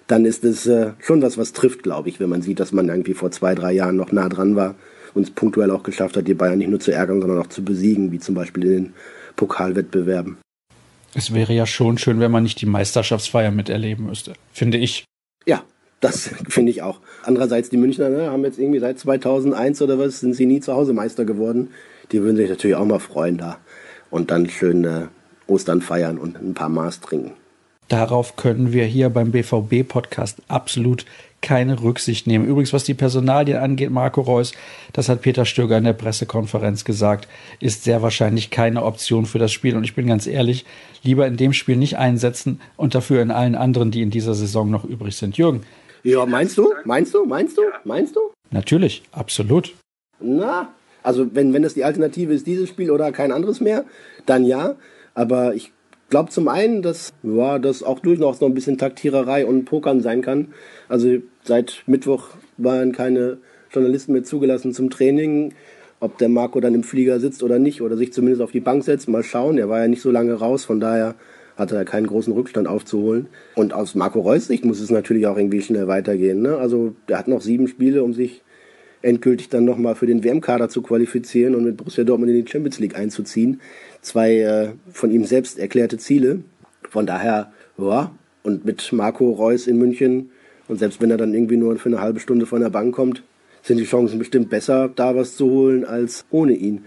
dann 0.06 0.24
ist 0.24 0.44
es 0.44 0.66
äh, 0.66 0.92
schon 0.98 1.22
was, 1.22 1.38
was 1.38 1.52
trifft, 1.52 1.82
glaube 1.82 2.08
ich, 2.08 2.20
wenn 2.20 2.28
man 2.28 2.42
sieht, 2.42 2.60
dass 2.60 2.72
man 2.72 2.88
irgendwie 2.88 3.14
vor 3.14 3.30
zwei, 3.30 3.54
drei 3.54 3.72
Jahren 3.72 3.96
noch 3.96 4.12
nah 4.12 4.28
dran 4.28 4.56
war 4.56 4.74
und 5.14 5.22
es 5.22 5.30
punktuell 5.30 5.70
auch 5.70 5.82
geschafft 5.82 6.16
hat, 6.16 6.26
die 6.26 6.34
Bayern 6.34 6.58
nicht 6.58 6.70
nur 6.70 6.80
zu 6.80 6.92
ärgern, 6.92 7.20
sondern 7.20 7.38
auch 7.38 7.48
zu 7.48 7.64
besiegen, 7.64 8.12
wie 8.12 8.18
zum 8.18 8.34
Beispiel 8.34 8.64
in 8.64 8.70
den 8.70 8.92
Pokalwettbewerben. 9.36 10.38
Es 11.14 11.34
wäre 11.34 11.52
ja 11.52 11.66
schon 11.66 11.98
schön, 11.98 12.20
wenn 12.20 12.30
man 12.30 12.44
nicht 12.44 12.60
die 12.60 12.66
Meisterschaftsfeier 12.66 13.50
miterleben 13.50 14.06
müsste, 14.06 14.34
finde 14.52 14.78
ich. 14.78 15.04
Ja, 15.46 15.64
das 16.00 16.30
finde 16.48 16.70
ich 16.70 16.82
auch. 16.82 17.00
Andererseits, 17.24 17.70
die 17.70 17.76
Münchner 17.76 18.08
ne, 18.08 18.30
haben 18.30 18.44
jetzt 18.44 18.58
irgendwie 18.58 18.78
seit 18.78 18.98
2001 18.98 19.82
oder 19.82 19.98
was, 19.98 20.20
sind 20.20 20.34
sie 20.34 20.46
nie 20.46 20.60
zu 20.60 20.72
Hause 20.74 20.92
Meister 20.92 21.24
geworden. 21.24 21.70
Die 22.12 22.22
würden 22.22 22.36
sich 22.36 22.48
natürlich 22.48 22.76
auch 22.76 22.84
mal 22.84 22.98
freuen 22.98 23.38
da. 23.38 23.58
Und 24.10 24.30
dann 24.30 24.48
schön 24.48 24.84
äh, 24.84 25.06
Ostern 25.46 25.82
feiern 25.82 26.18
und 26.18 26.40
ein 26.40 26.54
paar 26.54 26.68
Maß 26.68 27.00
trinken. 27.00 27.32
Darauf 27.90 28.36
können 28.36 28.72
wir 28.72 28.84
hier 28.84 29.10
beim 29.10 29.32
BVB-Podcast 29.32 30.38
absolut 30.46 31.04
keine 31.40 31.82
Rücksicht 31.82 32.28
nehmen. 32.28 32.46
Übrigens, 32.46 32.72
was 32.72 32.84
die 32.84 32.94
Personalien 32.94 33.58
angeht, 33.58 33.90
Marco 33.90 34.20
Reus, 34.20 34.52
das 34.92 35.08
hat 35.08 35.22
Peter 35.22 35.44
Stöger 35.44 35.76
in 35.76 35.82
der 35.82 35.92
Pressekonferenz 35.92 36.84
gesagt, 36.84 37.26
ist 37.58 37.82
sehr 37.82 38.00
wahrscheinlich 38.00 38.50
keine 38.50 38.84
Option 38.84 39.26
für 39.26 39.40
das 39.40 39.50
Spiel. 39.50 39.76
Und 39.76 39.82
ich 39.82 39.96
bin 39.96 40.06
ganz 40.06 40.28
ehrlich, 40.28 40.66
lieber 41.02 41.26
in 41.26 41.36
dem 41.36 41.52
Spiel 41.52 41.76
nicht 41.76 41.98
einsetzen 41.98 42.60
und 42.76 42.94
dafür 42.94 43.22
in 43.22 43.32
allen 43.32 43.56
anderen, 43.56 43.90
die 43.90 44.02
in 44.02 44.10
dieser 44.10 44.34
Saison 44.34 44.70
noch 44.70 44.84
übrig 44.84 45.16
sind. 45.16 45.36
Jürgen, 45.36 45.62
ja, 46.04 46.24
meinst 46.26 46.58
du? 46.58 46.72
Meinst 46.84 47.12
du? 47.12 47.24
Meinst 47.24 47.58
du? 47.58 47.62
Meinst 47.82 48.14
du? 48.14 48.20
Natürlich, 48.52 49.02
absolut. 49.10 49.74
Na, 50.20 50.72
also 51.02 51.26
wenn, 51.34 51.52
wenn 51.52 51.64
das 51.64 51.74
die 51.74 51.82
Alternative 51.82 52.32
ist, 52.32 52.46
dieses 52.46 52.68
Spiel 52.68 52.92
oder 52.92 53.10
kein 53.10 53.32
anderes 53.32 53.60
mehr, 53.60 53.84
dann 54.26 54.44
ja. 54.44 54.76
Aber 55.14 55.54
ich 55.54 55.72
glaube 56.10 56.30
zum 56.30 56.48
einen, 56.48 56.82
dass 56.82 57.12
ja, 57.22 57.58
das 57.58 57.82
auch 57.82 58.00
durchaus 58.00 58.40
noch 58.40 58.48
ein 58.48 58.54
bisschen 58.54 58.76
Taktiererei 58.76 59.46
und 59.46 59.64
Pokern 59.64 60.00
sein 60.00 60.20
kann. 60.20 60.48
Also 60.88 61.18
seit 61.44 61.82
Mittwoch 61.86 62.28
waren 62.58 62.92
keine 62.92 63.38
Journalisten 63.72 64.12
mehr 64.12 64.24
zugelassen 64.24 64.74
zum 64.74 64.90
Training. 64.90 65.54
Ob 66.00 66.18
der 66.18 66.28
Marco 66.28 66.60
dann 66.60 66.74
im 66.74 66.82
Flieger 66.82 67.20
sitzt 67.20 67.42
oder 67.42 67.58
nicht 67.58 67.82
oder 67.82 67.96
sich 67.96 68.12
zumindest 68.12 68.42
auf 68.42 68.52
die 68.52 68.60
Bank 68.60 68.84
setzt, 68.84 69.08
mal 69.08 69.22
schauen. 69.22 69.58
Er 69.58 69.68
war 69.68 69.80
ja 69.80 69.88
nicht 69.88 70.02
so 70.02 70.10
lange 70.10 70.34
raus, 70.34 70.64
von 70.64 70.80
daher 70.80 71.14
hatte 71.56 71.76
er 71.76 71.84
keinen 71.84 72.06
großen 72.06 72.32
Rückstand 72.32 72.66
aufzuholen. 72.66 73.28
Und 73.54 73.74
aus 73.74 73.94
Marco 73.94 74.20
Reus 74.20 74.46
Sicht 74.46 74.64
muss 74.64 74.80
es 74.80 74.90
natürlich 74.90 75.26
auch 75.26 75.36
irgendwie 75.36 75.60
schnell 75.60 75.88
weitergehen. 75.88 76.40
Ne? 76.40 76.56
Also 76.56 76.94
der 77.08 77.18
hat 77.18 77.28
noch 77.28 77.42
sieben 77.42 77.68
Spiele, 77.68 78.02
um 78.02 78.14
sich 78.14 78.42
endgültig 79.02 79.48
dann 79.48 79.64
nochmal 79.64 79.94
für 79.94 80.06
den 80.06 80.22
WM-Kader 80.24 80.68
zu 80.68 80.82
qualifizieren 80.82 81.54
und 81.54 81.64
mit 81.64 81.76
Borussia 81.76 82.04
Dortmund 82.04 82.30
in 82.30 82.44
die 82.44 82.50
Champions 82.50 82.78
League 82.78 82.96
einzuziehen. 82.96 83.60
Zwei 84.02 84.40
äh, 84.40 84.68
von 84.92 85.10
ihm 85.10 85.24
selbst 85.24 85.58
erklärte 85.58 85.98
Ziele. 85.98 86.40
Von 86.88 87.06
daher, 87.06 87.52
ja, 87.78 88.12
und 88.42 88.64
mit 88.64 88.92
Marco 88.92 89.30
Reus 89.30 89.66
in 89.66 89.78
München 89.78 90.30
und 90.70 90.78
selbst 90.78 91.02
wenn 91.02 91.10
er 91.10 91.16
dann 91.16 91.34
irgendwie 91.34 91.56
nur 91.56 91.76
für 91.78 91.88
eine 91.88 92.00
halbe 92.00 92.20
Stunde 92.20 92.46
von 92.46 92.60
der 92.60 92.70
Bank 92.70 92.94
kommt, 92.94 93.24
sind 93.62 93.78
die 93.78 93.84
Chancen 93.84 94.20
bestimmt 94.20 94.50
besser, 94.50 94.88
da 94.94 95.16
was 95.16 95.34
zu 95.34 95.50
holen, 95.50 95.84
als 95.84 96.24
ohne 96.30 96.52
ihn. 96.52 96.84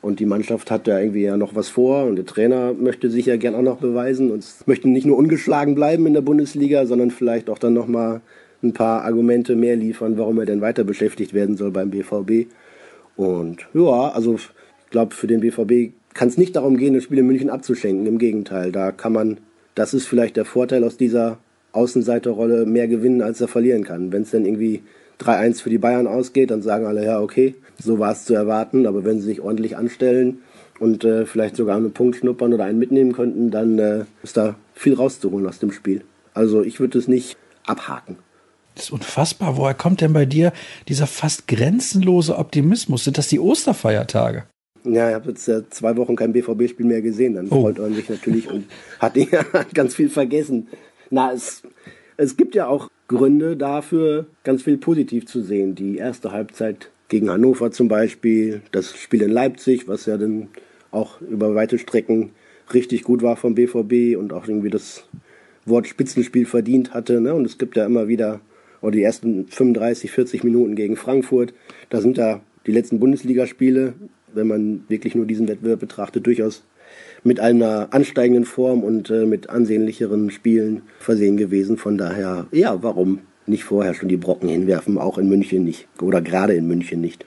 Und 0.00 0.20
die 0.20 0.26
Mannschaft 0.26 0.70
hat 0.70 0.86
da 0.86 1.00
irgendwie 1.00 1.22
ja 1.22 1.36
noch 1.36 1.56
was 1.56 1.68
vor 1.68 2.04
und 2.04 2.14
der 2.14 2.26
Trainer 2.26 2.74
möchte 2.74 3.10
sich 3.10 3.26
ja 3.26 3.36
gern 3.36 3.56
auch 3.56 3.62
noch 3.62 3.78
beweisen 3.78 4.30
und 4.30 4.46
möchte 4.66 4.88
nicht 4.88 5.04
nur 5.04 5.16
ungeschlagen 5.16 5.74
bleiben 5.74 6.06
in 6.06 6.12
der 6.12 6.20
Bundesliga, 6.20 6.86
sondern 6.86 7.10
vielleicht 7.10 7.50
auch 7.50 7.58
dann 7.58 7.72
nochmal 7.72 8.20
ein 8.64 8.72
paar 8.72 9.04
Argumente 9.04 9.54
mehr 9.54 9.76
liefern, 9.76 10.18
warum 10.18 10.38
er 10.38 10.46
denn 10.46 10.60
weiter 10.60 10.84
beschäftigt 10.84 11.34
werden 11.34 11.56
soll 11.56 11.70
beim 11.70 11.90
BVB. 11.90 12.50
Und 13.16 13.66
ja, 13.74 14.08
also 14.08 14.34
ich 14.34 14.50
glaube, 14.90 15.14
für 15.14 15.26
den 15.26 15.40
BVB 15.40 15.92
kann 16.14 16.28
es 16.28 16.38
nicht 16.38 16.56
darum 16.56 16.76
gehen, 16.76 16.94
das 16.94 17.04
Spiel 17.04 17.18
in 17.18 17.26
München 17.26 17.50
abzuschenken. 17.50 18.06
Im 18.06 18.18
Gegenteil, 18.18 18.72
da 18.72 18.92
kann 18.92 19.12
man, 19.12 19.38
das 19.74 19.94
ist 19.94 20.06
vielleicht 20.06 20.36
der 20.36 20.44
Vorteil 20.44 20.84
aus 20.84 20.96
dieser 20.96 21.38
Außenseiterrolle, 21.72 22.66
mehr 22.66 22.88
gewinnen, 22.88 23.20
als 23.20 23.40
er 23.40 23.48
verlieren 23.48 23.84
kann. 23.84 24.12
Wenn 24.12 24.22
es 24.22 24.30
dann 24.30 24.46
irgendwie 24.46 24.82
3-1 25.20 25.62
für 25.62 25.70
die 25.70 25.78
Bayern 25.78 26.06
ausgeht, 26.06 26.50
dann 26.50 26.62
sagen 26.62 26.86
alle, 26.86 27.04
ja, 27.04 27.20
okay, 27.20 27.54
so 27.82 27.98
war 27.98 28.12
es 28.12 28.24
zu 28.24 28.34
erwarten. 28.34 28.86
Aber 28.86 29.04
wenn 29.04 29.20
sie 29.20 29.26
sich 29.26 29.40
ordentlich 29.40 29.76
anstellen 29.76 30.38
und 30.78 31.04
äh, 31.04 31.26
vielleicht 31.26 31.56
sogar 31.56 31.76
einen 31.76 31.92
Punkt 31.92 32.16
schnuppern 32.16 32.52
oder 32.52 32.64
einen 32.64 32.78
mitnehmen 32.78 33.12
könnten, 33.12 33.50
dann 33.50 33.78
äh, 33.78 34.04
ist 34.22 34.36
da 34.36 34.54
viel 34.74 34.94
rauszuholen 34.94 35.46
aus 35.46 35.58
dem 35.58 35.72
Spiel. 35.72 36.02
Also 36.32 36.62
ich 36.62 36.78
würde 36.80 36.98
es 36.98 37.08
nicht 37.08 37.36
abhaken. 37.66 38.16
Das 38.74 38.86
ist 38.86 38.90
unfassbar. 38.90 39.56
Woher 39.56 39.74
kommt 39.74 40.00
denn 40.00 40.12
bei 40.12 40.26
dir 40.26 40.52
dieser 40.88 41.06
fast 41.06 41.46
grenzenlose 41.48 42.36
Optimismus? 42.36 43.04
Sind 43.04 43.18
das 43.18 43.28
die 43.28 43.38
Osterfeiertage? 43.38 44.44
Ja, 44.84 45.08
ich 45.08 45.14
habe 45.14 45.30
jetzt 45.30 45.48
äh, 45.48 45.68
zwei 45.70 45.96
Wochen 45.96 46.16
kein 46.16 46.32
BVB-Spiel 46.32 46.84
mehr 46.84 47.00
gesehen. 47.00 47.34
Dann 47.34 47.48
oh. 47.48 47.62
freut 47.62 47.78
man 47.78 47.94
sich 47.94 48.08
natürlich 48.08 48.50
und 48.50 48.66
hat 48.98 49.14
ganz 49.74 49.94
viel 49.94 50.10
vergessen. 50.10 50.68
Na, 51.10 51.32
es, 51.32 51.62
es 52.16 52.36
gibt 52.36 52.54
ja 52.54 52.66
auch 52.66 52.88
Gründe 53.08 53.56
dafür, 53.56 54.26
ganz 54.42 54.62
viel 54.62 54.76
positiv 54.76 55.26
zu 55.26 55.42
sehen. 55.42 55.74
Die 55.74 55.96
erste 55.96 56.32
Halbzeit 56.32 56.90
gegen 57.08 57.30
Hannover 57.30 57.70
zum 57.70 57.88
Beispiel, 57.88 58.62
das 58.72 58.96
Spiel 58.96 59.22
in 59.22 59.30
Leipzig, 59.30 59.88
was 59.88 60.06
ja 60.06 60.16
dann 60.16 60.48
auch 60.90 61.20
über 61.20 61.54
weite 61.54 61.78
Strecken 61.78 62.30
richtig 62.72 63.04
gut 63.04 63.22
war 63.22 63.36
vom 63.36 63.54
BVB 63.54 64.16
und 64.18 64.32
auch 64.32 64.48
irgendwie 64.48 64.70
das 64.70 65.04
Wort 65.66 65.86
Spitzenspiel 65.86 66.46
verdient 66.46 66.94
hatte. 66.94 67.20
Ne? 67.20 67.34
Und 67.34 67.44
es 67.46 67.58
gibt 67.58 67.76
ja 67.76 67.84
immer 67.84 68.08
wieder, 68.08 68.40
oder 68.84 68.92
die 68.92 69.02
ersten 69.02 69.46
35, 69.48 70.10
40 70.10 70.44
Minuten 70.44 70.76
gegen 70.76 70.96
Frankfurt, 70.96 71.54
da 71.88 72.00
sind 72.00 72.18
da 72.18 72.40
die 72.66 72.72
letzten 72.72 73.00
Bundesligaspiele, 73.00 73.94
wenn 74.34 74.46
man 74.46 74.84
wirklich 74.88 75.14
nur 75.14 75.26
diesen 75.26 75.48
Wettbewerb 75.48 75.80
betrachtet, 75.80 76.26
durchaus 76.26 76.64
mit 77.22 77.40
einer 77.40 77.88
ansteigenden 77.92 78.44
Form 78.44 78.84
und 78.84 79.08
äh, 79.08 79.24
mit 79.24 79.48
ansehnlicheren 79.48 80.30
Spielen 80.30 80.82
versehen 80.98 81.38
gewesen. 81.38 81.78
Von 81.78 81.96
daher, 81.96 82.46
ja, 82.52 82.82
warum 82.82 83.20
nicht 83.46 83.64
vorher 83.64 83.94
schon 83.94 84.10
die 84.10 84.18
Brocken 84.18 84.48
hinwerfen, 84.48 84.98
auch 84.98 85.16
in 85.16 85.28
München 85.28 85.64
nicht 85.64 85.88
oder 86.00 86.20
gerade 86.20 86.54
in 86.54 86.66
München 86.66 87.00
nicht. 87.00 87.24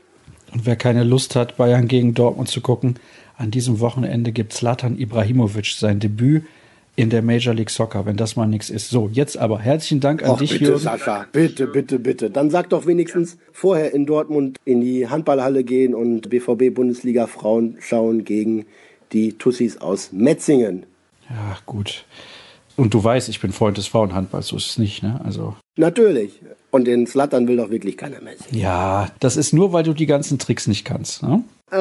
Und 0.54 0.65
wer 0.65 0.76
keine 0.76 1.04
Lust 1.04 1.36
hat, 1.36 1.58
Bayern 1.58 1.88
gegen 1.88 2.13
Dortmund 2.13 2.50
zu 2.50 2.62
gucken, 2.62 2.96
an 3.36 3.52
diesem 3.52 3.80
Wochenende 3.80 4.32
gibt 4.32 4.54
Zlatan 4.54 4.98
Ibrahimovic 4.98 5.76
sein 5.78 6.00
Debüt 6.00 6.43
in 6.98 7.12
der 7.12 7.22
Major 7.22 7.54
League 7.54 7.70
Soccer, 7.70 8.06
wenn 8.08 8.18
das 8.18 8.36
mal 8.36 8.48
nichts 8.48 8.72
ist. 8.72 8.90
So, 8.90 9.08
jetzt 9.14 9.38
aber 9.38 9.60
herzlichen 9.60 10.00
Dank 10.00 10.24
an 10.24 10.32
Och, 10.32 10.40
dich, 10.40 10.54
bitte, 10.54 10.66
Jürgen. 10.66 10.80
Sascha, 10.80 11.28
bitte, 11.32 11.68
bitte, 11.68 12.00
bitte. 12.00 12.32
Dann 12.32 12.50
sag 12.50 12.70
doch 12.70 12.88
wenigstens 12.88 13.38
vorher 13.54 13.94
in 13.94 14.08
Dortmund 14.08 14.58
in 14.66 14.82
die 14.82 15.08
Handballhalle 15.08 15.64
gehen 15.64 15.94
und 15.94 16.30
BVB 16.30 16.74
Bundesliga 16.74 17.28
Frauen 17.28 17.78
schauen 17.80 18.26
gegen 18.26 18.66
die 19.14 19.34
Tussis 19.34 19.78
aus 19.78 20.12
Metzingen. 20.12 20.88
Ja, 21.30 21.60
gut. 21.68 22.04
Und 22.78 22.96
du 22.96 23.04
weißt, 23.04 23.30
ich 23.30 23.40
bin 23.40 23.52
Freund 23.52 23.78
des 23.78 23.86
Frauenhandballs, 23.86 24.48
so 24.48 24.58
ist 24.58 24.66
es 24.72 24.78
nicht, 24.80 25.04
ne? 25.04 25.22
Also. 25.24 25.56
Natürlich. 25.76 26.42
Und 26.72 26.86
den 26.86 27.06
Slattern 27.06 27.48
will 27.48 27.58
doch 27.58 27.70
wirklich 27.70 27.96
keiner 27.96 28.22
mehr 28.22 28.34
sehen. 28.38 28.58
Ja, 28.60 29.08
das 29.20 29.38
ist 29.38 29.54
nur, 29.54 29.72
weil 29.72 29.84
du 29.84 29.94
die 29.94 30.08
ganzen 30.08 30.40
Tricks 30.40 30.66
nicht 30.66 30.84
kannst, 30.84 31.22
ne? 31.22 31.44
Äh, 31.72 31.78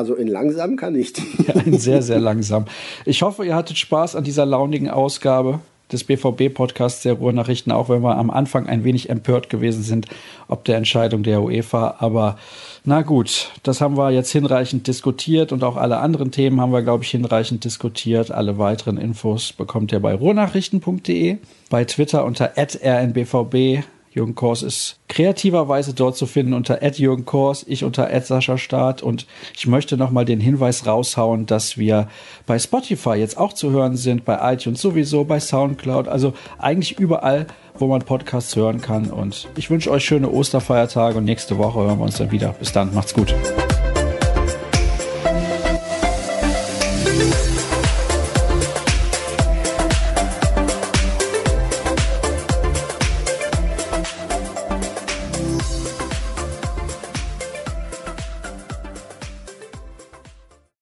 also 0.00 0.14
in 0.14 0.28
langsam 0.28 0.76
kann 0.76 0.94
ich 0.94 1.12
die. 1.12 1.22
Ja, 1.46 1.60
in 1.60 1.78
sehr, 1.78 2.00
sehr 2.10 2.20
langsam. 2.20 2.64
Ich 3.04 3.20
hoffe, 3.22 3.44
ihr 3.44 3.54
hattet 3.54 3.76
Spaß 3.76 4.16
an 4.16 4.24
dieser 4.24 4.46
launigen 4.46 4.88
Ausgabe 4.88 5.60
des 5.92 6.04
BVB-Podcasts 6.04 7.02
der 7.02 7.14
Ruhrnachrichten, 7.14 7.70
auch 7.70 7.90
wenn 7.90 8.00
wir 8.00 8.16
am 8.16 8.30
Anfang 8.30 8.66
ein 8.66 8.82
wenig 8.82 9.10
empört 9.10 9.50
gewesen 9.50 9.82
sind, 9.82 10.06
ob 10.48 10.64
der 10.64 10.78
Entscheidung 10.78 11.22
der 11.22 11.42
UEFA. 11.42 11.96
Aber 11.98 12.38
na 12.84 13.02
gut, 13.02 13.50
das 13.62 13.82
haben 13.82 13.98
wir 13.98 14.10
jetzt 14.10 14.30
hinreichend 14.30 14.86
diskutiert 14.86 15.52
und 15.52 15.64
auch 15.64 15.76
alle 15.76 15.98
anderen 15.98 16.30
Themen 16.30 16.60
haben 16.62 16.72
wir, 16.72 16.82
glaube 16.82 17.04
ich, 17.04 17.10
hinreichend 17.10 17.64
diskutiert. 17.64 18.30
Alle 18.30 18.56
weiteren 18.56 18.96
Infos 18.96 19.52
bekommt 19.52 19.92
ihr 19.92 20.00
bei 20.00 20.14
ruhrnachrichten.de, 20.14 21.38
bei 21.68 21.84
Twitter 21.84 22.24
unter 22.24 22.52
rnbvb 22.56 23.84
Jürgen 24.12 24.34
Kors 24.34 24.62
ist 24.64 24.98
kreativerweise 25.06 25.94
dort 25.94 26.16
zu 26.16 26.26
finden 26.26 26.52
unter 26.52 26.82
Jürgen 26.94 27.24
Kors, 27.24 27.64
ich 27.68 27.84
unter 27.84 28.08
Sascha 28.20 28.58
Staat 28.58 29.02
und 29.02 29.26
ich 29.56 29.68
möchte 29.68 29.96
nochmal 29.96 30.24
den 30.24 30.40
Hinweis 30.40 30.84
raushauen, 30.84 31.46
dass 31.46 31.78
wir 31.78 32.08
bei 32.44 32.58
Spotify 32.58 33.14
jetzt 33.14 33.38
auch 33.38 33.52
zu 33.52 33.70
hören 33.70 33.96
sind, 33.96 34.24
bei 34.24 34.52
iTunes 34.52 34.80
sowieso, 34.80 35.24
bei 35.24 35.38
Soundcloud, 35.38 36.08
also 36.08 36.32
eigentlich 36.58 36.98
überall, 36.98 37.46
wo 37.78 37.86
man 37.86 38.02
Podcasts 38.02 38.56
hören 38.56 38.80
kann 38.80 39.10
und 39.10 39.48
ich 39.56 39.70
wünsche 39.70 39.90
euch 39.92 40.04
schöne 40.04 40.28
Osterfeiertage 40.28 41.18
und 41.18 41.24
nächste 41.24 41.56
Woche 41.56 41.78
hören 41.78 41.98
wir 41.98 42.04
uns 42.04 42.16
dann 42.16 42.32
wieder. 42.32 42.48
Bis 42.58 42.72
dann, 42.72 42.92
macht's 42.92 43.14
gut. 43.14 43.32